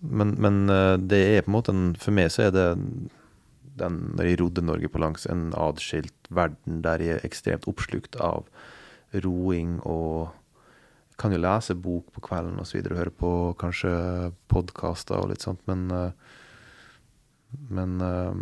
Men, 0.00 0.34
men 0.42 0.66
uh, 0.70 0.98
det 0.98 1.18
er 1.36 1.42
på 1.42 1.50
en 1.50 1.54
måte 1.56 1.72
en, 1.72 1.86
For 1.98 2.14
meg 2.14 2.28
så 2.30 2.46
er 2.46 2.52
det 2.54 2.66
den, 3.78 4.00
når 4.16 4.30
jeg 4.30 4.40
rodde 4.40 4.64
Norge 4.64 4.90
på 4.92 5.00
langs, 5.02 5.26
en 5.30 5.50
adskilt 5.56 6.30
verden 6.32 6.82
der 6.84 7.04
jeg 7.04 7.18
er 7.18 7.28
ekstremt 7.28 7.68
oppslukt 7.70 8.18
av 8.22 8.48
roing 9.24 9.78
og 9.86 10.34
kan 11.16 11.32
jo 11.32 11.40
lese 11.40 11.76
bok 11.80 12.10
på 12.12 12.22
kvelden 12.26 12.58
og 12.60 12.68
så 12.68 12.76
videre, 12.76 12.96
og 12.96 13.00
høre 13.00 13.14
på 13.22 13.30
kanskje 13.60 13.92
podkaster 14.52 15.16
og 15.20 15.30
litt 15.32 15.44
sånt, 15.44 15.62
men 15.68 15.88
uh, 15.92 16.10
Men 17.72 18.00
uh, 18.02 18.34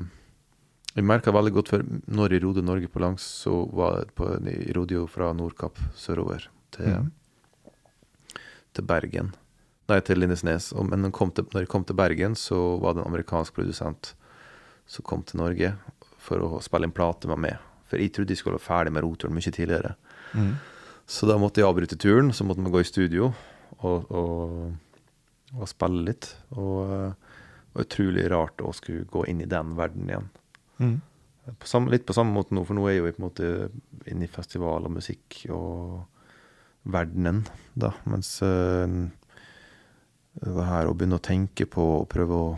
jeg 0.95 1.05
merka 1.07 1.33
veldig 1.35 1.53
godt, 1.53 1.71
for 1.71 1.85
når 2.07 2.33
jeg 2.33 2.43
rodde 2.45 2.63
Norge 2.63 2.89
på 2.91 3.03
langs, 3.03 3.23
så 3.23 3.65
var 3.71 4.05
det 4.05 4.15
på, 4.15 4.29
jeg 4.47 4.75
rodde 4.77 4.95
jo 4.95 5.07
fra 5.11 5.33
Nordkapp 5.35 5.79
sørover 5.95 6.49
til, 6.75 7.05
mm. 7.05 7.09
til 8.75 8.87
Bergen. 8.87 9.33
Nei, 9.91 10.01
til 10.01 10.19
Lindesnes. 10.19 10.73
Men 10.75 11.11
til, 11.11 11.47
når 11.53 11.65
jeg 11.65 11.71
kom 11.71 11.85
til 11.85 11.99
Bergen, 11.99 12.35
så 12.35 12.79
var 12.83 12.95
det 12.95 13.03
en 13.03 13.11
amerikansk 13.11 13.55
produsent 13.55 14.15
som 14.87 15.07
kom 15.07 15.25
til 15.27 15.41
Norge 15.41 15.75
for 16.25 16.43
å 16.45 16.61
spille 16.65 16.89
inn 16.89 16.95
plate 16.97 17.29
med 17.31 17.43
meg. 17.47 17.59
For 17.89 18.01
jeg 18.01 18.15
trodde 18.15 18.35
jeg 18.35 18.41
skulle 18.41 18.59
være 18.59 18.67
ferdig 18.67 18.95
med 18.95 19.05
roturen 19.05 19.37
mye 19.37 19.53
tidligere. 19.53 19.95
Mm. 20.35 20.55
Så 21.07 21.29
da 21.29 21.37
måtte 21.41 21.61
jeg 21.61 21.69
avbryte 21.69 21.99
turen, 22.01 22.33
så 22.33 22.47
måtte 22.49 22.65
vi 22.65 22.73
gå 22.73 22.81
i 22.81 22.89
studio 22.89 23.33
og, 23.85 24.09
og, 24.09 25.03
og 25.53 25.69
spille 25.69 26.07
litt. 26.09 26.31
Og 26.57 26.79
eh, 26.85 27.35
det 27.75 27.77
var 27.77 27.89
utrolig 27.89 28.25
rart 28.33 28.65
å 28.65 28.73
skulle 28.77 29.09
gå 29.11 29.27
inn 29.31 29.43
i 29.45 29.51
den 29.51 29.75
verden 29.79 30.09
igjen. 30.09 30.31
Mm. 30.79 30.97
På 31.61 31.69
samme, 31.69 31.93
litt 31.93 32.07
på 32.09 32.17
samme 32.17 32.33
måte 32.33 32.57
nå, 32.57 32.65
for 32.65 32.77
nå 32.77 32.87
er 32.89 32.97
jeg 32.97 33.03
jo 33.03 33.11
på 33.11 33.21
en 33.21 33.27
måte 33.27 33.51
inne 34.09 34.25
i 34.25 34.33
festival 34.33 34.87
og 34.89 34.95
musikk 34.95 35.43
og 35.53 36.05
verdenen, 36.95 37.43
da. 37.77 37.93
Mens 38.09 38.39
øh, 38.45 38.95
det 40.41 40.69
her 40.69 40.89
å 40.89 40.95
begynne 40.97 41.21
å 41.21 41.25
tenke 41.25 41.67
på 41.71 41.85
og 41.99 42.09
prøve 42.13 42.39
å, 42.39 42.49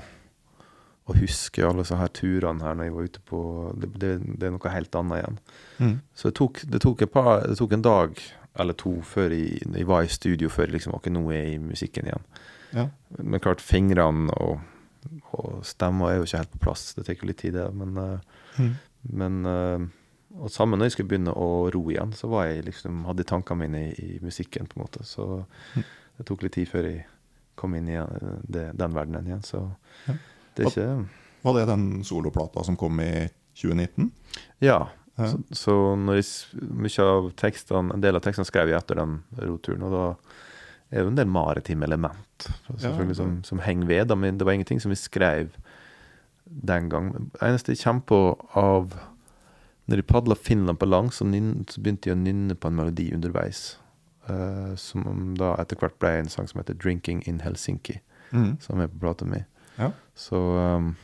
å 1.07 1.15
huske 1.15 1.63
alle 1.63 1.85
disse 1.85 1.97
her 2.01 2.09
turene 2.09 2.63
her 2.67 2.75
når 2.75 2.85
jeg 2.89 2.95
var 2.97 3.05
ute 3.11 3.21
på 3.31 3.41
Det, 3.79 3.89
det, 4.03 4.11
det 4.41 4.47
er 4.49 4.55
noe 4.57 4.73
helt 4.75 4.95
annet 4.99 5.21
igjen. 5.21 5.39
Mm. 5.79 5.95
Så 6.15 6.29
det 6.31 6.35
tok, 6.41 6.63
det 6.73 6.81
tok, 6.83 7.05
par, 7.13 7.45
det 7.47 7.57
tok 7.61 7.73
en 7.77 7.85
dag 7.87 8.23
eller 8.59 8.73
to 8.81 8.95
før 9.05 9.31
jeg, 9.37 9.61
jeg 9.69 9.87
var 9.87 10.03
i 10.03 10.09
studio 10.11 10.49
før 10.49 10.67
jeg 10.67 10.73
liksom, 10.79 10.95
ok, 10.97 11.07
nå 11.13 11.23
er 11.31 11.43
jeg 11.45 11.55
i 11.55 11.59
musikken 11.63 12.09
igjen. 12.09 12.25
Ja. 12.73 12.87
Men 13.21 13.41
klart, 13.45 13.61
fingrene 13.63 14.33
og, 14.41 14.61
og 15.37 15.61
stemma 15.69 16.11
er 16.11 16.19
jo 16.19 16.25
ikke 16.27 16.41
helt 16.43 16.55
på 16.57 16.63
plass. 16.65 16.87
Det 16.97 17.05
tar 17.07 17.21
jo 17.21 17.29
litt 17.29 17.39
tid, 17.45 17.55
det. 17.61 17.69
Men, 17.77 17.97
eh, 17.97 18.19
Mm. 18.57 18.71
men 19.13 19.35
eh, 19.47 19.87
Og 20.41 20.51
sammen 20.51 20.79
når 20.79 20.87
jeg 20.87 20.93
skulle 20.97 21.09
begynne 21.09 21.33
å 21.37 21.69
ro 21.73 21.81
igjen, 21.91 22.11
så 22.17 22.29
var 22.29 22.47
jeg 22.49 22.65
liksom, 22.67 23.05
hadde 23.07 23.23
jeg 23.23 23.29
tankene 23.31 23.59
mine 23.63 23.83
i, 23.93 24.17
i 24.17 24.19
musikken, 24.25 24.67
på 24.67 24.77
en 24.81 24.83
måte. 24.87 25.05
Så 25.05 25.45
Mm. 25.77 25.85
det 26.19 26.27
tok 26.27 26.43
litt 26.43 26.53
tid 26.53 26.69
før 26.69 26.89
jeg 26.91 27.05
kom 27.57 27.75
inn 27.75 27.89
i 27.89 27.95
eh, 27.97 28.41
det, 28.49 28.71
den 28.77 28.93
verdenen 28.97 29.27
igjen. 29.29 29.45
Så 29.45 29.63
Ja. 30.09 30.15
Det 30.57 30.67
ikke 30.71 30.87
Var 31.47 31.55
det 31.61 31.67
den 31.69 31.87
soloplata 32.05 32.65
som 32.67 32.77
kom 32.77 32.99
i 33.01 33.29
2019? 33.55 34.11
Ja. 34.65 34.89
Ja. 35.17 35.31
Så, 35.31 35.39
så 35.57 35.75
jeg, 36.13 36.25
mye 36.77 37.05
av 37.09 37.31
tekstene, 37.41 37.95
en 37.95 38.03
del 38.05 38.19
av 38.19 38.25
tekstene 38.25 38.45
skrev 38.49 38.69
jeg 38.69 38.77
etter 38.77 38.99
den 39.01 39.15
roturen, 39.41 39.85
og 39.87 39.95
da 39.95 40.03
er 40.91 41.03
det 41.07 41.13
en 41.13 41.17
del 41.17 41.31
maritime 41.33 41.87
element 41.87 42.49
selvfølgelig 42.69 43.15
Ja. 43.17 43.21
som, 43.23 43.31
som 43.47 43.63
henger 43.65 43.87
ved. 43.89 44.09
Da, 44.11 44.15
men 44.19 44.37
det 44.39 44.45
var 44.47 44.53
ingenting 44.59 44.81
som 44.83 44.93
vi 44.93 44.99
skrev 45.01 45.55
den 46.47 46.91
gang. 46.93 47.13
Det 47.33 47.43
eneste 47.43 47.73
jeg 47.73 47.81
kommer 47.85 48.05
på 48.07 48.21
av 48.55 48.93
Når 49.87 49.97
jeg 50.01 50.07
padla 50.11 50.35
Finland 50.35 50.79
på 50.83 50.87
lang, 50.91 51.13
så, 51.15 51.23
så 51.71 51.81
begynte 51.81 52.09
jeg 52.11 52.17
å 52.17 52.19
nynne 52.21 52.55
på 52.59 52.67
en 52.69 52.75
melodi 52.75 53.13
underveis. 53.15 53.77
Uh, 54.29 54.75
som 54.75 55.35
da 55.39 55.53
etter 55.63 55.79
hvert 55.79 55.95
ble 56.03 56.11
en 56.19 56.29
sang 56.29 56.49
som 56.51 56.59
heter 56.59 56.75
'Drinking 56.75 57.23
in 57.29 57.39
Helsinki', 57.41 58.01
Mm. 58.33 58.57
som 58.61 58.81
er 58.81 58.89
på 58.89 58.99
plata 58.99 59.25
mi. 59.25 59.45
Ja. 59.77 59.91
Så, 60.17 60.39
um, 60.39 60.95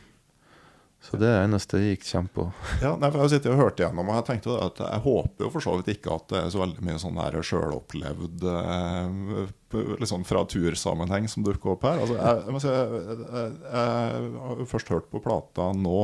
så 1.03 1.17
det 1.19 1.27
er 1.27 1.35
det 1.35 1.45
eneste 1.47 1.79
jeg 1.81 1.95
gikk 1.95 2.05
kjempe 2.09 2.33
på. 2.39 2.45
Ja, 2.85 2.93
nei, 2.97 3.09
for 3.09 3.19
Jeg 3.19 3.23
har 3.23 3.31
sittet 3.33 3.53
og 3.53 3.61
hørt 3.61 3.81
igjennom, 3.81 4.09
og 4.09 4.19
jeg 4.19 4.27
tenkte 4.29 4.57
at 4.65 4.81
jeg 4.83 5.03
håper 5.05 5.45
jo 5.45 5.51
for 5.53 5.65
så 5.65 5.75
vidt 5.79 5.93
ikke 5.95 6.17
at 6.17 6.27
det 6.33 6.41
er 6.41 6.51
så 6.53 6.63
veldig 6.63 6.85
mye 6.87 6.99
sånn 7.01 7.21
her 7.21 7.39
sjølopplevd 7.49 8.45
eh, 8.53 9.87
liksom 10.03 10.25
fra 10.29 10.45
tursammenheng 10.49 11.29
som 11.31 11.45
dukker 11.45 11.75
opp 11.75 11.87
her. 11.89 12.03
Altså, 12.03 12.19
jeg, 12.19 12.43
jeg, 12.49 13.17
jeg, 13.23 13.57
jeg, 13.69 14.29
har 14.47 14.69
først 14.75 14.93
hørt 14.95 15.09
på 15.13 15.23
plata 15.23 15.71
nå. 15.77 15.99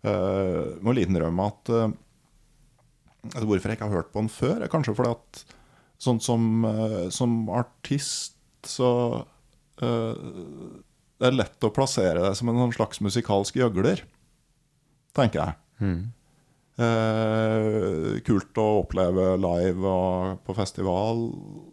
Uh, 0.00 0.80
må 0.80 0.94
liten 0.96 1.12
innrømme 1.12 1.44
at 1.50 1.68
altså, 1.68 3.42
Hvorfor 3.44 3.68
jeg 3.68 3.76
ikke 3.76 3.88
har 3.90 3.98
hørt 3.98 4.14
på 4.14 4.22
den 4.22 4.30
før, 4.32 4.62
er 4.64 4.70
kanskje 4.72 4.94
fordi 4.96 5.10
at 5.12 5.42
sånn 6.00 6.22
som, 6.24 6.46
uh, 6.64 7.10
som 7.12 7.42
artist 7.52 8.38
så 8.66 8.90
eh, 9.82 10.14
Det 11.20 11.28
er 11.28 11.36
lett 11.36 11.66
å 11.66 11.72
plassere 11.74 12.22
det 12.24 12.32
som 12.38 12.48
en 12.48 12.62
sånn 12.62 12.78
slags 12.78 13.02
musikalsk 13.04 13.58
gjøgler, 13.60 14.06
tenker 15.16 15.42
jeg. 15.42 15.58
Mm. 15.84 16.00
Eh, 16.80 18.20
kult 18.24 18.56
å 18.62 18.66
oppleve 18.78 19.34
live 19.40 19.84
og 19.84 20.40
på 20.46 20.56
festival. 20.56 21.26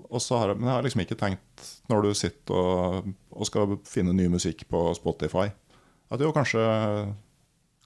Og 0.08 0.20
så 0.24 0.42
har 0.42 0.52
jeg, 0.52 0.60
men 0.60 0.68
jeg 0.68 0.76
har 0.76 0.88
liksom 0.88 1.04
ikke 1.06 1.20
tenkt, 1.22 1.70
når 1.88 2.10
du 2.10 2.12
sitter 2.18 2.60
og, 2.60 3.08
og 3.32 3.48
skal 3.48 3.78
finne 3.88 4.16
ny 4.16 4.28
musikk 4.34 4.66
på 4.72 4.84
Spotify, 5.00 5.48
at 6.12 6.24
jo 6.24 6.34
kanskje, 6.36 6.64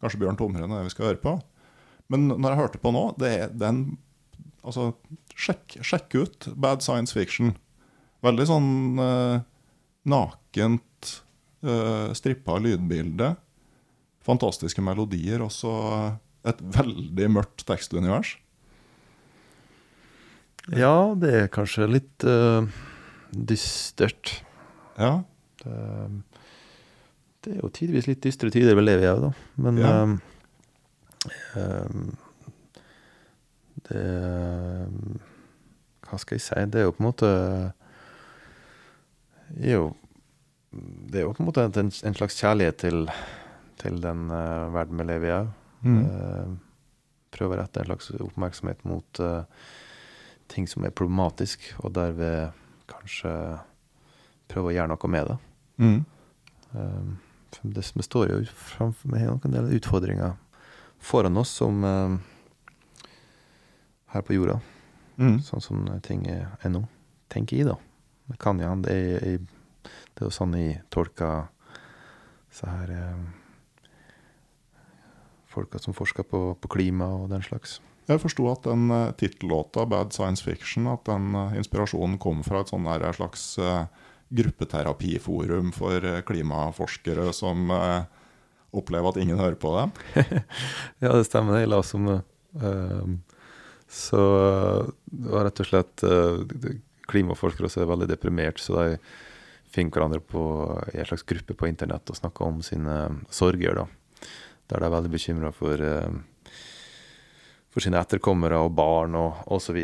kanskje 0.01 0.21
Bjørn 0.21 0.39
Tomren 0.39 0.69
er 0.69 0.81
det 0.81 0.89
vi 0.89 0.93
skal 0.95 1.11
høre 1.11 1.21
på. 1.21 1.35
Men 2.11 2.27
når 2.33 2.49
jeg 2.49 2.61
hørte 2.63 2.81
på 2.81 2.93
nå, 2.95 3.11
det 3.21 3.35
er 3.43 3.53
den 3.57 3.85
Altså, 4.61 4.91
sjekk, 5.33 5.79
sjekk 5.81 6.13
ut 6.21 6.45
Bad 6.53 6.83
Science 6.85 7.15
Fiction. 7.17 7.55
Veldig 8.21 8.45
sånn 8.45 8.67
eh, 9.01 9.39
nakent, 10.05 10.83
uh, 11.65 12.11
strippa 12.17 12.57
lydbilde. 12.61 13.33
Fantastiske 14.25 14.83
melodier, 14.85 15.41
og 15.41 15.51
så 15.53 15.71
et 16.45 16.61
veldig 16.77 17.27
mørkt 17.33 17.65
tekstunivers. 17.69 18.35
Ja, 20.77 21.13
det 21.17 21.31
er 21.33 21.47
kanskje 21.53 21.87
litt 21.89 22.25
uh, 22.27 22.65
dystert. 23.33 24.35
Ja. 24.99 25.23
Det, 25.61 25.77
det 27.41 27.55
er 27.55 27.61
jo 27.63 27.69
tidvis 27.73 28.07
litt 28.09 28.21
dystre 28.25 28.51
tider 28.53 28.77
vi 28.77 28.83
lever 28.85 29.05
i 29.07 29.09
òg, 29.11 29.23
da. 29.27 29.31
Men 29.61 29.77
Ja. 29.81 29.93
ehm, 31.57 32.11
Det 33.87 34.01
Hva 36.07 36.17
skal 36.21 36.37
jeg 36.37 36.43
si? 36.45 36.65
Det 36.69 36.81
er 36.81 36.85
jo 36.85 36.93
på 36.93 37.01
en 37.03 37.07
måte 37.09 37.29
er 39.59 39.73
jo, 39.75 39.85
Det 40.71 41.19
er 41.19 41.25
jo 41.25 41.33
på 41.35 41.43
en 41.43 41.49
måte 41.49 41.63
en, 41.67 41.89
en 41.91 42.15
slags 42.17 42.37
kjærlighet 42.39 42.77
til, 42.79 43.01
til 43.81 43.97
den 44.03 44.27
uh, 44.31 44.69
verden 44.73 44.99
vi 45.01 45.07
lever 45.09 45.27
i 45.27 45.35
òg. 45.39 45.49
Mm. 45.81 46.59
prøve 47.33 47.55
å 47.55 47.57
rette 47.57 47.81
en 47.81 47.87
slags 47.89 48.11
oppmerksomhet 48.21 48.83
mot 48.85 49.19
uh, 49.23 49.41
ting 50.51 50.67
som 50.69 50.83
er 50.85 50.93
problematisk, 50.93 51.63
og 51.81 51.93
derved 51.95 52.51
kanskje 52.91 53.31
prøve 54.51 54.69
å 54.69 54.75
gjøre 54.75 54.91
noe 54.91 55.09
med 55.11 55.31
det. 55.31 55.37
Mm. 55.81 55.99
Um, 56.75 57.11
det, 57.63 57.83
vi 57.97 58.05
står 58.05 58.29
jo 58.31 58.41
framfor 58.55 59.11
med 59.11 59.25
en 59.47 59.55
del 59.57 59.71
utfordringer 59.79 60.35
foran 61.01 61.39
oss 61.41 61.55
som, 61.57 61.81
um, 61.83 62.19
her 64.13 64.21
på 64.27 64.35
jorda. 64.37 64.59
Mm. 65.17 65.39
Sånn 65.45 65.63
som 65.63 65.81
ting 66.05 66.27
er, 66.31 66.45
er 66.61 66.71
nå. 66.73 66.83
Tenker 67.31 67.57
jeg, 67.57 67.67
da. 67.71 67.77
Det 68.31 68.37
kan 68.43 68.59
jo 68.61 68.69
hende. 68.69 68.87
Det, 68.91 68.95
er- 69.17 69.25
jeg- 69.33 69.50
det 70.15 70.25
er 70.25 70.29
jo 70.29 70.35
sånn 70.35 70.57
jeg 70.59 70.81
tolker 70.93 71.47
så 72.51 72.67
her 72.67 72.91
eh, 72.91 73.21
Folka 75.51 75.79
som 75.83 75.95
forsker 75.95 76.23
på, 76.23 76.39
på 76.63 76.69
klima 76.71 77.09
og 77.11 77.25
den 77.31 77.43
slags. 77.43 77.81
Jeg 78.09 78.21
forsto 78.23 78.47
at 78.51 78.65
den 78.65 78.89
uh, 78.91 79.11
tittellåta, 79.17 79.85
'Bad 79.85 80.13
Science 80.15 80.43
Fiction', 80.43 80.87
at 80.91 81.05
den 81.07 81.35
eh, 81.35 81.57
inspirasjonen 81.61 82.17
kom 82.21 82.41
fra 82.43 82.61
et 82.61 82.71
sånn 82.71 82.87
der, 82.87 83.05
slags 83.15 83.43
eh, 83.61 83.85
gruppeterapiforum 84.31 85.73
for 85.75 86.07
eh, 86.07 86.23
klimaforskere 86.27 87.29
som 87.35 87.71
opplever 88.71 89.11
at 89.11 89.19
ingen 89.19 89.39
hører 89.39 89.59
på 89.59 89.73
dem. 89.75 89.91
Ja, 91.03 91.11
det 91.11 91.27
stemmer. 91.27 91.59
Jeg 91.59 91.67
la 91.71 91.81
oss 91.83 91.91
om 91.97 92.07
det. 92.07 92.21
Så 93.91 94.21
det 95.11 95.33
var 95.33 95.43
rett 95.43 95.59
og 95.59 95.67
slett 95.67 96.03
klimaforskere 97.11 97.67
som 97.67 97.83
er 97.83 97.91
veldig 97.91 98.07
deprimert, 98.13 98.63
så 98.63 98.77
de 98.79 99.01
finner 99.71 99.95
hverandre 99.95 100.19
på, 100.19 100.41
i 100.93 100.99
en 100.99 101.07
slags 101.07 101.25
gruppe 101.27 101.55
på 101.57 101.69
internett 101.69 102.11
og 102.11 102.17
snakke 102.17 102.47
om 102.47 102.61
sine 102.65 102.97
sorger. 103.31 103.81
da. 103.81 103.85
Der 104.71 104.83
de 104.83 104.87
er 104.87 104.95
veldig 104.95 105.11
bekymra 105.11 105.51
for, 105.55 105.81
eh, 105.81 106.53
for 107.71 107.83
sine 107.83 107.99
etterkommere 107.99 108.59
og 108.59 108.75
barn 108.75 109.15
og 109.15 109.43
osv. 109.47 109.79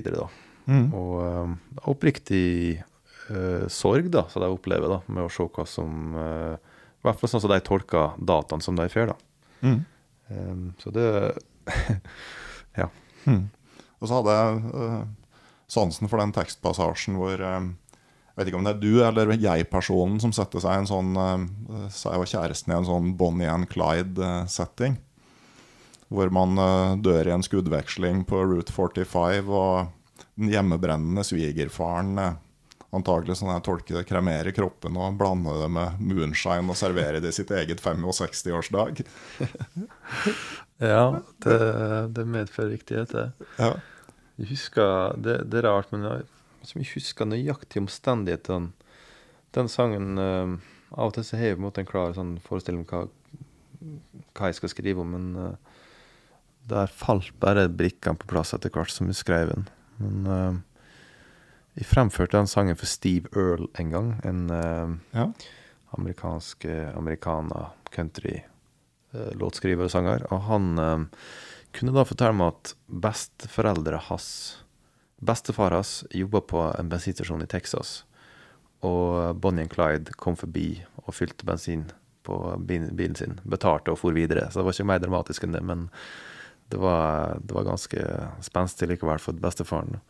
Mm. 0.67 0.93
Og 0.93 1.13
eh, 1.23 1.53
oppriktig 1.87 2.83
uh, 3.31 3.67
sorg 3.71 4.09
da, 4.11 4.25
som 4.31 4.43
de 4.43 4.51
opplever 4.51 4.91
da, 4.91 5.01
med 5.07 5.27
å 5.27 5.31
se 5.31 5.43
hva 5.43 5.63
som 5.67 6.15
uh, 6.15 6.55
I 6.55 7.07
hvert 7.07 7.19
fall 7.19 7.31
sånn 7.31 7.43
som 7.43 7.51
de 7.51 7.59
tolker 7.63 8.17
dataene 8.19 8.63
som 8.63 8.75
de 8.75 8.87
får. 8.91 9.13
da. 9.13 9.17
Mm. 9.63 9.79
Um, 10.27 10.65
så 10.79 10.91
det 10.91 11.07
Mm. 13.27 13.49
Og 13.99 14.07
så 14.07 14.19
hadde 14.19 14.35
jeg 14.37 14.59
uh, 14.71 15.03
sansen 15.71 16.09
for 16.09 16.21
den 16.21 16.33
tekstpassasjen 16.35 17.17
hvor 17.19 17.35
Jeg 17.35 17.71
vet 18.37 18.49
ikke 18.49 18.59
om 18.59 18.67
det 18.67 18.75
er 18.75 18.81
du 18.81 19.03
eller 19.03 19.33
jeg-personen 19.35 20.21
som 20.23 20.33
setter 20.35 20.63
seg 20.63 20.75
i 20.75 20.83
en 20.83 20.89
sånn 20.89 21.17
uh, 21.17 21.89
seg 21.93 22.21
og 22.21 22.29
kjæresten 22.29 22.73
i 22.73 22.77
en 22.77 22.87
sånn 22.87 23.13
Bonnie 23.19 23.49
and 23.51 23.69
Clyde-setting. 23.71 24.99
hvor 26.07 26.29
man 26.31 26.55
eh, 26.55 26.97
dør 27.03 27.27
i 27.27 27.31
en 27.35 27.43
skuddveksling 27.43 28.21
på 28.29 28.39
Route 28.47 28.71
45, 28.71 29.49
og 29.51 30.21
den 30.39 30.53
hjemmebrennende 30.53 31.25
svigerfaren 31.27 32.37
antagelig 32.95 33.37
sånn 33.39 33.51
jeg 33.51 33.65
tolker 33.65 33.97
det, 33.97 34.05
kremerer 34.07 34.55
kroppen 34.55 34.95
og 34.99 35.17
blander 35.19 35.59
det 35.63 35.67
med 35.75 35.99
moonshine 35.99 36.71
og 36.71 36.79
serverer 36.79 37.19
det 37.23 37.33
i 37.33 37.37
sitt 37.41 37.51
eget 37.55 37.83
65-årsdag. 37.83 39.03
Ja, 40.77 41.23
det, 41.41 41.55
det 42.13 42.23
medfører 42.29 42.75
riktighet, 42.75 43.09
det. 43.09 43.47
Ja. 43.57 43.71
Jeg 44.37 44.51
husker, 44.51 45.15
det, 45.17 45.39
det 45.49 45.63
er 45.63 45.65
rart, 45.65 45.89
men 45.89 46.03
jeg, 46.05 46.27
som 46.67 46.81
jeg 46.81 46.91
husker 46.97 47.27
nøyaktig 47.27 47.81
omstendighetene 47.83 48.73
Den 49.55 49.71
sangen 49.71 50.19
uh, 50.19 50.57
Av 50.91 51.09
og 51.09 51.15
til 51.15 51.25
så 51.27 51.39
har 51.39 51.51
jeg 51.51 51.57
på 51.57 51.63
en 51.63 51.67
måte 51.67 51.83
en 51.83 51.89
klar 51.89 52.15
sånn 52.15 52.35
forestilling 52.43 52.83
om 52.83 52.89
hva, 52.91 53.01
hva 54.37 54.49
jeg 54.49 54.59
skal 54.59 54.71
skrive 54.71 55.03
om, 55.03 55.15
men 55.15 55.25
uh, 55.35 55.81
der 56.67 56.91
falt 56.91 57.33
bare 57.43 57.67
brikkene 57.71 58.19
på 58.19 58.29
plass 58.31 58.53
etter 58.55 58.71
hvert 58.71 58.91
som 58.91 59.07
jeg 59.07 59.19
skrev 59.19 59.51
den. 59.51 59.65
Men 59.99 60.29
uh, 60.31 60.85
jeg 61.79 61.89
fremførte 61.89 62.39
den 62.39 62.47
sangen 62.51 62.79
for 62.79 62.87
Steve 62.87 63.31
Earle 63.35 63.67
en 63.79 63.91
gang. 63.93 64.13
En 64.27 64.47
Ja. 65.13 65.27
amerikansk 65.95 66.65
americana 66.95 67.69
country 67.91 68.41
låtskriver 69.13 69.85
og 69.85 69.91
sanger. 69.93 70.25
Og 70.31 70.41
han 70.47 71.09
kunne 71.75 71.93
da 71.95 72.07
fortelle 72.07 72.35
meg 72.35 72.55
at 72.55 72.73
besteforeldre 72.89 74.01
hans 74.09 74.31
Bestefar 75.17 75.73
hans 75.73 76.03
jobba 76.13 76.41
på 76.41 76.63
en 76.79 76.89
bensinstasjon 76.89 77.41
i 77.41 77.49
Texas. 77.49 78.03
Og 78.85 79.35
Bonnie 79.41 79.65
og 79.65 79.73
Clyde 79.73 80.13
kom 80.21 80.37
forbi 80.37 80.83
og 81.05 81.15
fylte 81.17 81.47
bensin 81.47 81.87
på 82.27 82.37
bilen 82.67 83.15
sin. 83.17 83.39
Betalte 83.47 83.93
og 83.93 84.01
for 84.01 84.13
videre. 84.13 84.49
Så 84.51 84.59
det 84.59 84.67
var 84.67 84.75
ikke 84.75 84.89
mer 84.91 85.01
dramatisk 85.01 85.47
enn 85.47 85.55
det, 85.55 85.63
men 85.65 85.87
det 86.69 86.79
var, 86.83 87.39
det 87.41 87.55
var 87.55 87.69
ganske 87.69 88.03
spenstig 88.43 88.89
likevel 88.91 89.21
for 89.23 89.37
bestefaren. 89.41 90.01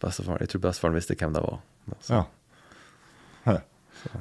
bestefaren. 0.00 0.40
Jeg 0.40 0.54
tror 0.54 0.64
bestefaren 0.64 0.96
visste 0.96 1.16
hvem 1.18 1.36
det 1.36 1.44
var. 1.44 1.62
Så 2.00 2.24
Ja. 3.46 3.60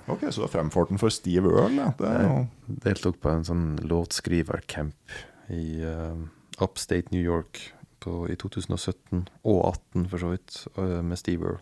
Ok, 0.08 0.22
så 0.32 0.39
du 0.39 0.45
har 0.45 0.53
fremført 0.53 0.89
den 0.89 1.01
for 1.01 1.14
Steve 1.14 1.49
Earl? 1.51 1.76
Ja. 1.78 1.91
Det 1.99 2.08
er 2.10 2.24
jo 2.24 2.36
deltok 2.86 3.18
på 3.22 3.30
en 3.30 3.43
sånn 3.45 3.66
låtskrivercamp 3.84 5.16
i 5.53 5.66
uh, 5.84 6.16
Upstate 6.64 7.12
New 7.12 7.22
York 7.22 7.60
på, 8.03 8.25
i 8.31 8.35
2017, 8.39 9.27
og 9.43 9.61
2018 9.75 10.09
for 10.11 10.23
så 10.23 10.31
vidt, 10.33 10.57
eh, 10.77 10.99
med 11.05 11.19
Steve 11.19 11.45
Earle. 11.45 11.61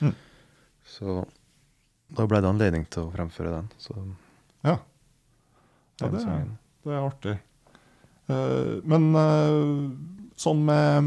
Mm. 0.00 0.14
Så 0.88 1.18
da 2.08 2.24
ble 2.28 2.40
det 2.40 2.50
anledning 2.50 2.86
til 2.88 3.06
å 3.06 3.12
fremføre 3.12 3.52
den. 3.52 3.68
Så 3.80 3.94
Ja. 4.64 4.78
ja 6.00 6.08
det, 6.08 6.24
er, 6.24 6.48
det 6.84 6.94
er 6.94 7.04
artig. 7.04 7.36
Uh, 8.28 8.80
men 8.84 9.06
uh, 9.16 9.88
sånn 10.36 10.58
med 10.68 11.06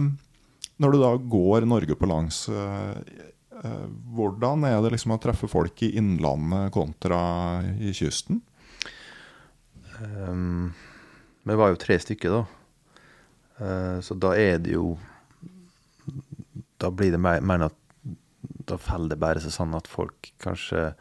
Når 0.81 0.93
du 0.93 0.97
da 0.97 1.11
går 1.13 1.67
Norge 1.69 1.93
på 1.93 2.07
langs, 2.09 2.47
uh, 2.49 2.97
hvordan 4.15 4.65
er 4.65 4.79
det 4.81 4.95
liksom 4.95 5.13
å 5.13 5.19
treffe 5.21 5.45
folk 5.45 5.83
i 5.85 5.91
innlandet 5.99 6.71
kontra 6.73 7.19
i 7.77 7.91
kysten? 7.93 8.39
Um, 10.01 10.71
vi 11.45 11.57
var 11.59 11.69
jo 11.69 11.77
tre 11.77 11.99
stykker, 12.01 12.33
da. 12.33 12.60
Eh, 13.61 13.99
så 14.01 14.17
da 14.17 14.33
er 14.37 14.57
det 14.63 14.73
jo 14.73 14.95
Da 16.81 16.89
blir 16.89 17.13
det 17.13 17.21
mer, 17.21 17.43
mer 17.45 17.67
at 17.67 17.77
Da 18.65 18.79
faller 18.81 19.13
det 19.13 19.21
bare 19.21 19.41
seg 19.43 19.53
sånn 19.53 19.75
at 19.77 19.89
folk 19.91 20.31
kanskje 20.41 20.91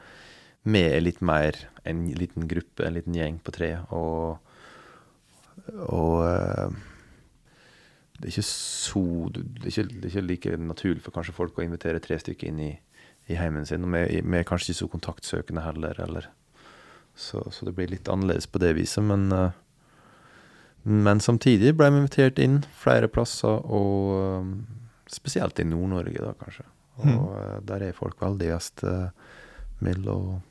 Vi 0.68 0.82
er 0.84 1.00
litt 1.00 1.22
mer 1.24 1.56
en 1.88 2.04
liten 2.12 2.44
gruppe, 2.44 2.84
en 2.84 2.98
liten 2.98 3.16
gjeng 3.16 3.38
på 3.40 3.54
tre, 3.56 3.70
og 3.88 4.36
Og 5.72 6.16
eh, 6.26 6.74
det 8.20 8.28
er 8.28 8.34
ikke 8.34 8.44
så 8.44 9.02
det 9.32 9.64
er 9.64 9.70
ikke, 9.70 9.86
det 9.88 10.04
er 10.04 10.10
ikke 10.10 10.26
like 10.26 10.56
naturlig 10.60 11.02
for 11.06 11.16
kanskje 11.16 11.32
folk 11.32 11.56
å 11.56 11.64
invitere 11.64 12.02
tre 12.04 12.18
stykker 12.20 12.50
inn 12.50 12.60
i, 12.60 12.70
i 13.32 13.38
heimen 13.40 13.64
sin. 13.64 13.86
Og 13.86 13.94
vi, 13.94 14.20
vi 14.20 14.36
er 14.36 14.44
kanskje 14.44 14.74
ikke 14.74 14.80
så 14.82 14.88
kontaktsøkende 14.92 15.64
heller, 15.64 15.96
eller 16.04 16.28
så, 17.16 17.40
så 17.48 17.64
det 17.64 17.72
blir 17.78 17.88
litt 17.88 18.10
annerledes 18.12 18.48
på 18.50 18.60
det 18.60 18.74
viset, 18.76 19.04
men 19.08 19.32
eh, 19.32 19.56
Men 20.82 21.20
samtidig 21.20 21.74
ble 21.76 21.90
vi 21.92 22.00
invitert 22.00 22.38
inn 22.40 22.60
flere 22.80 23.10
plasser, 23.12 23.60
og 23.64 24.14
eh, 24.16 24.52
spesielt 25.12 25.60
i 25.60 25.66
Nord-Norge, 25.68 26.22
da, 26.22 26.32
kanskje. 26.40 26.66
Og 27.00 27.06
mm. 27.06 27.66
der 27.68 27.86
er 27.86 27.96
folk 27.96 28.20
veldig 28.20 28.48
gjest 28.50 28.82
mellom 29.80 30.42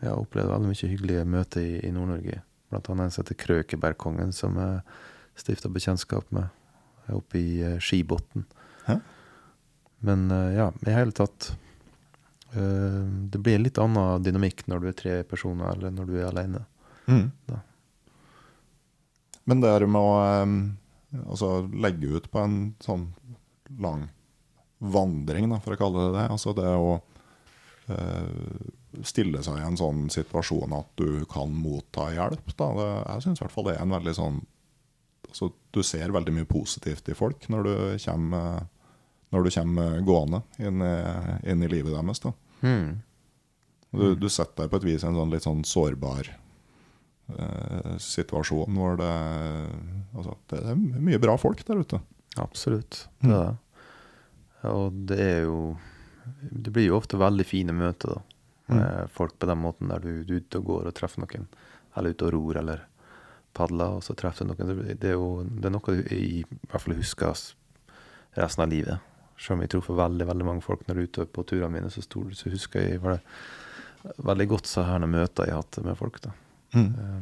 Jeg 0.00 0.08
har 0.08 0.16
opplevd 0.16 0.48
veldig 0.48 0.70
mye 0.70 0.88
hyggelige 0.88 1.24
møter 1.28 1.60
i, 1.60 1.74
i 1.84 1.90
Nord-Norge. 1.92 2.38
Blant 2.72 2.88
annet 2.88 3.10
en 3.10 3.12
som 3.12 3.24
heter 3.26 3.36
Krøkebergkongen, 3.42 4.32
som 4.32 4.56
jeg 4.56 4.78
stifta 5.42 5.68
bekjentskap 5.72 6.30
med 6.32 6.48
er 7.10 7.18
oppe 7.18 7.40
i 7.40 7.60
uh, 7.64 7.76
Skibotn. 7.82 8.46
Men 10.00 10.30
eh, 10.32 10.54
ja, 10.56 10.70
i 10.86 10.94
hele 10.94 11.12
tatt 11.12 11.50
eh, 11.50 11.56
Det 12.50 13.38
blir 13.38 13.54
en 13.56 13.62
litt 13.62 13.78
annen 13.78 14.24
dynamikk 14.26 14.64
når 14.66 14.80
du 14.82 14.86
er 14.90 14.96
tre 14.98 15.12
personer, 15.28 15.74
eller 15.74 15.92
når 15.94 16.08
du 16.08 16.14
er 16.18 16.28
alene. 16.30 16.64
Da. 17.46 17.60
Men 19.50 19.62
det 19.62 19.70
er 19.72 19.86
med 19.90 20.00
å 20.02 20.16
eh, 20.22 20.56
altså 21.24 21.52
legge 21.74 22.10
ut 22.16 22.28
på 22.30 22.42
en 22.42 22.58
sånn 22.82 23.08
lang 23.82 24.08
vandring, 24.78 25.48
da, 25.50 25.58
for 25.62 25.74
å 25.74 25.80
kalle 25.80 26.06
det 26.06 26.12
det, 26.16 26.26
altså 26.32 26.54
det 26.56 26.68
å 26.72 26.92
uh, 27.90 29.02
stille 29.04 29.42
seg 29.44 29.58
i 29.60 29.66
en 29.66 29.76
sånn 29.76 30.06
situasjon 30.10 30.72
at 30.72 30.88
du 30.96 31.26
kan 31.30 31.52
motta 31.52 32.08
hjelp, 32.14 32.54
da, 32.56 32.70
det, 32.78 32.86
jeg 33.02 33.26
syns 33.26 33.42
i 33.42 33.44
hvert 33.44 33.54
fall 33.54 33.68
det 33.68 33.74
er 33.76 33.84
en 33.84 33.92
veldig 33.92 34.14
sånn 34.16 34.38
altså, 35.28 35.50
Du 35.70 35.82
ser 35.86 36.14
veldig 36.16 36.32
mye 36.38 36.48
positivt 36.48 37.12
i 37.12 37.18
folk 37.18 37.44
når 37.52 37.68
du 37.68 37.74
kommer, 38.06 38.64
når 39.30 39.46
du 39.46 39.52
kommer 39.54 40.00
gående 40.06 40.42
inn 40.58 40.82
i, 40.82 40.94
inn 41.50 41.62
i 41.62 41.70
livet 41.70 41.94
deres. 41.94 42.22
Da. 42.22 42.32
Mm. 42.66 43.00
Du, 43.90 44.14
du 44.14 44.28
setter 44.30 44.64
deg 44.64 44.72
på 44.72 44.80
et 44.80 44.86
vis 44.86 45.04
i 45.04 45.08
en 45.08 45.18
sånn 45.18 45.32
litt 45.32 45.46
sånn 45.46 45.62
sårbar 45.66 46.28
eh, 46.30 47.94
situasjon 48.02 48.76
hvor 48.78 48.98
det, 49.00 49.14
altså, 50.14 50.36
det 50.52 50.60
er 50.72 50.78
mye 50.78 51.22
bra 51.22 51.36
folk 51.40 51.62
der 51.66 51.82
ute. 51.82 52.02
Absolutt. 52.38 53.04
Mm. 53.20 53.30
Det 53.30 53.36
er 53.36 53.48
det. 53.48 53.56
Og 54.70 54.92
det 55.08 55.16
er 55.24 55.40
jo 55.48 55.60
Det 56.52 56.70
blir 56.70 56.90
jo 56.90 56.98
ofte 56.98 57.18
veldig 57.18 57.44
fine 57.48 57.72
møter, 57.74 58.12
da. 58.12 58.20
Med 58.70 59.10
folk 59.10 59.34
på 59.40 59.48
den 59.50 59.58
måten 59.58 59.88
der 59.90 59.98
du, 59.98 60.22
du 60.22 60.36
er 60.36 60.44
ute 60.44 60.60
og 60.60 60.68
går 60.68 60.88
og 60.90 60.94
treffer 60.94 61.24
noen. 61.24 61.48
Eller 61.98 62.14
ute 62.14 62.28
og 62.28 62.34
ror 62.36 62.58
eller 62.60 62.84
padler, 63.56 63.96
og 63.98 64.04
så 64.06 64.14
treffer 64.14 64.46
du 64.46 64.52
noen. 64.52 64.94
Det, 64.94 65.08
er 65.10 65.16
jo 65.16 65.42
det 65.42 65.66
er 65.66 65.74
noe 65.74 65.96
du 65.96 66.04
i 66.14 66.44
hvert 66.68 66.84
fall 66.84 66.94
husker 66.94 67.34
resten 68.38 68.62
av 68.62 68.70
livet. 68.70 69.09
Selv 69.40 69.56
om 69.56 69.64
jeg 69.64 69.72
tror 69.72 69.84
for 69.86 69.96
veldig 69.96 70.28
veldig 70.28 70.46
mange 70.46 70.64
folk 70.64 70.84
når 70.84 70.94
jeg 70.94 71.00
er 71.00 71.10
ute 71.10 71.28
på 71.32 71.44
turene 71.48 71.72
mine, 71.72 71.90
så, 71.92 72.04
stod, 72.04 72.34
så 72.36 72.52
husker 72.52 72.84
jeg 72.84 73.00
var 73.00 73.16
det 73.16 74.14
veldig 74.24 74.46
godt 74.52 74.68
så 74.68 74.84
her 74.84 75.00
når 75.00 75.12
møter 75.14 75.48
jeg 75.48 75.56
har 75.56 75.62
hatt 75.64 75.80
med 75.84 75.96
folk. 75.96 76.20
da. 76.24 76.32
Eh, 76.76 77.20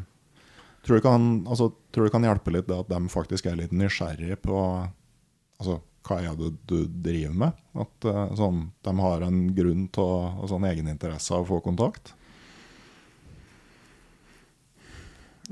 Tror 0.87 0.97
du, 0.97 1.03
kan, 1.05 1.25
altså, 1.51 1.73
tror 1.93 2.07
du 2.07 2.11
kan 2.15 2.25
hjelpe 2.25 2.53
litt 2.55 2.69
det 2.69 2.77
at 2.79 2.89
de 2.89 3.11
faktisk 3.13 3.49
er 3.51 3.59
litt 3.59 3.75
nysgjerrige 3.77 4.39
på 4.41 4.57
altså, 4.57 5.81
hva 6.09 6.21
er 6.23 6.39
det 6.39 6.53
du 6.71 6.79
driver 6.89 7.35
med? 7.43 7.59
At 7.77 8.07
uh, 8.09 8.23
sånn, 8.39 8.63
de 8.87 8.95
har 9.03 9.25
en 9.27 9.43
grunn 9.57 9.83
til 9.93 10.07
å, 10.07 10.47
en 10.47 10.69
egeninteresse 10.71 11.35
av 11.35 11.45
å 11.45 11.49
få 11.51 11.59
kontakt? 11.67 12.15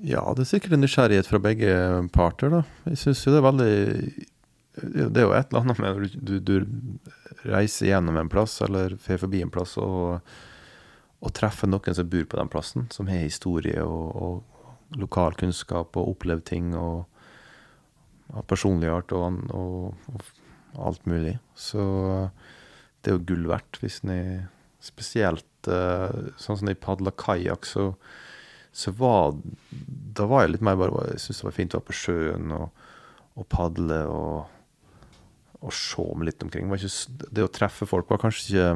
Ja, 0.01 0.23
det 0.37 0.47
er 0.47 0.51
sikkert 0.55 0.77
en 0.77 0.85
nysgjerrighet 0.85 1.29
fra 1.29 1.43
begge 1.43 1.75
parter, 2.17 2.53
da. 2.53 2.63
Jeg 2.89 3.03
syns 3.03 3.27
jo 3.27 3.35
det 3.35 3.43
er 3.43 3.47
veldig 3.51 4.27
Det 4.77 5.21
er 5.21 5.25
jo 5.25 5.33
et 5.33 5.49
eller 5.49 5.63
annet 5.63 5.81
med 5.81 5.97
når 5.97 6.17
du, 6.21 6.35
du 6.41 7.49
reiser 7.49 7.91
gjennom 7.91 8.19
en 8.21 8.31
plass, 8.33 8.59
eller 8.67 8.97
fer 9.01 9.21
forbi 9.23 9.41
en 9.45 9.53
plass, 9.53 9.77
og, 9.81 10.21
og, 11.21 11.31
treffer 11.37 11.71
noen 11.71 11.97
som 11.97 12.11
bor 12.13 12.27
på 12.29 12.41
den 12.41 12.53
plassen, 12.53 12.89
som 12.93 13.09
har 13.09 13.25
historie 13.25 13.81
og, 13.85 14.11
og 14.17 14.99
lokal 15.01 15.37
kunnskap 15.39 15.97
og 15.97 16.13
opplevd 16.13 16.45
ting 16.47 16.75
og 16.79 17.07
av 18.37 18.45
personlig 18.51 18.91
art 18.91 19.15
og, 19.15 19.41
og, 19.55 20.13
og, 20.13 20.31
alt 20.87 21.09
mulig. 21.09 21.39
Så 21.57 21.81
det 23.01 23.13
er 23.13 23.17
jo 23.17 23.27
gull 23.31 23.47
verdt 23.49 23.79
hvis 23.81 24.03
en 24.05 24.47
spesielt 24.83 25.71
uh, 25.71 26.13
Sånn 26.37 26.59
som 26.59 26.69
de 26.69 26.75
jeg 26.75 26.83
padla 26.83 27.15
kajakk, 27.17 27.65
så 27.65 27.93
så 28.77 28.93
var 28.93 29.33
Da 30.17 30.27
var 30.29 30.45
jeg 30.45 30.51
litt 30.53 30.67
mer 30.67 30.77
bare 30.77 31.07
Jeg 31.15 31.23
syntes 31.23 31.41
det 31.41 31.49
var 31.49 31.57
fint 31.57 31.75
å 31.75 31.79
være 31.79 31.89
på 31.89 31.97
sjøen 31.97 32.53
og, 32.53 32.83
og 33.41 33.47
padle 33.53 34.03
og, 34.13 34.56
og 35.61 35.73
se 35.75 36.05
meg 36.15 36.31
litt 36.31 36.45
omkring. 36.45 36.71
Det, 36.71 36.79
ikke, 36.85 37.29
det, 37.31 37.45
å 37.45 37.53
treffe 37.53 37.89
folk 37.89 38.11
var 38.13 38.23
kanskje 38.23 38.47
ikke 38.47 38.69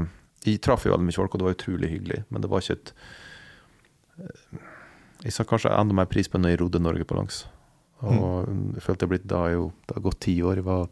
Jeg 0.49 0.61
traff 0.65 0.87
jo 0.87 0.95
veldig 0.95 1.05
mye 1.05 1.19
folk, 1.19 1.35
og 1.35 1.41
det 1.41 1.49
var 1.49 1.57
utrolig 1.57 1.91
hyggelig, 1.91 2.23
men 2.29 2.43
det 2.43 2.49
var 2.49 2.65
ikke 2.65 2.79
et 2.79 2.93
eh, 4.25 4.61
Jeg 5.27 5.37
sa 5.37 5.45
kanskje 5.45 5.75
enda 5.77 5.97
mer 5.97 6.09
pris 6.09 6.31
på 6.33 6.41
når 6.41 6.55
jeg 6.55 6.61
rodde 6.63 6.81
Norge 6.81 7.05
på 7.05 7.19
langs. 7.19 7.45
Og 8.01 8.49
mm. 8.49 8.63
jeg 8.79 8.85
følte 8.87 9.05
jeg 9.05 9.13
blitt 9.13 9.29
da 9.29 9.43
jo 9.53 9.73
Det 9.85 9.99
har 9.99 10.07
gått 10.07 10.23
ti 10.25 10.39
år. 10.41 10.63
Jeg 10.63 10.69
var 10.71 10.89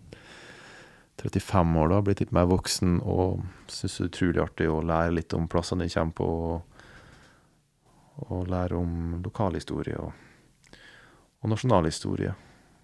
35 1.18 1.78
år 1.82 1.88
da, 1.94 2.02
blitt 2.04 2.20
litt 2.22 2.34
mer 2.36 2.46
voksen 2.46 3.00
og 3.02 3.40
syns 3.72 3.96
det 3.96 4.04
er 4.04 4.10
utrolig 4.12 4.42
artig 4.44 4.68
å 4.70 4.82
lære 4.86 5.16
litt 5.16 5.34
om 5.34 5.48
plassene 5.50 5.88
jeg 5.88 5.96
kommer 5.96 6.18
på. 6.20 6.28
og 6.52 6.78
og 8.26 8.48
lære 8.50 8.78
om 8.78 9.20
lokalhistorie 9.22 9.98
og, 10.02 10.12
og 11.42 11.50
nasjonalhistorie. 11.52 12.34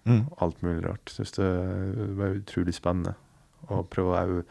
Mm. 0.05 0.25
Alt 0.37 0.61
mulig 0.61 0.85
rart. 0.85 1.09
Syns 1.09 1.33
det 1.37 1.47
var 2.17 2.37
utrolig 2.37 2.75
spennende. 2.77 3.15
Og 3.69 3.87
prøve 3.89 4.19
å 4.21 4.43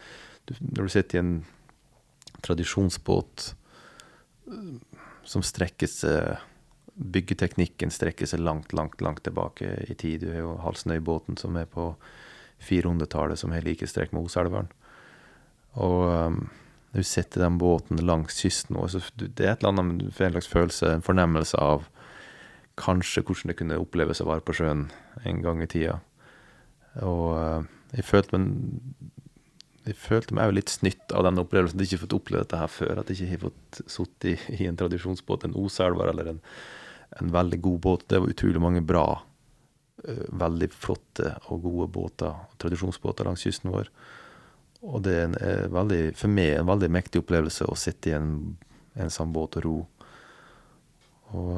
Når 0.61 0.82
du 0.82 0.88
sitter 0.92 1.18
i 1.18 1.22
en 1.22 1.36
tradisjonsbåt 2.44 3.55
eh, 4.50 4.98
som 5.24 5.42
strekker 5.42 5.88
seg 5.88 6.42
Byggeteknikken 6.94 7.90
strekker 7.90 8.28
seg 8.30 8.38
langt, 8.38 8.70
langt, 8.70 9.00
langt 9.02 9.24
tilbake 9.26 9.66
i 9.90 9.94
tid. 9.98 10.20
Du 10.20 10.28
har 10.30 10.44
jo 10.44 10.52
Halsnøybåten 10.62 11.34
som 11.40 11.57
er 11.59 11.66
på 11.66 11.88
400-tallet, 12.62 13.40
som 13.40 13.50
har 13.50 13.64
like 13.66 13.88
strekk 13.90 14.12
med 14.14 14.28
Oselveren. 14.28 14.68
Og 15.74 16.05
um, 16.07 16.36
du 16.94 17.02
sitter 17.02 17.42
den 17.42 17.59
båten 17.59 17.98
langs 17.98 18.38
kysten 18.38 18.78
vår, 18.78 18.92
så 18.94 19.02
det 19.18 19.42
er 19.42 19.57
et 19.57 19.64
eller 19.64 19.72
annet 19.74 20.05
en 20.07 20.36
slags 20.36 20.52
følelse, 20.52 20.92
en 20.92 21.02
fornemmelse 21.02 21.59
av 21.59 21.88
kanskje 22.78 23.24
hvordan 23.26 23.50
det 23.50 23.59
kunne 23.59 23.80
oppleves 23.82 24.22
å 24.22 24.28
være 24.28 24.46
på 24.46 24.55
sjøen 24.61 24.86
en 25.28 25.42
gang 25.44 25.62
i 25.64 25.70
tida. 25.70 25.98
Og 27.02 27.26
uh, 27.34 27.66
jeg 27.94 28.06
følte 28.06 28.38
meg 28.38 28.50
jeg 29.84 29.98
følte 30.00 30.32
meg 30.32 30.54
litt 30.56 30.70
snytt 30.72 31.12
av 31.12 31.26
den 31.26 31.40
opplevelsen. 31.42 31.76
At 31.76 31.84
jeg 31.84 31.90
ikke 31.90 31.98
har 31.98 32.06
fått 32.06 32.16
oppleve 32.16 32.44
dette 32.46 32.56
her 32.60 32.70
før. 32.72 33.00
At 33.00 33.10
jeg 33.10 33.18
ikke 33.18 33.34
har 33.34 33.42
fått 33.42 33.80
sittet 33.92 34.28
i, 34.30 34.34
i, 34.56 34.68
en 34.70 34.78
tradisjonsbåt, 34.80 35.44
en 35.44 35.56
Oselver 35.60 36.08
eller 36.08 36.30
en, 36.32 36.38
en, 37.20 37.32
veldig 37.34 37.58
god 37.66 37.80
båt. 37.84 38.06
Det 38.08 38.20
var 38.22 38.32
utrolig 38.32 38.62
mange 38.64 38.80
bra, 38.80 39.04
uh, 40.08 40.26
veldig 40.44 40.70
flotte 40.72 41.34
og 41.52 41.66
gode 41.66 41.90
båter, 41.92 42.46
tradisjonsbåter 42.64 43.28
langs 43.28 43.44
kysten 43.44 43.74
vår. 43.74 43.92
Og 44.84 45.04
det 45.04 45.18
er, 45.18 45.26
en, 45.28 45.36
er 45.36 45.68
veldig, 45.72 46.00
for 46.16 46.32
meg 46.32 46.54
en 46.56 46.70
veldig 46.72 46.90
mektig 46.96 47.20
opplevelse 47.20 47.68
å 47.68 47.76
sitte 47.76 48.12
i 48.12 48.16
en, 48.16 48.32
en 48.96 49.12
sånn 49.12 49.36
båt 49.36 49.60
og 49.60 49.66
ro. 49.68 49.76
Og, 51.34 51.52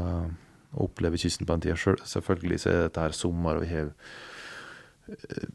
uh, 0.77 0.85
oppleve 0.85 1.18
kysten 1.20 1.47
på 1.47 1.57
den 1.57 1.64
tida. 1.64 1.79
Selv, 1.81 2.05
selvfølgelig 2.07 2.61
så 2.62 2.72
er 2.72 2.85
dette 2.87 3.07
her 3.07 3.16
sommer, 3.16 3.57
og 3.57 3.64
vi 3.64 3.72
har 3.72 3.91
uh, 5.09 5.49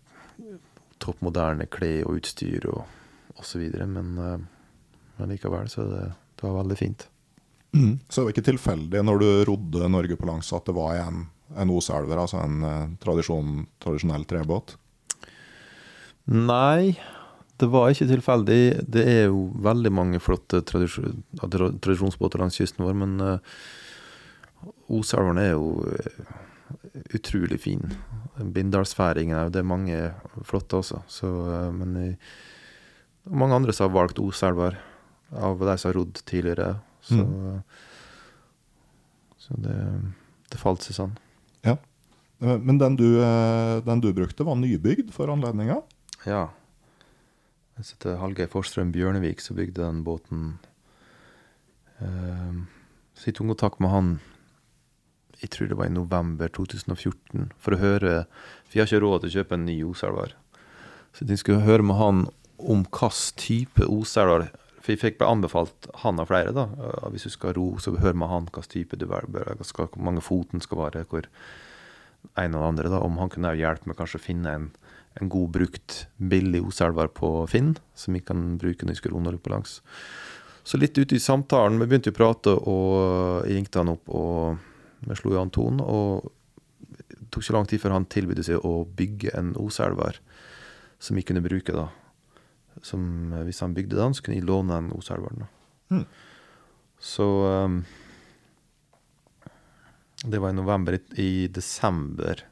topp 1.02 1.22
moderne 1.26 1.70
klær 1.72 2.10
og 2.10 2.20
utstyr 2.20 2.68
og 2.72 3.40
osv. 3.42 3.64
Men, 3.86 4.12
uh, 4.18 4.36
men 5.20 5.34
likevel 5.36 5.70
så 5.72 5.88
det, 5.90 6.04
det 6.40 6.48
var 6.48 6.60
veldig 6.64 6.80
fint. 6.80 7.08
Mm. 7.72 8.00
Så 8.10 8.20
det 8.20 8.26
var 8.26 8.36
ikke 8.36 8.50
tilfeldig 8.50 9.06
når 9.08 9.22
du 9.22 9.30
rodde 9.48 9.94
Norge 9.94 10.18
på 10.20 10.28
langs 10.28 10.52
at 10.54 10.68
det 10.68 10.76
var 10.76 10.98
en, 11.06 11.26
en 11.56 11.72
Oselver, 11.72 12.20
altså 12.20 12.42
en 12.44 12.98
tradisjon, 13.00 13.62
tradisjonell 13.80 14.26
trebåt? 14.28 14.76
Nei, 16.32 16.98
det 17.62 17.70
var 17.70 17.92
ikke 17.94 18.10
tilfeldig. 18.10 18.62
Det 18.90 19.04
er 19.06 19.24
jo 19.30 19.46
veldig 19.62 19.92
mange 19.94 20.22
flotte 20.24 20.64
tradisjon, 20.66 21.22
tradisjonsbåter 21.38 22.42
langs 22.42 22.58
kysten 22.58 22.86
vår, 22.86 22.96
men 22.98 23.14
uh, 23.22 23.60
Oselveren 24.92 25.40
er 25.42 25.52
jo 25.54 25.82
uh, 25.86 26.32
utrolig 27.16 27.60
fin. 27.64 27.84
Bindalsfæringen 28.38 29.52
det 29.54 29.62
er 29.62 29.68
mange 29.68 30.00
flotte 30.48 30.82
også. 30.82 31.02
Så, 31.12 31.28
uh, 31.28 31.70
men 31.76 31.98
uh, 31.98 32.32
mange 33.32 33.58
andre 33.58 33.76
som 33.76 33.90
har 33.90 33.98
valgt 34.00 34.22
Oselver, 34.22 34.80
av 35.32 35.62
de 35.62 35.78
som 35.78 35.92
har 35.92 36.00
rodd 36.00 36.24
tidligere. 36.28 36.74
Så, 37.02 37.22
mm. 37.24 37.62
så 39.42 39.58
det, 39.64 39.76
det, 40.52 40.60
falt 40.62 40.84
seg 40.86 40.98
sånn. 40.98 41.14
Ja. 41.66 41.78
Men 42.42 42.82
den 42.82 42.98
du, 42.98 43.06
den 43.86 44.02
du 44.02 44.10
brukte, 44.18 44.44
var 44.46 44.58
nybygd 44.60 45.14
for 45.16 45.32
anledninga? 45.32 45.80
Ja. 46.26 46.50
Jeg 47.82 47.98
til 48.04 48.18
Hallgeir 48.20 48.50
Forstrøm 48.52 48.92
Bjørnevik 48.94 49.40
som 49.42 49.58
bygde 49.58 49.82
den 49.82 50.04
båten. 50.06 50.60
Uh, 52.02 52.68
så 53.18 53.30
jeg 53.30 53.38
tok 53.38 53.54
kontakt 53.54 53.82
med 53.82 53.94
han 53.94 54.12
jeg 55.42 55.52
tror 55.54 55.70
det 55.72 55.78
var 55.80 55.90
i 55.90 55.94
november 55.94 56.52
2014 56.54 57.52
for 57.58 57.76
å 57.76 57.82
høre 57.82 58.12
For 58.68 58.78
jeg 58.78 58.84
har 58.84 58.90
ikke 58.92 59.04
råd 59.04 59.24
til 59.24 59.32
å 59.32 59.36
kjøpe 59.40 59.58
en 59.58 59.66
ny 59.68 59.78
Oselvar. 59.84 60.36
Så 61.12 61.26
jeg 61.28 61.42
skulle 61.42 61.66
høre 61.66 61.84
med 61.84 61.98
han 62.00 62.28
om 62.62 62.84
hvilken 62.86 63.40
type 63.42 63.88
Oselvar 63.90 64.52
For 64.82 64.94
jeg 64.94 65.02
fikk 65.02 65.18
bare 65.20 65.34
anbefalt 65.36 65.90
han 66.06 66.22
av 66.22 66.30
flere. 66.30 66.54
da 66.54 66.68
Hvis 67.10 67.28
du 67.28 67.34
skal 67.34 67.58
ro, 67.58 67.74
så 67.82 67.98
hør 67.98 68.14
med 68.14 68.30
han 68.32 68.48
hvilken 68.48 68.70
type 68.70 68.98
du 68.98 69.08
velger, 69.10 69.58
hvor 69.58 69.98
mange 69.98 70.22
foten 70.22 70.62
skal 70.62 70.86
være, 70.86 71.06
hvor 71.10 71.28
en 72.38 72.56
og 72.56 72.68
andre. 72.68 72.90
da 72.90 73.02
Om 73.02 73.18
han 73.18 73.30
kunne 73.34 73.58
hjelpe 73.58 73.90
meg 73.90 73.98
kanskje 73.98 74.22
å 74.22 74.28
finne 74.30 74.56
en 74.56 74.72
en 75.20 75.30
god 75.30 75.50
brukt, 75.52 76.08
billig 76.18 76.62
oselver 76.64 77.10
på 77.12 77.30
Finn, 77.52 77.76
som 77.96 78.16
vi 78.16 78.22
kan 78.24 78.56
bruke 78.62 78.86
når 78.86 78.96
vi 78.96 79.02
skal 79.02 79.16
roe 79.16 79.38
på 79.38 79.52
langs. 79.52 79.80
Så 80.64 80.78
litt 80.78 80.98
ute 80.98 81.18
i 81.18 81.20
samtalen 81.20 81.80
Vi 81.82 81.88
begynte 81.90 82.14
å 82.14 82.16
prate, 82.16 82.54
og 82.54 83.48
jeg 83.48 83.58
ringte 83.58 83.82
han 83.82 83.92
opp, 83.96 84.08
og 84.08 84.60
vi 85.08 85.18
slo 85.20 85.34
i 85.34 85.40
an 85.42 85.54
tonen. 85.54 85.82
Og 85.84 86.32
det 86.82 87.30
tok 87.32 87.46
ikke 87.46 87.56
lang 87.58 87.70
tid 87.70 87.82
før 87.84 87.96
han 87.98 88.10
tilbød 88.12 88.44
seg 88.46 88.68
å 88.68 88.84
bygge 88.86 89.34
en 89.38 89.56
oselver 89.60 90.20
som 91.02 91.18
vi 91.18 91.26
kunne 91.26 91.44
bruke, 91.44 91.74
da. 91.74 91.88
Som, 92.86 93.34
hvis 93.46 93.62
han 93.64 93.74
bygde 93.76 93.98
den, 93.98 94.14
så 94.16 94.24
kunne 94.24 94.38
jeg 94.38 94.48
låne 94.48 94.78
den 94.78 94.94
oselveren. 94.96 95.48
Mm. 95.92 96.06
Så 97.02 97.26
um, 97.50 97.82
Det 100.22 100.40
var 100.40 100.54
i 100.54 100.58
november. 100.60 101.00
I 101.18 101.48
desember 101.52 102.46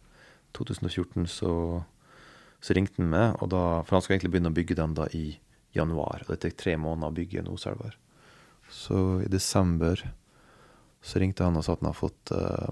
2014 0.58 1.30
så 1.30 1.54
så 2.60 2.76
ringte 2.76 3.00
han 3.00 3.12
meg, 3.12 3.38
og 3.39 3.52
da, 3.54 3.64
for 3.88 3.95
han 3.95 4.04
skal 4.04 4.18
egentlig 4.18 4.34
begynne 4.34 4.52
å 4.52 4.58
bygge 4.58 4.78
den 4.80 4.95
da 4.97 5.08
i 5.16 5.39
januar. 5.76 6.26
Og 6.26 6.34
det 6.34 6.41
tar 6.43 6.56
tre 6.60 6.76
måneder 6.82 7.12
å 7.12 7.16
bygge 7.16 7.41
en 7.41 7.52
Oselver. 7.54 7.95
Så 8.70 9.22
i 9.24 9.30
desember 9.32 10.04
så 11.02 11.20
ringte 11.20 11.45
han 11.45 11.58
og 11.58 11.66
sa 11.66 11.76
at 11.76 11.84
han 11.84 11.91
har 11.91 11.97
fått 11.97 12.32
uh, 12.36 12.72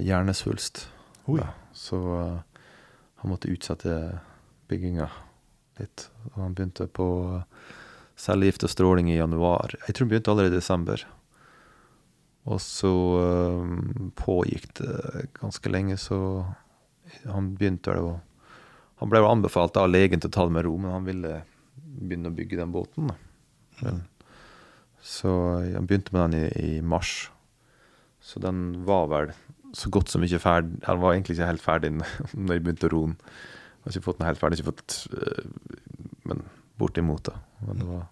hjernesvulst. 0.00 0.86
Ja, 1.28 1.50
så 1.76 1.98
uh, 1.98 2.62
han 3.20 3.32
måtte 3.32 3.50
utsette 3.52 3.98
bygginga 4.68 5.08
litt. 5.80 6.08
Og 6.32 6.40
han 6.42 6.56
begynte 6.56 6.88
på 6.88 7.08
cellegift 8.18 8.64
og 8.66 8.72
stråling 8.72 9.10
i 9.12 9.18
januar. 9.18 9.76
Jeg 9.86 9.94
tror 9.94 10.06
han 10.06 10.12
begynte 10.14 10.32
allerede 10.32 10.56
i 10.56 10.60
desember. 10.60 11.04
Og 12.48 12.62
så 12.64 12.94
uh, 13.20 14.08
pågikk 14.18 14.70
det 14.80 15.28
ganske 15.40 15.72
lenge, 15.72 15.98
så 16.00 16.18
han 17.28 17.52
begynte 17.56 17.92
vel 17.92 18.06
å 18.06 18.16
Han 18.98 19.06
ble 19.12 19.20
jo 19.22 19.28
anbefalt 19.30 19.76
av 19.78 19.92
legen 19.92 20.18
til 20.18 20.26
å 20.26 20.32
ta 20.34 20.44
det 20.48 20.56
med 20.56 20.64
ro, 20.66 20.72
men 20.74 20.90
han 20.90 21.04
ville 21.06 21.36
begynne 21.78 22.32
å 22.32 22.34
bygge 22.34 22.56
den 22.58 22.72
båten. 22.74 23.12
Men, 23.78 24.00
så 25.04 25.32
jeg 25.64 25.84
begynte 25.86 26.14
med 26.14 26.24
den 26.24 26.40
i, 26.40 26.48
i, 26.78 26.80
mars. 26.80 27.30
Så 28.20 28.40
den 28.42 28.84
var 28.86 29.06
vel 29.12 29.32
så 29.76 29.90
godt 29.92 30.08
som 30.08 30.22
ikke 30.24 30.40
ferdig 30.40 30.78
Den 30.80 31.00
var 31.00 31.12
egentlig 31.12 31.36
ikke 31.36 31.48
helt 31.48 31.62
ferdig 31.62 31.90
når 31.98 32.56
jeg 32.56 32.64
begynte 32.64 32.88
å 32.88 32.92
roe 32.92 33.10
den. 33.10 33.16
Har 33.84 33.94
ikke 33.94 34.06
fått 34.08 34.20
den 34.20 34.28
helt 34.28 34.40
ferdig, 34.40 34.58
ikke 34.58 34.72
fått 34.72 34.96
øh, 35.14 35.48
Men 36.28 36.42
bortimot, 36.78 37.30
da. 37.30 37.38
Men 37.66 37.80
det 37.82 37.88
var 37.88 38.04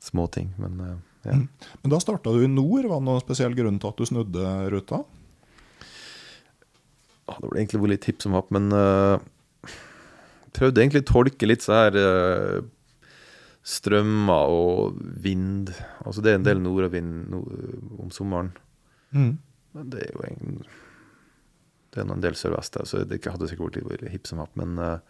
småting. 0.00 0.52
Men 0.58 0.82
øh, 0.86 0.98
Ja. 1.20 1.34
Men 1.82 1.92
da 1.92 1.98
starta 2.00 2.32
du 2.32 2.40
i 2.40 2.48
nord. 2.48 2.86
Var 2.88 2.96
det 2.96 3.04
noen 3.04 3.20
spesiell 3.20 3.52
grunn 3.52 3.76
til 3.80 3.90
at 3.90 3.98
du 3.98 4.08
snudde 4.08 4.52
ruta? 4.72 5.02
Ah, 7.28 7.36
Det 7.36 7.50
ble 7.50 7.60
egentlig 7.60 7.82
vært 7.82 7.92
litt 7.94 8.08
hipp 8.08 8.24
som 8.24 8.34
happ, 8.34 8.48
men 8.54 8.72
uh, 8.72 9.20
prøvde 10.56 10.82
egentlig 10.82 11.04
å 11.04 11.10
tolke 11.12 11.48
litt 11.48 11.64
så 11.64 11.76
her 11.76 11.98
eh, 12.00 12.62
strømmer 13.66 14.52
og 14.52 15.00
vind. 15.22 15.72
Altså 16.04 16.24
det 16.24 16.32
er 16.32 16.40
en 16.40 16.46
del 16.46 16.62
nordavind 16.64 17.30
nord 17.32 17.50
om 18.00 18.12
sommeren. 18.14 18.52
Men 19.76 19.90
det 19.92 20.06
er 20.06 20.14
jo 20.14 20.28
en 20.28 20.62
Det 21.90 21.98
er 22.00 22.06
nå 22.06 22.14
en 22.14 22.22
del 22.22 22.36
sørvest 22.38 22.76
der, 22.76 22.86
så 22.86 23.00
det 23.02 23.18
hadde 23.26 23.48
sikkert 23.50 23.80
vært 23.82 24.12
hipp 24.12 24.28
som 24.30 24.38
happ. 24.38 24.52
Men 24.54 24.78
eh, 24.78 25.00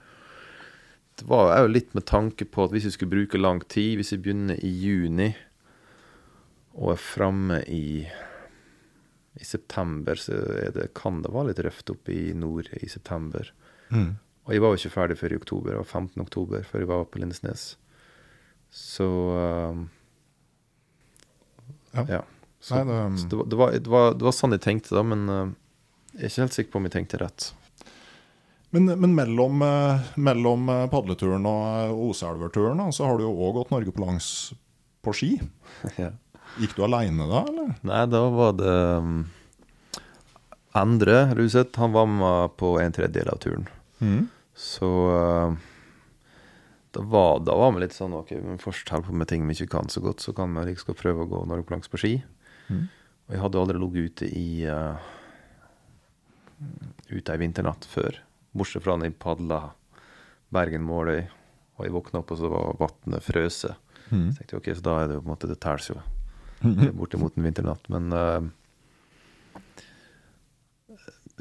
det 1.20 1.26
var 1.28 1.53
jo 1.61 1.68
litt 1.68 1.92
med 1.92 2.07
tanke 2.09 2.46
på 2.48 2.64
at 2.64 2.72
hvis 2.72 2.86
vi 2.88 2.92
skulle 2.94 3.12
bruke 3.12 3.40
lang 3.40 3.61
tid, 3.68 3.98
hvis 3.98 4.14
vi 4.14 4.22
begynner 4.24 4.57
i 4.64 4.70
juni 4.80 5.28
og 6.72 6.94
er 6.94 7.03
framme 7.05 7.61
i 7.68 8.09
i 9.40 9.44
september 9.44 10.18
så 10.18 10.36
er 10.59 10.72
det, 10.74 10.90
kan 10.98 11.22
det 11.22 11.32
være 11.32 11.53
litt 11.53 11.62
røft 11.64 11.92
oppe 11.92 12.12
i 12.12 12.32
nord 12.36 12.68
i 12.80 12.88
september. 12.90 13.53
Mm. 13.88 14.16
Og 14.46 14.55
jeg 14.55 14.62
var 14.62 14.72
jo 14.72 14.80
ikke 14.80 14.94
ferdig 14.96 15.16
før 15.20 15.34
i 15.34 15.38
oktober. 15.38 15.70
Det 15.70 15.80
var 15.80 15.88
15. 16.01 16.24
oktober 16.24 16.66
før 16.66 16.82
jeg 16.82 16.90
var 16.90 17.07
på 17.07 17.22
Lindesnes. 17.22 17.64
Så 18.71 19.07
um, 19.07 19.89
Ja. 21.95 22.05
ja. 22.09 22.21
Så, 22.61 22.77
Nei, 22.77 22.85
det- 22.85 23.21
så 23.23 23.29
det, 23.29 23.57
var, 23.57 23.73
det, 23.73 23.89
var, 23.91 24.12
det, 24.14 24.23
var, 24.27 24.35
sånn 24.37 24.53
jeg 24.55 24.62
tenkte, 24.62 24.93
da, 24.95 25.03
men 25.03 25.25
uh, 25.33 25.49
jeg 26.14 26.27
er 26.27 26.31
ikke 26.31 26.43
helt 26.45 26.57
sikker 26.59 26.73
på 26.75 26.79
om 26.83 26.87
jeg 26.91 26.95
tenkte 26.99 27.21
rett. 27.23 27.49
Men, 28.71 28.87
men 29.03 29.14
mellom, 29.16 29.62
eh, 29.66 30.11
mellom 30.23 30.68
eh, 30.71 30.85
padleturen 30.93 31.43
og 31.51 31.62
eh, 31.91 32.03
Oseelverturen 32.07 32.79
så 32.95 33.09
har 33.09 33.18
du 33.18 33.25
jo 33.25 33.33
òg 33.35 33.57
gått 33.57 33.73
Norge 33.75 33.91
på 33.97 34.05
langs 34.05 34.29
på 35.03 35.14
ski. 35.16 35.31
ja. 35.99 36.12
Gikk 36.61 36.77
du 36.77 36.85
aleine 36.87 37.27
da, 37.27 37.41
eller? 37.51 37.73
Nei, 37.87 38.05
da 38.12 38.21
var 38.31 38.55
det 38.61 38.77
um, 39.03 39.16
Endre 40.79 41.16
Ruseth. 41.35 41.79
Han 41.83 41.97
var 41.97 42.07
med 42.11 42.55
på 42.62 42.77
en 42.83 42.95
tredjedel 42.95 43.33
av 43.35 43.41
turen. 43.43 43.66
Så 44.55 44.87
uh, 44.87 45.59
da, 46.91 47.03
var, 47.07 47.41
da 47.47 47.55
var 47.55 47.74
vi 47.74 47.84
litt 47.84 47.95
sånn 47.95 48.14
OK, 48.18 48.32
men 48.43 48.61
først 48.62 48.91
holde 48.91 49.09
på 49.09 49.16
med 49.16 49.30
ting 49.30 49.45
vi 49.47 49.57
ikke 49.57 49.76
kan 49.76 49.91
så 49.93 50.03
godt, 50.05 50.22
så 50.24 50.34
kan 50.36 50.55
vi 50.57 50.66
like 50.68 50.82
skal 50.82 50.99
prøve 50.99 51.24
å 51.24 51.30
gå 51.30 51.43
Norge 51.47 51.66
på 51.68 51.76
langs 51.76 51.91
på 51.91 52.01
ski. 52.03 52.12
Mm. 52.68 52.86
Og 53.28 53.34
jeg 53.36 53.43
hadde 53.45 53.61
aldri 53.61 53.82
ligget 53.82 54.11
ute 54.11 54.30
i 54.34 54.49
uh, 54.66 55.11
Ute 57.11 57.32
ei 57.32 57.41
vinternatt 57.41 57.86
før. 57.88 58.18
Bortsett 58.53 58.84
fra 58.84 58.97
når 58.99 59.09
jeg 59.09 59.20
padla 59.22 59.61
Bergen-Måløy, 60.53 61.22
og 61.78 61.86
jeg 61.86 61.95
våkna 61.95 62.20
opp, 62.20 62.34
og 62.34 62.41
så 62.41 62.51
var 62.53 62.76
vannet 62.82 63.24
frøset. 63.24 63.95
Mm. 64.11 64.26
Så 64.28 64.41
tenkte 64.41 64.57
jeg, 64.57 64.61
ok, 64.61 64.68
så 64.76 64.84
da 64.84 64.97
er 64.99 65.09
det 65.09 65.16
jo 65.16 65.22
på 65.22 65.28
en 65.28 65.32
måte 65.32 65.49
det 65.49 65.57
tæls 65.62 65.88
jo 65.88 65.97
bortimot 66.99 67.38
en 67.38 67.47
vinternatt. 67.47 67.88
Men 67.95 68.12
eh, 68.12 69.62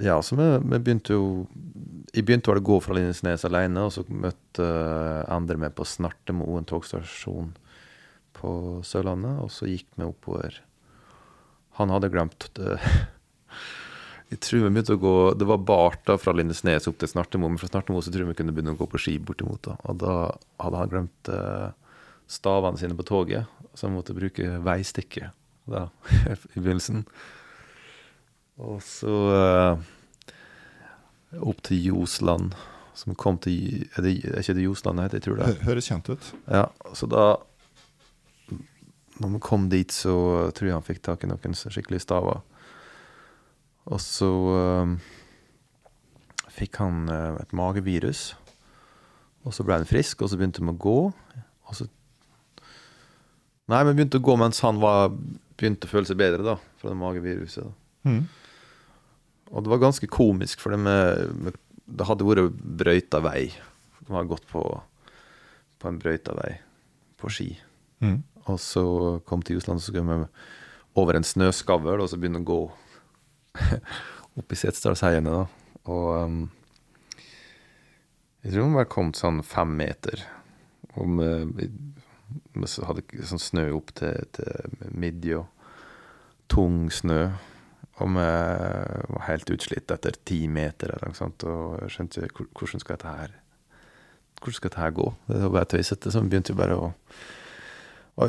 ja, 0.02 0.22
så 0.24 0.38
vi, 0.40 0.48
vi 0.64 0.80
begynte 0.80 1.16
jo 1.16 1.26
Jeg 2.14 2.26
begynte 2.26 2.54
å 2.54 2.62
gå 2.64 2.80
fra 2.82 2.96
Lindesnes 2.98 3.46
alene, 3.46 3.86
og 3.86 3.94
så 3.94 4.06
møtte 4.08 4.66
andre 5.30 5.60
med 5.62 5.76
på 5.78 5.86
Snartemo, 5.86 6.48
en 6.58 6.68
togstasjon 6.68 7.52
på 8.40 8.52
Sørlandet, 8.88 9.38
og 9.44 9.52
så 9.54 9.68
gikk 9.70 9.88
vi 10.00 10.08
oppover. 10.08 10.62
Han 11.80 11.94
hadde 11.94 12.12
glemt 12.12 12.50
det. 12.58 12.80
Jeg 14.30 14.44
tror 14.46 14.62
vi 14.62 14.70
begynte 14.70 14.94
å 14.94 15.02
gå 15.02 15.14
Det 15.42 15.46
var 15.50 15.62
Barta 15.66 16.14
fra 16.22 16.36
Lindesnes 16.38 16.86
opp 16.90 17.00
til 17.02 17.10
Snartemo, 17.10 17.50
men 17.50 17.58
fra 17.62 17.70
Snartemo 17.72 18.02
så 18.02 18.12
tror 18.14 18.28
jeg 18.28 18.30
vi 18.30 18.38
kunne 18.38 18.54
begynne 18.54 18.76
å 18.76 18.78
gå 18.78 18.86
på 18.92 19.02
ski 19.02 19.16
bortimot. 19.18 19.64
da 19.66 19.78
Og 19.90 19.98
da 20.04 20.16
hadde 20.62 20.82
han 20.84 20.92
glemt 20.92 21.32
uh, 21.34 21.72
stavene 22.30 22.78
sine 22.78 22.98
på 22.98 23.08
toget, 23.10 23.50
så 23.74 23.88
han 23.88 23.96
måtte 23.98 24.14
bruke 24.14 24.60
veistikke 24.62 25.32
da, 25.70 25.88
i 26.54 26.62
begynnelsen. 26.62 27.08
Og 28.60 28.82
så 28.84 29.14
uh, 29.32 29.80
opp 31.40 31.62
til 31.64 31.86
Ljosland, 31.86 32.56
som 32.98 33.16
kom 33.16 33.38
til 33.40 33.86
Er 33.96 34.04
det 34.04 34.18
er 34.28 34.42
ikke 34.42 34.58
det 34.58 34.66
Ljosland 34.66 35.00
det 35.00 35.06
heter? 35.14 35.38
Jeg 35.40 35.62
Høres 35.64 35.88
kjent 35.88 36.10
ut. 36.12 36.34
Ja, 36.52 36.68
så 36.94 37.08
da 37.08 37.38
Når 39.20 39.36
vi 39.36 39.40
kom 39.44 39.70
dit, 39.72 39.92
så 39.92 40.50
tror 40.56 40.68
jeg 40.68 40.76
han 40.76 40.86
fikk 40.88 41.02
tak 41.04 41.24
i 41.24 41.30
noen 41.30 41.56
skikkelige 41.56 42.04
staver. 42.04 42.40
Og 43.90 44.00
så 44.00 44.30
eh, 44.54 44.92
fikk 46.56 46.78
han 46.80 47.10
uh, 47.10 47.36
et 47.42 47.52
magevirus. 47.52 48.38
Og 49.44 49.56
så 49.56 49.66
ble 49.68 49.80
han 49.82 49.90
frisk, 49.90 50.22
og 50.22 50.32
så 50.32 50.40
begynte 50.40 50.64
vi 50.64 50.72
å 50.72 50.78
gå. 50.88 51.00
Og 51.68 51.76
så 51.76 51.90
Nei, 53.70 53.84
vi 53.86 53.92
begynte 53.92 54.18
å 54.18 54.24
gå 54.26 54.34
mens 54.40 54.64
han 54.66 54.80
var, 54.82 55.12
begynte 55.60 55.86
å 55.86 55.92
føle 55.92 56.08
seg 56.10 56.18
bedre 56.18 56.42
da, 56.42 56.56
fra 56.80 56.90
det 56.90 56.98
mageviruset. 56.98 57.68
da. 57.68 58.10
Mm. 58.10 58.24
Og 59.50 59.66
det 59.66 59.72
var 59.72 59.82
ganske 59.82 60.10
komisk, 60.12 60.62
for 60.62 60.74
det, 60.74 60.80
med, 60.84 61.58
det 61.90 62.08
hadde 62.08 62.28
vært 62.28 62.60
brøyta 62.60 63.22
vei. 63.26 63.50
De 64.06 64.14
har 64.14 64.30
gått 64.30 64.46
på, 64.50 64.64
på 65.80 65.90
en 65.90 66.00
brøyta 66.02 66.36
vei 66.38 66.54
på 67.20 67.32
ski. 67.34 67.50
Mm. 68.06 68.22
Og 68.50 68.60
så 68.62 68.84
kom 69.28 69.42
til 69.44 69.60
Jusland, 69.60 69.82
så 69.82 69.92
skulle 69.92 70.06
vi 70.06 70.30
over 71.00 71.18
en 71.18 71.26
snøskavl, 71.26 72.00
og 72.00 72.10
så 72.10 72.20
begynne 72.20 72.42
å 72.42 72.48
gå 72.48 72.62
opp 74.40 74.54
i 74.54 74.60
Setesdalsheiene. 74.60 75.36
Og 75.90 76.08
um, 76.24 76.42
jeg 78.44 78.54
tror 78.54 78.70
vi 78.70 78.80
var 78.80 78.92
kommet 78.92 79.20
sånn 79.20 79.42
fem 79.46 79.74
meter. 79.82 80.24
Og 80.96 81.20
vi, 81.58 81.70
vi, 82.56 82.70
hadde 82.88 83.26
sånn 83.30 83.42
snø 83.42 83.70
opp 83.78 83.94
til, 84.00 84.26
til 84.36 84.90
midje, 84.94 85.42
og 85.42 86.50
tung 86.52 86.88
snø. 86.94 87.26
Og 88.00 88.08
vi 88.16 88.24
var 88.24 89.26
helt 89.28 89.52
utslitt 89.52 89.92
etter 89.92 90.16
ti 90.28 90.46
meter 90.52 90.94
eller 90.96 91.12
noe 91.12 91.18
sånt, 91.18 91.44
og 91.44 91.90
skjønte 91.92 92.30
ikke 92.30 92.48
hvordan 92.56 92.84
skal 92.84 92.98
dette 92.98 93.20
her 93.20 93.38
Hvordan 94.40 94.56
skal 94.56 94.72
dette 94.72 94.80
her 94.80 94.94
gå? 94.96 95.06
Det 95.28 95.42
var 95.42 95.52
bare 95.52 95.68
tøysete, 95.74 96.12
så 96.14 96.22
vi 96.24 96.32
begynte 96.32 96.54
jo 96.54 96.60
bare 96.62 96.76
å, 96.80 96.86
å, 98.24 98.28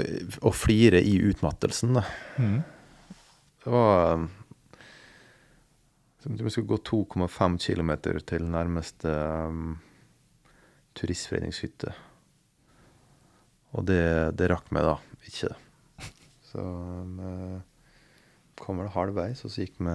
å 0.48 0.50
flire 0.50 0.98
i 1.06 1.12
utmattelsen, 1.22 1.94
da. 1.94 2.02
Mm. 2.42 2.56
Det 3.62 3.70
var 3.70 4.14
um, 4.18 4.24
Vi 6.24 6.50
skulle 6.50 6.72
gå 6.72 6.80
2,5 6.90 7.60
km 7.62 7.92
til 8.26 8.50
nærmeste 8.50 9.14
um, 9.46 9.76
turistforeningshytte. 10.98 11.94
Og 13.78 13.86
det, 13.86 14.02
det 14.34 14.50
rakk 14.50 14.66
vi 14.74 14.82
da 14.82 14.96
ikke. 15.30 15.54
Så 16.50 16.66
vi 17.14 17.30
kom 18.60 18.80
vel 18.80 18.92
halvveis, 18.94 19.44
og 19.44 19.52
så 19.52 19.64
gikk 19.64 19.80
vi 19.80 19.94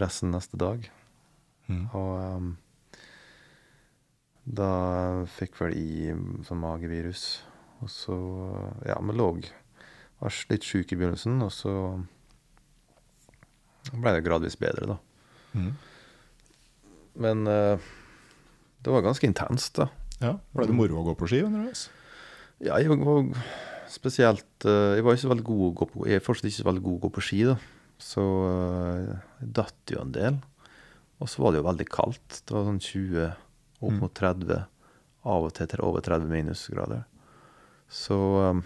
resten 0.00 0.32
neste 0.34 0.58
dag. 0.60 0.84
Mm. 1.70 1.84
Og 1.96 2.10
um, 2.18 2.50
da 4.50 4.70
fikk 5.38 5.58
vel 5.60 5.76
i 5.78 6.10
sånn 6.46 6.62
magevirus. 6.62 7.42
Og 7.80 7.90
så 7.92 8.16
Ja, 8.84 8.98
vi 9.00 9.14
lå 9.16 9.28
Var 10.20 10.40
litt 10.50 10.66
sjuke 10.68 10.92
i 10.92 10.98
begynnelsen, 11.00 11.38
og 11.40 11.52
så 11.54 11.72
ble 13.90 14.12
det 14.12 14.26
gradvis 14.26 14.58
bedre, 14.60 14.92
da. 14.92 14.96
Mm. 15.56 15.70
Men 17.24 17.48
uh, 17.48 17.80
det 18.84 18.92
var 18.92 19.06
ganske 19.06 19.26
intenst, 19.26 19.80
da. 19.80 19.88
Ja, 20.20 20.34
Ble 20.52 20.68
det 20.68 20.76
moro 20.76 21.00
å 21.00 21.06
gå 21.08 21.16
på 21.16 21.30
ski 21.30 21.40
underveis? 21.46 21.88
Ja, 22.60 22.76
jeg 22.76 22.92
var 22.92 23.00
spesielt 23.90 24.64
eh, 24.68 24.96
Jeg 24.98 25.04
var 25.06 25.14
ikke 25.16 25.24
så 25.26 25.32
veldig 25.32 25.46
god 25.46 25.60
å 25.66 25.74
gå 25.80 25.86
på 25.92 26.06
Jeg 26.08 26.20
er 26.20 26.24
fortsatt 26.24 26.48
ikke 26.50 26.62
så 26.62 26.68
veldig 26.70 26.82
god 26.86 26.96
å 26.98 27.02
gå 27.04 27.10
på 27.16 27.24
ski, 27.26 27.40
da. 27.50 27.56
Så 28.00 28.24
eh, 28.48 29.12
jeg 29.42 29.52
datt 29.60 29.92
jo 29.94 30.00
en 30.02 30.12
del. 30.16 30.38
Og 31.20 31.28
så 31.28 31.42
var 31.44 31.52
det 31.52 31.60
jo 31.60 31.66
veldig 31.68 31.86
kaldt. 31.92 32.40
Det 32.48 32.54
var 32.56 32.66
sånn 32.68 32.80
20, 32.80 33.30
opp 33.80 33.90
Mm. 33.92 33.98
mot 34.00 34.12
30. 34.16 34.60
Av 35.30 35.44
og 35.44 35.52
til 35.56 35.68
til 35.68 35.82
over 35.84 36.00
30 36.04 36.28
minusgrader. 36.32 37.02
Så 37.92 38.16
um, 38.16 38.62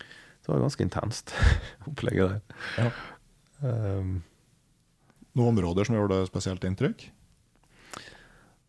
det 0.00 0.48
var 0.50 0.62
ganske 0.64 0.82
intenst, 0.82 1.30
opplegget 1.90 2.32
der. 2.34 2.40
Ja. 2.78 2.90
Um, 3.62 4.16
Noen 5.34 5.52
områder 5.54 5.86
som 5.86 5.96
gjorde 5.98 6.20
det 6.20 6.30
spesielt 6.30 6.64
inntrykk? 6.66 7.08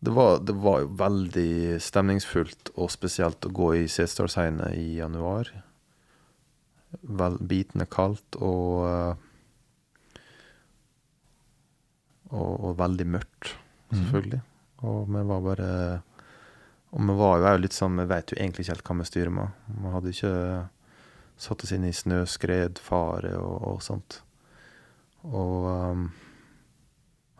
Det 0.06 0.12
var, 0.14 0.36
det 0.38 0.54
var 0.62 0.84
jo 0.84 0.90
veldig 1.00 1.80
stemningsfullt 1.82 2.68
og 2.78 2.92
spesielt 2.94 3.42
å 3.42 3.50
gå 3.50 3.72
i 3.74 3.88
Setesdalsheiene 3.90 4.68
i 4.78 5.00
januar. 5.00 5.48
Vel, 7.02 7.38
bitende 7.42 7.88
kaldt 7.90 8.38
og, 8.38 8.84
eh, 8.86 10.20
og 12.30 12.52
Og 12.68 12.78
veldig 12.78 13.06
mørkt, 13.16 13.50
selvfølgelig. 13.90 14.40
Og 14.86 15.10
vi 15.10 15.24
var 15.32 15.42
bare 15.48 15.68
Og 16.92 17.02
vi 17.02 17.18
var 17.18 17.42
jo 17.42 17.58
litt 17.64 17.74
sånn 17.74 17.98
Vi 17.98 18.06
vet 18.06 18.30
jo 18.30 18.38
egentlig 18.38 18.64
ikke 18.64 18.76
helt 18.76 18.86
hva 18.86 18.98
vi 19.00 19.10
styrer 19.10 19.34
med. 19.40 19.58
Vi 19.66 19.94
hadde 19.96 20.14
ikke 20.14 20.34
satt 21.36 21.66
oss 21.66 21.72
inn 21.74 21.84
i 21.84 21.92
snøskred, 21.92 22.78
fare 22.78 23.34
og, 23.42 23.58
og 23.74 23.82
sånt. 23.82 24.22
Og 25.26 25.66
um, 25.66 26.08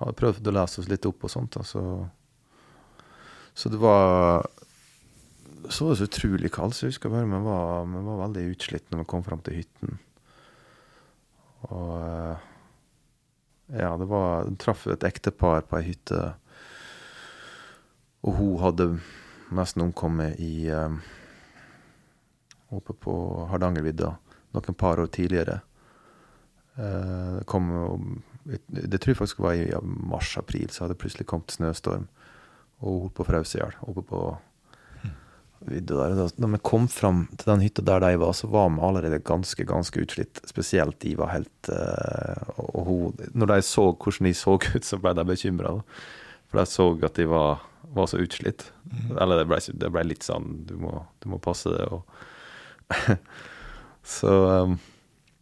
hadde 0.03 0.19
prøvd 0.19 0.51
å 0.51 0.59
lese 0.59 0.83
oss 0.83 0.91
litt 0.91 1.07
opp 1.07 1.25
og 1.25 1.33
sånt. 1.33 1.55
Da, 1.55 1.87
så 3.57 3.73
det 3.73 3.81
var 3.81 4.45
så 5.69 5.85
var 5.85 5.91
det 5.91 5.99
så 5.99 6.05
utrolig 6.05 6.51
kaldt, 6.55 6.77
så 6.77 6.87
jeg 6.87 6.95
husker 6.95 7.11
bare 7.11 7.27
vi 7.27 7.39
var, 7.43 7.87
vi 7.91 8.03
var 8.07 8.21
veldig 8.21 8.45
utslitt 8.53 8.91
når 8.91 9.03
vi 9.03 9.09
kom 9.11 9.25
fram 9.27 9.43
til 9.43 9.59
hytten. 9.61 9.97
Og 11.67 11.93
eh, 11.99 12.45
ja, 13.81 13.97
det 13.99 14.07
var 14.07 14.47
Jeg 14.47 14.59
traff 14.63 14.87
et 14.87 15.07
ektepar 15.09 15.67
på 15.67 15.81
ei 15.81 15.89
hytte, 15.89 16.21
og 18.27 18.39
hun 18.39 18.59
hadde 18.63 18.91
nesten 19.55 19.87
omkommet 19.87 20.41
i 20.43 20.69
eh, 20.71 20.99
Oppe 22.75 22.97
på 22.99 23.13
Hardangervidda 23.47 24.09
noen 24.57 24.75
par 24.75 24.99
år 24.99 25.07
tidligere. 25.15 25.61
Eh, 26.75 27.39
det 27.39 27.47
kom 27.47 27.71
Det 28.45 29.01
tror 29.01 29.13
jeg 29.13 29.19
faktisk 29.19 29.39
var 29.43 29.55
i 29.55 29.71
mars-april, 29.83 30.71
så 30.71 30.85
hadde 30.85 30.95
det 30.95 31.03
plutselig 31.03 31.27
kommet 31.27 31.55
snøstorm. 31.55 32.09
Og 32.83 33.07
holdt 33.07 33.17
på 33.17 33.25
å 33.25 33.31
frose 33.31 33.57
i 33.57 33.63
hjel 33.63 33.79
oppe 33.89 34.05
på 34.11 34.27
vidda 35.67 35.97
der. 35.97 36.15
Da, 36.19 36.27
da 36.37 36.51
vi 36.53 36.61
kom 36.65 36.89
fram 36.91 37.25
til 37.35 37.51
den 37.51 37.65
hytta 37.65 37.85
der 37.87 38.03
de 38.05 38.13
var, 38.21 38.35
så 38.37 38.49
var 38.53 38.69
vi 38.75 38.83
allerede 38.85 39.23
ganske 39.25 39.65
ganske 39.67 40.03
utslitt. 40.03 40.41
Spesielt 40.49 40.99
de 41.03 41.15
var 41.19 41.33
helt 41.33 41.71
uh, 41.73 42.53
Og 42.57 42.83
hun 42.87 43.31
Når 43.35 43.55
de 43.55 43.63
så 43.67 43.89
hvordan 43.93 44.29
de 44.29 44.35
så 44.37 44.59
ut, 44.59 44.85
så 44.85 45.01
ble 45.01 45.15
de 45.17 45.27
bekymra. 45.27 45.79
For 46.51 46.61
de 46.61 46.67
så 46.71 46.91
at 47.09 47.17
de 47.19 47.29
var, 47.31 47.65
var 47.97 48.11
så 48.11 48.21
utslitt. 48.23 48.71
Mm. 48.85 49.17
Eller 49.17 49.43
det 49.43 49.49
ble, 49.51 49.63
det 49.73 49.93
ble, 49.93 50.05
litt 50.07 50.27
sånn 50.27 50.63
Du 50.69 50.77
må, 50.81 51.01
du 51.23 51.31
må 51.33 51.41
passe 51.43 51.73
det. 51.73 51.89
Og 51.91 52.05
så 54.17 54.37
um, 54.67 54.79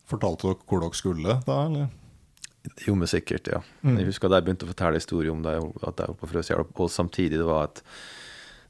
Fortalte 0.09 0.51
dere 0.51 0.69
hvor 0.69 0.83
dere 0.83 0.97
skulle 0.97 1.39
da, 1.47 1.61
eller? 1.65 1.93
Det 2.65 2.95
men 2.97 3.09
sikkert, 3.09 3.49
ja. 3.53 3.61
Mm. 3.83 3.99
Jeg 4.01 4.09
husker 4.09 4.31
at 4.31 4.39
jeg 4.39 4.47
begynte 4.47 4.65
å 4.65 4.71
fortelle 4.71 5.01
historier 5.01 5.33
om 5.35 5.43
det, 5.45 5.53
at 5.85 5.99
jeg 6.01 6.09
holdt 6.09 6.21
på 6.23 6.25
å 6.25 6.31
frøse 6.31 6.51
i 6.51 6.55
hjel. 6.55 6.65
Og 6.65 6.93
samtidig, 6.93 7.41
det 7.41 7.49
var 7.49 7.69
et 7.69 7.83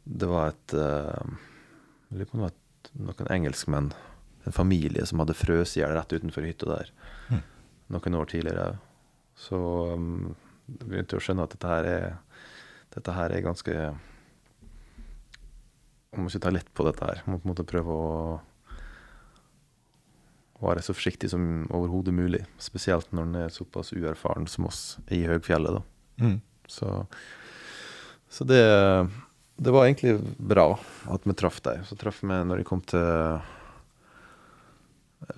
Det 0.04 0.26
var 0.28 0.50
et 0.50 0.74
uh, 0.74 1.30
Jeg 2.10 2.18
lurer 2.18 2.28
på 2.28 2.36
om 2.36 2.42
det 2.42 2.48
var 2.50 3.14
noen 3.14 3.30
engelskmenn, 3.32 3.92
en 4.44 4.52
familie, 4.52 5.06
som 5.06 5.22
hadde 5.22 5.36
frøst 5.38 5.78
i 5.78 5.80
hjel 5.80 5.94
rett 5.96 6.12
utenfor 6.12 6.44
hytta 6.44 6.66
der 6.68 6.90
mm. 7.30 7.40
noen 7.94 8.18
år 8.18 8.28
tidligere. 8.28 8.66
Så 9.38 9.56
um, 9.94 10.34
begynte 10.66 11.14
jeg 11.14 11.22
å 11.22 11.24
skjønne 11.28 11.46
at 11.46 11.54
dette 11.54 11.70
her 11.70 11.90
er 11.90 12.06
Dette 12.94 13.10
her 13.10 13.32
er 13.34 13.42
ganske 13.42 13.72
Man 16.14 16.22
må 16.22 16.30
ikke 16.30 16.44
ta 16.44 16.52
lett 16.54 16.68
på 16.70 16.84
dette 16.86 17.08
her. 17.08 17.22
Man 17.26 17.34
må 17.34 17.40
på 17.40 17.48
en 17.48 17.54
måte 17.54 17.66
prøve 17.66 17.94
å 17.94 18.10
være 20.62 20.82
så 20.84 20.94
forsiktig 20.94 21.30
som 21.32 21.66
overhodet 21.74 22.14
mulig. 22.14 22.44
Spesielt 22.62 23.10
når 23.12 23.26
en 23.26 23.40
er 23.42 23.54
såpass 23.54 23.92
uerfaren 23.96 24.46
som 24.50 24.68
oss 24.68 24.98
i 25.12 25.24
høgfjellet. 25.26 25.78
da. 25.78 25.82
Mm. 26.24 26.38
Så, 26.70 27.06
så 28.28 28.44
det, 28.48 28.62
det, 29.56 29.74
var 29.74 29.86
egentlig 29.86 30.18
bra 30.38 30.78
at 31.10 31.26
vi 31.26 31.36
traff 31.36 31.60
deg. 31.64 31.82
Så 31.88 31.98
traff 32.00 32.22
vi, 32.22 32.32
når 32.32 32.62
vi 32.62 32.68
kom 32.68 32.80
til 32.86 33.42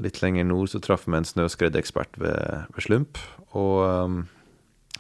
litt 0.03 0.21
lenger 0.23 0.47
nord, 0.47 0.71
så 0.71 0.83
traff 0.83 1.07
vi 1.07 1.17
en 1.19 1.27
snøskredekspert 1.27 2.19
ved, 2.21 2.67
ved 2.75 2.87
Slump. 2.87 3.21
Og 3.57 3.83
um, 3.87 4.23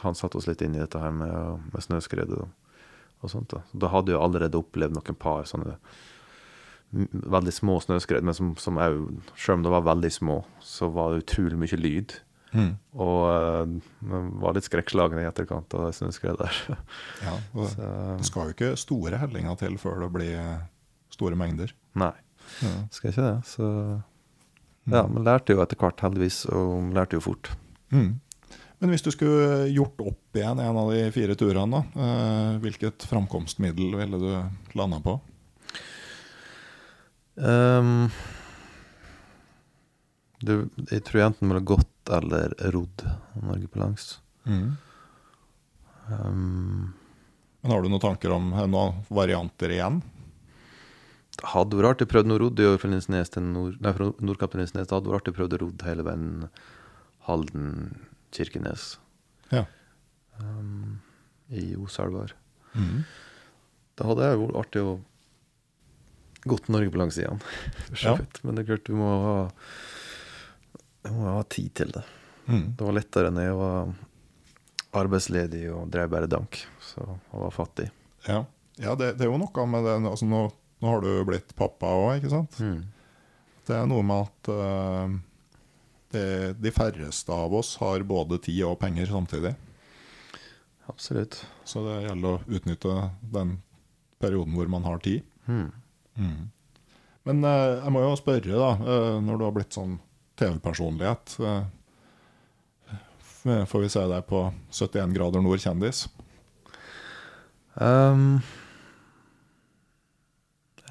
han 0.02 0.18
satte 0.18 0.38
oss 0.38 0.48
litt 0.48 0.62
inn 0.62 0.76
i 0.76 0.82
dette 0.82 1.00
her 1.00 1.14
med, 1.14 1.70
med 1.72 1.84
snøskredet 1.84 2.38
og, 2.40 2.50
og 3.22 3.32
sånt. 3.32 3.50
Da. 3.52 3.62
da 3.72 3.92
hadde 3.92 4.14
jeg 4.14 4.22
allerede 4.22 4.60
opplevd 4.60 4.96
noen 4.96 5.18
par 5.18 5.46
sånne 5.48 5.78
veldig 6.90 7.52
små 7.52 7.78
snøskred, 7.82 8.24
men 8.24 8.36
som, 8.36 8.52
som 8.60 8.78
jeg, 8.80 9.00
selv 9.34 9.58
om 9.58 9.66
det 9.66 9.72
var 9.74 9.86
veldig 9.86 10.12
små, 10.12 10.38
så 10.62 10.88
var 10.92 11.12
det 11.12 11.24
utrolig 11.24 11.58
mye 11.60 11.80
lyd. 11.80 12.16
Mm. 12.56 12.72
Og 13.02 13.22
uh, 13.26 14.20
var 14.40 14.56
litt 14.56 14.68
skrekkslagne 14.68 15.20
i 15.20 15.28
etterkant 15.28 15.74
av 15.76 15.88
det 15.88 15.96
snøskredet 15.98 16.46
der. 16.46 16.60
ja, 17.26 17.34
det, 17.52 17.70
det 18.20 18.28
skal 18.28 18.50
jo 18.50 18.56
ikke 18.56 18.74
store 18.80 19.20
hellinger 19.20 19.58
til 19.60 19.76
før 19.82 20.04
det 20.04 20.12
blir 20.14 20.36
store 21.12 21.38
mengder. 21.38 21.74
Nei, 21.98 22.14
ja. 22.62 22.76
skal 22.94 23.12
ikke 23.12 23.26
det. 23.26 23.36
Så 23.50 23.66
ja, 24.86 25.02
men 25.10 25.24
lærte 25.26 25.56
jo 25.56 25.64
etter 25.64 25.78
hvert, 25.80 26.00
heldigvis, 26.04 26.44
og 26.54 26.94
lærte 26.94 27.18
jo 27.18 27.24
fort. 27.24 27.50
Mm. 27.90 28.20
Men 28.78 28.92
hvis 28.92 29.02
du 29.02 29.08
skulle 29.10 29.66
gjort 29.72 30.02
opp 30.04 30.36
igjen 30.36 30.60
en 30.62 30.78
av 30.78 30.90
de 30.92 31.06
fire 31.10 31.34
turene, 31.38 31.80
da, 31.80 32.08
hvilket 32.62 33.06
framkomstmiddel 33.08 33.96
ville 33.98 34.20
du 34.20 34.76
landa 34.78 35.00
på? 35.02 35.16
Um, 37.36 38.08
du, 40.40 40.68
jeg 40.90 41.02
tror 41.04 41.20
jeg 41.20 41.30
enten 41.30 41.50
ville 41.50 41.64
gått 41.68 42.12
eller 42.16 42.52
rodd 42.74 43.02
Norge 43.42 43.68
på 43.72 43.80
langs. 43.82 44.10
Mm. 44.46 44.76
Um, 46.12 46.92
Men 47.62 47.72
har 47.74 47.82
du 47.82 47.88
noen 47.90 48.02
tanker 48.04 48.32
om 48.36 48.52
noen 48.70 49.00
varianter 49.10 49.72
igjen? 49.74 50.00
Det 51.36 51.50
hadde 51.52 51.76
vært 51.76 51.96
artig 51.96 52.06
å 52.08 52.12
prøve 52.14 52.30
noe 52.30 52.40
rodd 52.40 52.60
i 52.62 52.68
fra 52.80 53.32
til 53.34 53.44
Nord, 53.44 53.74
nei, 53.84 53.92
fra 53.96 54.06
Nordkapp 54.24 54.54
til. 54.56 54.86
Det 54.88 54.96
hadde 54.96 55.10
vært 55.10 55.20
artig 55.26 55.34
å 55.34 55.38
prøve 55.40 55.58
rodd 55.60 55.82
hele 55.84 56.06
veien 56.06 56.28
Halden-Kirkenes. 57.26 58.86
Ja. 59.52 59.64
Um, 60.40 61.00
I 61.52 61.74
Osalvar 61.80 62.34
Mm. 62.76 63.04
Det 63.96 64.04
hadde 64.04 64.26
vært 64.36 64.56
artig 64.60 64.80
å 64.84 64.90
godt 66.48 66.68
Norge 66.72 66.90
på 66.92 67.00
langsida. 67.00 67.36
Ja. 68.02 68.16
Men 68.42 68.56
det 68.56 68.64
er 68.64 68.70
klart, 68.72 68.86
du 68.86 68.98
må 68.98 69.10
ha, 69.22 69.36
du 71.06 71.12
må 71.16 71.28
ha 71.38 71.42
tid 71.52 71.72
til 71.82 71.94
det. 71.94 72.04
Mm. 72.46 72.66
Det 72.78 72.86
var 72.86 72.94
lettere 72.94 73.30
enn 73.32 73.40
jeg 73.42 73.56
var 73.58 73.94
arbeidsledig 74.96 75.64
og 75.74 75.88
drev 75.92 76.10
bare 76.12 76.30
dank 76.30 76.60
så, 76.82 77.04
og 77.04 77.46
var 77.46 77.54
fattig. 77.54 77.88
Ja, 78.28 78.44
ja 78.80 78.94
det, 78.98 79.16
det, 79.18 79.26
er 79.26 79.32
jo 79.32 79.40
noe 79.42 79.66
med 79.70 79.86
det. 79.86 79.96
Altså, 80.12 80.28
nå, 80.30 80.46
nå, 80.80 80.90
har 80.90 81.02
du 81.04 81.10
blitt 81.28 81.54
pappa 81.58 81.92
òg, 81.98 82.20
ikke 82.20 82.32
sant? 82.32 82.58
Mm. 82.62 82.84
Det 83.66 83.74
er 83.74 83.88
noe 83.90 84.06
med 84.06 84.28
at 84.28 84.50
uh, 84.54 85.16
det, 86.14 86.26
de 86.62 86.72
færreste 86.74 87.34
av 87.34 87.54
oss 87.58 87.74
har 87.82 88.06
både 88.06 88.38
tid 88.46 88.62
og 88.68 88.78
penger 88.82 89.10
samtidig. 89.10 89.56
Absolutt. 90.86 91.40
Så 91.66 91.82
det 91.82 92.04
gjelder 92.04 92.36
å 92.36 92.44
utnytte 92.46 92.94
den 93.34 93.56
perioden 94.22 94.54
hvor 94.54 94.70
man 94.70 94.86
har 94.86 95.02
tid. 95.02 95.26
Mm. 95.50 95.72
Mm. 96.16 96.50
Men 97.26 97.42
uh, 97.44 97.78
jeg 97.82 97.94
må 97.94 98.02
jo 98.04 98.18
spørre, 98.18 98.58
da, 98.58 98.70
uh, 98.80 99.16
når 99.24 99.40
du 99.40 99.46
har 99.46 99.56
blitt 99.56 99.76
sånn 99.76 99.96
TV-personlighet 100.38 101.38
uh, 101.42 101.64
Får 103.70 103.82
vi 103.84 103.88
se 103.92 104.02
deg 104.10 104.24
på 104.26 104.40
71 104.74 105.12
grader 105.14 105.42
nord 105.44 105.60
kjendis? 105.62 106.08
Um, 107.78 108.40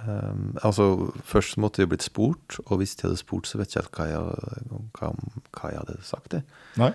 um, 0.05 0.53
altså, 0.61 0.85
først 1.27 1.57
måtte 1.59 1.83
jeg 1.83 1.91
blitt 1.91 2.05
spurt, 2.05 2.55
og 2.63 2.79
hvis 2.79 2.95
jeg 2.95 3.09
hadde 3.09 3.19
spurt, 3.19 3.49
så 3.49 3.59
vet 3.59 3.75
jeg 3.75 3.83
ikke 3.83 4.05
hva 4.05 4.07
jeg, 4.07 4.79
hva, 4.95 5.11
hva 5.57 5.73
jeg 5.73 5.81
hadde 5.81 5.97
sagt. 6.07 6.31
Det. 6.31 6.45
Nei. 6.79 6.93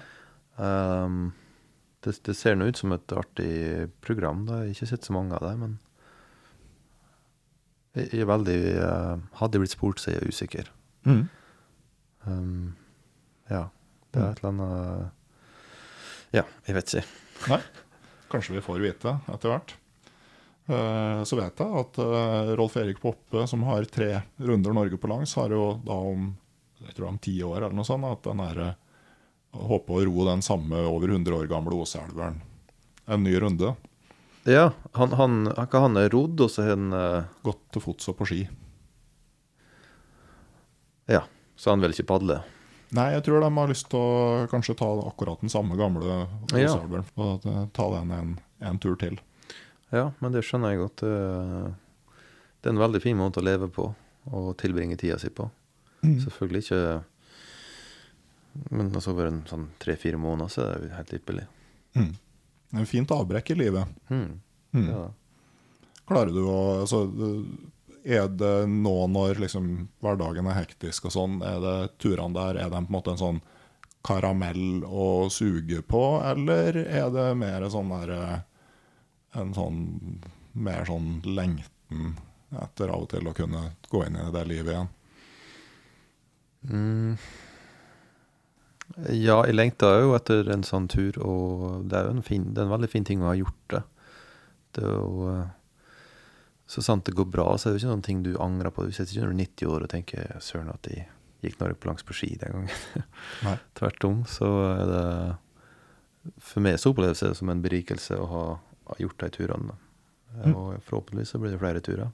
Um, 0.57 1.35
det, 2.05 2.17
det, 2.25 2.39
ser 2.39 2.57
nå 2.57 2.71
ut 2.71 2.81
som 2.81 2.97
et 2.97 3.13
artig 3.13 3.91
program. 4.05 4.47
Da. 4.49 4.63
Jeg 4.63 4.71
har 4.71 4.79
ikke 4.79 4.93
sett 4.95 5.09
så 5.11 5.17
mange 5.17 5.37
av 5.37 5.45
dem, 5.45 5.67
men 5.67 5.79
jeg 8.09 8.23
er 8.25 8.31
veldig 8.31 8.59
uh, 8.81 9.21
Hadde 9.41 9.59
jeg 9.59 9.65
blitt 9.65 9.77
spurt, 9.77 10.01
så 10.03 10.13
er 10.13 10.19
jeg 10.19 10.35
usikker. 10.35 10.71
Mm. 11.09 11.23
Um, 12.27 12.73
ja. 13.51 13.67
Det 14.11 14.21
er 14.21 14.27
mm. 14.27 14.31
et 14.31 14.41
eller 14.41 14.51
annet 14.51 16.35
Ja, 16.41 16.45
jeg 16.67 16.79
vet 16.79 16.95
ikke. 16.95 17.07
Nei. 17.53 17.61
Kanskje 18.31 18.57
vi 18.57 18.65
får 18.65 18.83
vite 18.85 19.17
etter 19.33 19.55
hvert. 19.55 19.77
Uh, 20.71 21.23
så 21.27 21.39
vet 21.39 21.63
jeg 21.63 21.81
at 21.81 21.99
Rolf 22.59 22.77
Erik 22.79 23.01
Poppe, 23.03 23.47
som 23.51 23.65
har 23.67 23.89
tre 23.91 24.13
runder 24.39 24.77
Norge 24.77 25.01
på 25.01 25.11
langs, 25.11 25.35
har 25.39 25.51
jo 25.55 25.73
da 25.87 25.97
om 26.13 26.31
jeg 26.81 26.95
tror 26.97 27.11
om 27.11 27.19
ti 27.21 27.35
år 27.45 27.59
eller 27.59 27.77
noe 27.77 27.85
sånt, 27.85 28.07
at 28.09 28.25
den 28.25 28.41
er, 28.41 28.61
håper 29.53 29.99
å 29.99 30.05
ro 30.09 30.29
den 30.31 30.41
samme 30.45 30.79
over 30.89 31.11
100 31.13 31.35
år 31.37 31.51
gamle 31.51 31.77
Åseelveren 31.77 32.39
en 33.11 33.25
ny 33.27 33.35
runde. 33.41 33.75
Ja, 34.49 34.71
han, 34.97 35.13
han, 35.13 35.35
han, 35.57 35.69
han 35.73 36.01
er 36.01 36.09
rodd, 36.15 36.41
og 36.41 36.51
så 36.51 36.65
har 36.65 36.77
han 36.77 36.95
uh... 36.97 37.29
Gått 37.45 37.61
til 37.75 37.85
fots 37.85 38.09
og 38.09 38.17
på 38.21 38.29
ski. 38.31 38.41
Ja, 41.11 41.25
så 41.57 41.75
han 41.75 41.83
vil 41.85 41.93
ikke 41.93 42.09
padle? 42.09 42.41
Nei, 42.97 43.11
jeg 43.15 43.23
tror 43.27 43.45
de 43.45 43.51
har 43.55 43.71
lyst 43.71 43.87
til 43.93 44.01
å 44.01 44.47
kanskje 44.51 44.75
ta 44.81 44.89
akkurat 45.07 45.43
den 45.45 45.53
samme 45.53 45.77
gamle 45.79 46.25
ja. 46.59 46.73
og 46.75 47.45
ta 47.77 47.87
den 47.93 48.15
en, 48.17 48.33
en, 48.67 48.81
tur 48.83 48.97
til. 48.99 49.21
Ja, 49.95 50.09
men 50.19 50.35
det 50.35 50.43
skjønner 50.47 50.75
jeg 50.75 50.83
godt. 50.83 51.05
Det 51.05 52.67
er 52.67 52.75
en 52.75 52.83
veldig 52.83 53.03
fin 53.05 53.19
måte 53.19 53.43
å 53.43 53.47
leve 53.47 53.71
på 53.71 53.93
og 54.31 54.51
tilbringe 54.61 54.99
tida 54.99 55.19
si 55.23 55.31
på. 55.35 55.47
Mm. 56.03 56.17
Selvfølgelig 56.25 56.63
ikke 56.65 56.83
Men 58.73 58.89
altså 58.97 59.13
over 59.13 59.29
en 59.29 59.43
sånn 59.47 59.67
tre-fire 59.79 60.19
måneder 60.19 60.51
så 60.51 60.63
er 60.67 60.83
det 60.83 60.95
helt 60.97 61.13
ypperlig. 61.21 61.45
Mm. 61.95 62.15
En 62.71 62.87
fint 62.87 63.11
avbrekk 63.11 63.51
i 63.51 63.59
livet. 63.59 63.89
Mm. 64.11 64.41
Mm. 64.73 64.89
Ja. 64.91 65.07
Klarer 66.11 66.35
du 66.35 66.43
å 66.47 66.59
altså, 66.83 67.05
Er 68.05 68.29
det 68.33 68.67
nå 68.71 68.95
når 69.11 69.41
liksom, 69.43 69.89
hverdagen 70.03 70.47
er 70.51 70.61
hektisk 70.63 71.09
og 71.11 71.15
sånn, 71.15 71.41
er 71.43 71.59
det 71.63 71.77
turene 72.03 72.35
der 72.35 72.61
Er 72.63 72.71
det 72.71 72.79
på 72.79 72.87
en 72.87 72.95
måte 72.95 73.15
en 73.15 73.21
sånn 73.21 73.41
karamell 74.07 74.87
å 74.89 75.29
suge 75.29 75.83
på, 75.85 76.23
eller 76.25 76.79
er 76.87 77.11
det 77.13 77.27
mer 77.37 77.67
sånn 77.71 77.93
der 77.93 78.15
En 79.37 79.53
sånn 79.55 79.83
mer 80.53 80.89
sånn 80.89 81.21
lengten 81.27 82.17
etter 82.51 82.91
av 82.91 83.05
og 83.05 83.11
til 83.13 83.29
å 83.31 83.35
kunne 83.37 83.61
gå 83.91 84.03
inn 84.07 84.17
i 84.19 84.31
det 84.35 84.47
livet 84.49 84.73
igjen? 84.73 84.89
Mm. 86.71 87.13
Ja, 88.99 89.39
jeg 89.47 89.55
lengta 89.55 89.93
jo 90.01 90.15
etter 90.17 90.49
en 90.51 90.65
sånn 90.67 90.89
tur, 90.91 91.15
og 91.23 91.87
det 91.91 91.99
er 91.99 92.09
jo 92.09 92.17
en, 92.17 92.27
fin, 92.27 92.49
det 92.51 92.63
er 92.63 92.67
en 92.67 92.75
veldig 92.75 92.91
fin 92.91 93.07
ting 93.07 93.23
å 93.23 93.31
ha 93.31 93.37
gjort 93.39 93.75
det. 93.75 93.83
Det 94.75 94.85
er 94.87 94.97
jo 94.97 95.29
eh, 95.31 95.47
Så 96.71 96.83
sant 96.87 97.07
det 97.07 97.17
går 97.19 97.27
bra, 97.31 97.47
så 97.59 97.69
er 97.69 97.73
det 97.73 97.81
jo 97.81 97.85
ikke 97.85 97.93
noen 97.95 98.07
ting 98.07 98.25
du 98.27 98.33
angrer 98.43 98.75
på. 98.75 98.87
Du 98.87 98.95
sitter 98.95 99.15
ikke 99.15 99.25
når 99.25 99.33
du 99.33 99.37
er 99.37 99.45
90 99.45 99.73
år 99.75 99.85
og 99.85 99.91
tenker 99.91 100.37
'søren 100.39 100.71
at 100.71 100.87
jeg 100.91 101.07
gikk 101.43 101.61
Norge 101.61 101.79
på 101.83 101.89
langs 101.91 102.07
på 102.07 102.15
ski 102.15 102.37
den 102.39 102.53
gangen'. 102.55 103.59
Tvert 103.79 104.05
om 104.07 104.25
så 104.27 104.51
er 104.69 104.85
det 104.91 105.07
For 106.39 106.61
meg 106.61 106.79
så 106.79 106.93
oppleves 106.93 107.25
det 107.25 107.33
som 107.35 107.49
en 107.49 107.63
berikelse 107.63 108.15
å 108.15 108.27
ha, 108.29 108.45
ha 108.87 108.95
gjort 109.01 109.19
de 109.19 109.31
turene. 109.35 109.75
Mm. 110.37 110.55
Og 110.55 110.83
forhåpentligvis 110.85 111.33
så 111.33 111.39
blir 111.41 111.51
det 111.51 111.59
flere 111.59 111.81
turer. 111.81 112.11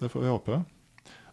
Det 0.00 0.08
får 0.08 0.20
vi 0.20 0.28
håpe. 0.28 0.64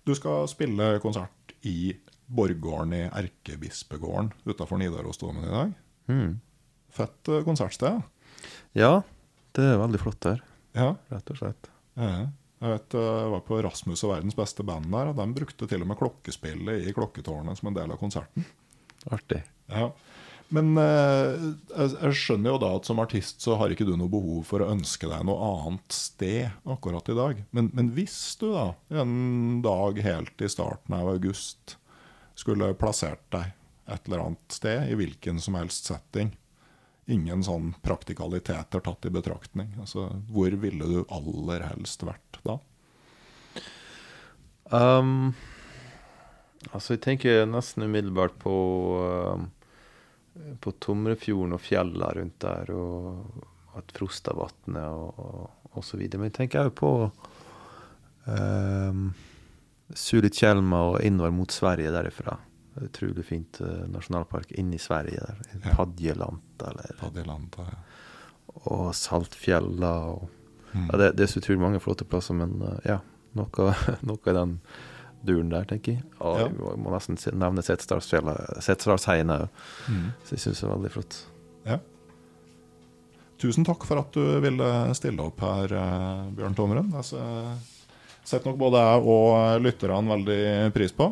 Du 0.06 0.14
skal 0.16 0.48
spille 0.48 1.00
konsert 1.04 1.56
i 1.68 1.98
Borggården 2.28 2.94
i 2.98 3.02
Erkebispegården 3.08 4.32
utafor 4.46 4.78
Nidarosdomen 4.82 5.44
i 5.48 5.54
dag. 5.54 5.72
Mm. 6.12 6.34
Fett 6.92 7.28
eh, 7.32 7.44
konsertsted. 7.48 8.02
Ja, 8.78 9.02
det 9.58 9.64
er 9.72 9.80
veldig 9.82 10.02
flott 10.04 10.20
der, 10.26 10.44
Ja. 10.78 10.96
rett 11.14 11.32
og 11.34 11.40
slett. 11.44 11.72
ja. 11.98 12.28
Jeg 12.58 12.72
vet, 12.74 12.94
eh, 12.98 13.08
jeg 13.22 13.30
var 13.36 13.42
på 13.46 13.58
Rasmus 13.62 14.02
og 14.04 14.16
verdens 14.16 14.34
beste 14.34 14.64
band 14.66 14.88
der, 14.90 15.12
og 15.12 15.16
de 15.20 15.26
brukte 15.38 15.68
til 15.70 15.84
og 15.84 15.88
med 15.92 15.98
klokkespillet 16.00 16.88
i 16.90 16.94
klokketårnet 16.96 17.60
som 17.60 17.68
en 17.70 17.76
del 17.78 17.92
av 17.94 18.00
konserten. 18.02 18.46
Artig. 19.14 19.44
Ja. 19.70 19.92
Men 20.50 20.72
eh, 20.82 21.36
jeg, 21.70 21.92
jeg 22.02 22.16
skjønner 22.18 22.56
jo 22.56 22.58
da 22.64 22.72
at 22.80 22.88
som 22.90 22.98
artist 23.04 23.44
så 23.46 23.60
har 23.60 23.70
ikke 23.70 23.86
du 23.86 23.94
noe 24.00 24.10
behov 24.10 24.42
for 24.50 24.64
å 24.66 24.72
ønske 24.74 25.06
deg 25.12 25.22
noe 25.30 25.38
annet 25.68 25.94
sted 25.94 26.50
akkurat 26.66 27.12
i 27.14 27.18
dag. 27.20 27.44
Men, 27.54 27.70
men 27.78 27.92
hvis 27.94 28.18
du 28.42 28.48
da 28.56 28.72
en 29.04 29.62
dag 29.62 30.02
helt 30.08 30.42
i 30.42 30.50
starten 30.50 30.98
av 30.98 31.12
august 31.14 31.76
skulle 32.38 32.74
plassert 32.78 33.24
deg 33.34 33.54
et 33.88 34.08
eller 34.08 34.26
annet 34.26 34.54
sted, 34.54 34.90
i 34.92 34.98
hvilken 35.00 35.40
som 35.42 35.56
helst 35.58 35.88
setting, 35.90 36.34
ingen 37.08 37.44
sånn 37.44 37.72
praktikaliteter 37.82 38.84
tatt 38.84 39.08
i 39.08 39.14
betraktning, 39.16 39.72
altså, 39.80 40.10
hvor 40.32 40.52
ville 40.60 40.90
du 40.90 40.98
aller 41.08 41.64
helst 41.70 42.04
vært 42.06 42.42
da? 42.44 42.58
Um, 44.68 45.32
altså, 46.74 46.98
jeg 46.98 47.04
tenker 47.06 47.46
nesten 47.48 47.88
umiddelbart 47.88 48.36
på 48.42 48.56
um, 49.00 49.46
På 50.60 50.74
Tomrefjorden 50.84 51.56
og 51.56 51.64
fjella 51.64 52.12
rundt 52.18 52.36
der, 52.44 52.74
og 52.76 53.80
at 53.80 53.94
Frostavatnet 53.96 54.84
og, 54.84 55.16
og, 55.18 55.72
og 55.72 55.86
så 55.86 55.98
videre. 55.98 56.20
Men 56.20 56.30
jeg 56.30 56.38
tenker 56.42 56.68
òg 56.68 56.76
på 56.78 56.92
um, 58.28 59.08
Sulitjelma 59.96 60.82
og 60.92 61.02
innover 61.06 61.32
mot 61.32 61.52
Sverige 61.52 61.92
derifra. 61.94 62.38
Er 62.78 62.88
Utrolig 62.90 63.24
fint 63.26 63.62
uh, 63.62 63.86
nasjonalpark 63.90 64.52
inni 64.60 64.78
Sverige 64.82 65.22
der. 65.24 65.40
Ja. 65.64 65.76
Padjelanta 65.78 66.72
eller 66.74 66.98
Padjelanta, 67.00 67.64
ja. 67.72 67.78
Og 68.72 68.94
Saltfjella 68.96 69.94
og 70.16 70.28
Mm. 70.76 70.90
ja, 70.92 70.98
det, 71.00 71.06
det 71.16 71.24
er 71.24 71.30
så 71.32 71.40
utrolig 71.40 71.62
mange 71.62 71.80
flotte 71.80 72.04
plasser, 72.06 72.36
men 72.36 72.58
uh, 72.62 72.74
ja, 72.86 72.98
noe, 73.40 73.70
noe 74.10 74.20
i 74.28 74.34
den 74.36 74.58
duren 75.26 75.48
der, 75.50 75.64
tenker 75.66 75.94
jeg. 75.96 76.04
Og 76.20 76.36
Ja. 76.42 76.48
jeg 76.50 76.58
må, 76.84 76.92
nesten 76.92 77.16
nevne 77.40 77.64
Setesdalsfjella, 77.64 78.34
òg, 79.48 79.48
Mm. 79.88 80.10
så 80.28 80.36
jeg 80.36 80.40
syns 80.44 80.60
det 80.60 80.68
er 80.68 80.74
veldig 80.76 80.92
flott. 80.92 81.22
Tusen 83.40 83.64
takk 83.68 83.84
for 83.86 84.02
at 84.02 84.12
du 84.18 84.22
ville 84.42 84.68
stille 84.98 85.22
opp 85.24 85.40
her, 85.46 85.72
eh, 85.78 86.30
Bjørn 86.36 86.56
Tomren. 86.58 86.88
Altså 86.98 87.20
setter 88.28 88.52
nok 88.52 88.60
både 88.60 88.84
jeg 88.84 89.06
og 89.14 89.64
lytterne 89.64 90.12
veldig 90.12 90.42
pris 90.76 90.94
på. 90.96 91.12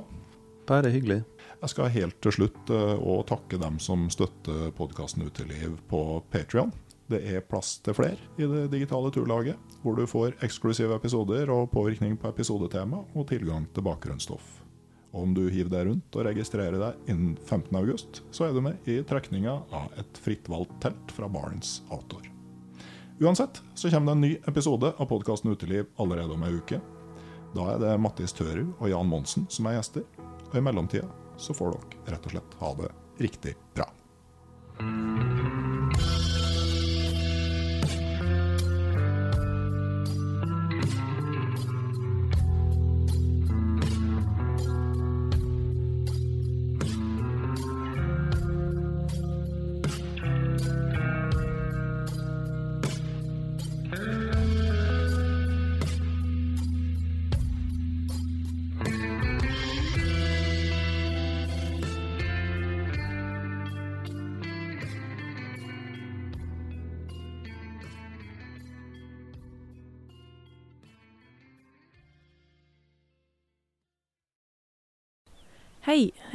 Bare 0.68 0.92
hyggelig. 0.92 1.22
Jeg 1.62 1.72
skal 1.72 1.94
helt 1.94 2.18
til 2.22 2.34
slutt 2.36 2.72
òg 2.74 3.06
å 3.16 3.22
takke 3.28 3.60
dem 3.62 3.78
som 3.82 4.10
støtter 4.14 4.74
podkasten 4.76 5.24
Uteliv 5.26 5.78
på 5.90 6.02
Patrion. 6.34 6.74
Det 7.10 7.22
er 7.30 7.46
plass 7.46 7.78
til 7.86 7.94
flere 7.94 8.18
i 8.42 8.48
det 8.50 8.66
digitale 8.74 9.12
turlaget, 9.14 9.58
hvor 9.84 9.98
du 9.98 10.08
får 10.10 10.40
eksklusive 10.46 10.98
episoder 10.98 11.52
og 11.54 11.70
påvirkning 11.74 12.18
på 12.18 12.32
episodetema 12.34 13.04
og 13.14 13.28
tilgang 13.30 13.68
til 13.74 13.86
bakgrunnsstoff. 13.86 14.46
Og 15.14 15.28
om 15.30 15.36
du 15.38 15.46
hiver 15.48 15.72
deg 15.72 15.86
rundt 15.88 16.18
og 16.18 16.26
registrerer 16.28 16.82
deg 16.82 17.12
innen 17.14 17.38
15.8, 17.46 18.26
så 18.36 18.50
er 18.50 18.58
du 18.58 18.64
med 18.66 18.90
i 18.90 18.98
trekninga 19.08 19.54
av 19.72 19.94
et 20.02 20.20
fritt 20.26 20.50
valgt 20.52 20.76
telt 20.84 21.14
fra 21.16 21.30
Barents 21.32 21.78
Outdoor. 21.88 22.26
Uansett 23.22 23.62
så 23.80 23.90
kommer 23.94 24.12
det 24.12 24.18
en 24.18 24.26
ny 24.26 24.34
episode 24.50 24.92
av 24.98 25.08
podkasten 25.08 25.54
Uteliv 25.54 25.88
allerede 26.02 26.36
om 26.36 26.44
ei 26.44 26.58
uke. 26.58 26.82
Da 27.56 27.70
er 27.72 27.80
det 27.80 27.94
Mattis 28.04 28.36
Tørud 28.36 28.74
og 28.82 28.90
Jan 28.92 29.08
Monsen 29.08 29.46
som 29.48 29.70
er 29.70 29.78
gjester. 29.78 30.04
Og 30.50 30.58
i 30.60 30.64
mellomtida 30.64 31.08
så 31.40 31.56
får 31.56 31.78
dere 31.78 32.16
rett 32.16 32.28
og 32.28 32.36
slett 32.36 32.60
ha 32.60 32.74
det 32.82 32.92
riktig 33.24 33.56
bra. 33.78 33.88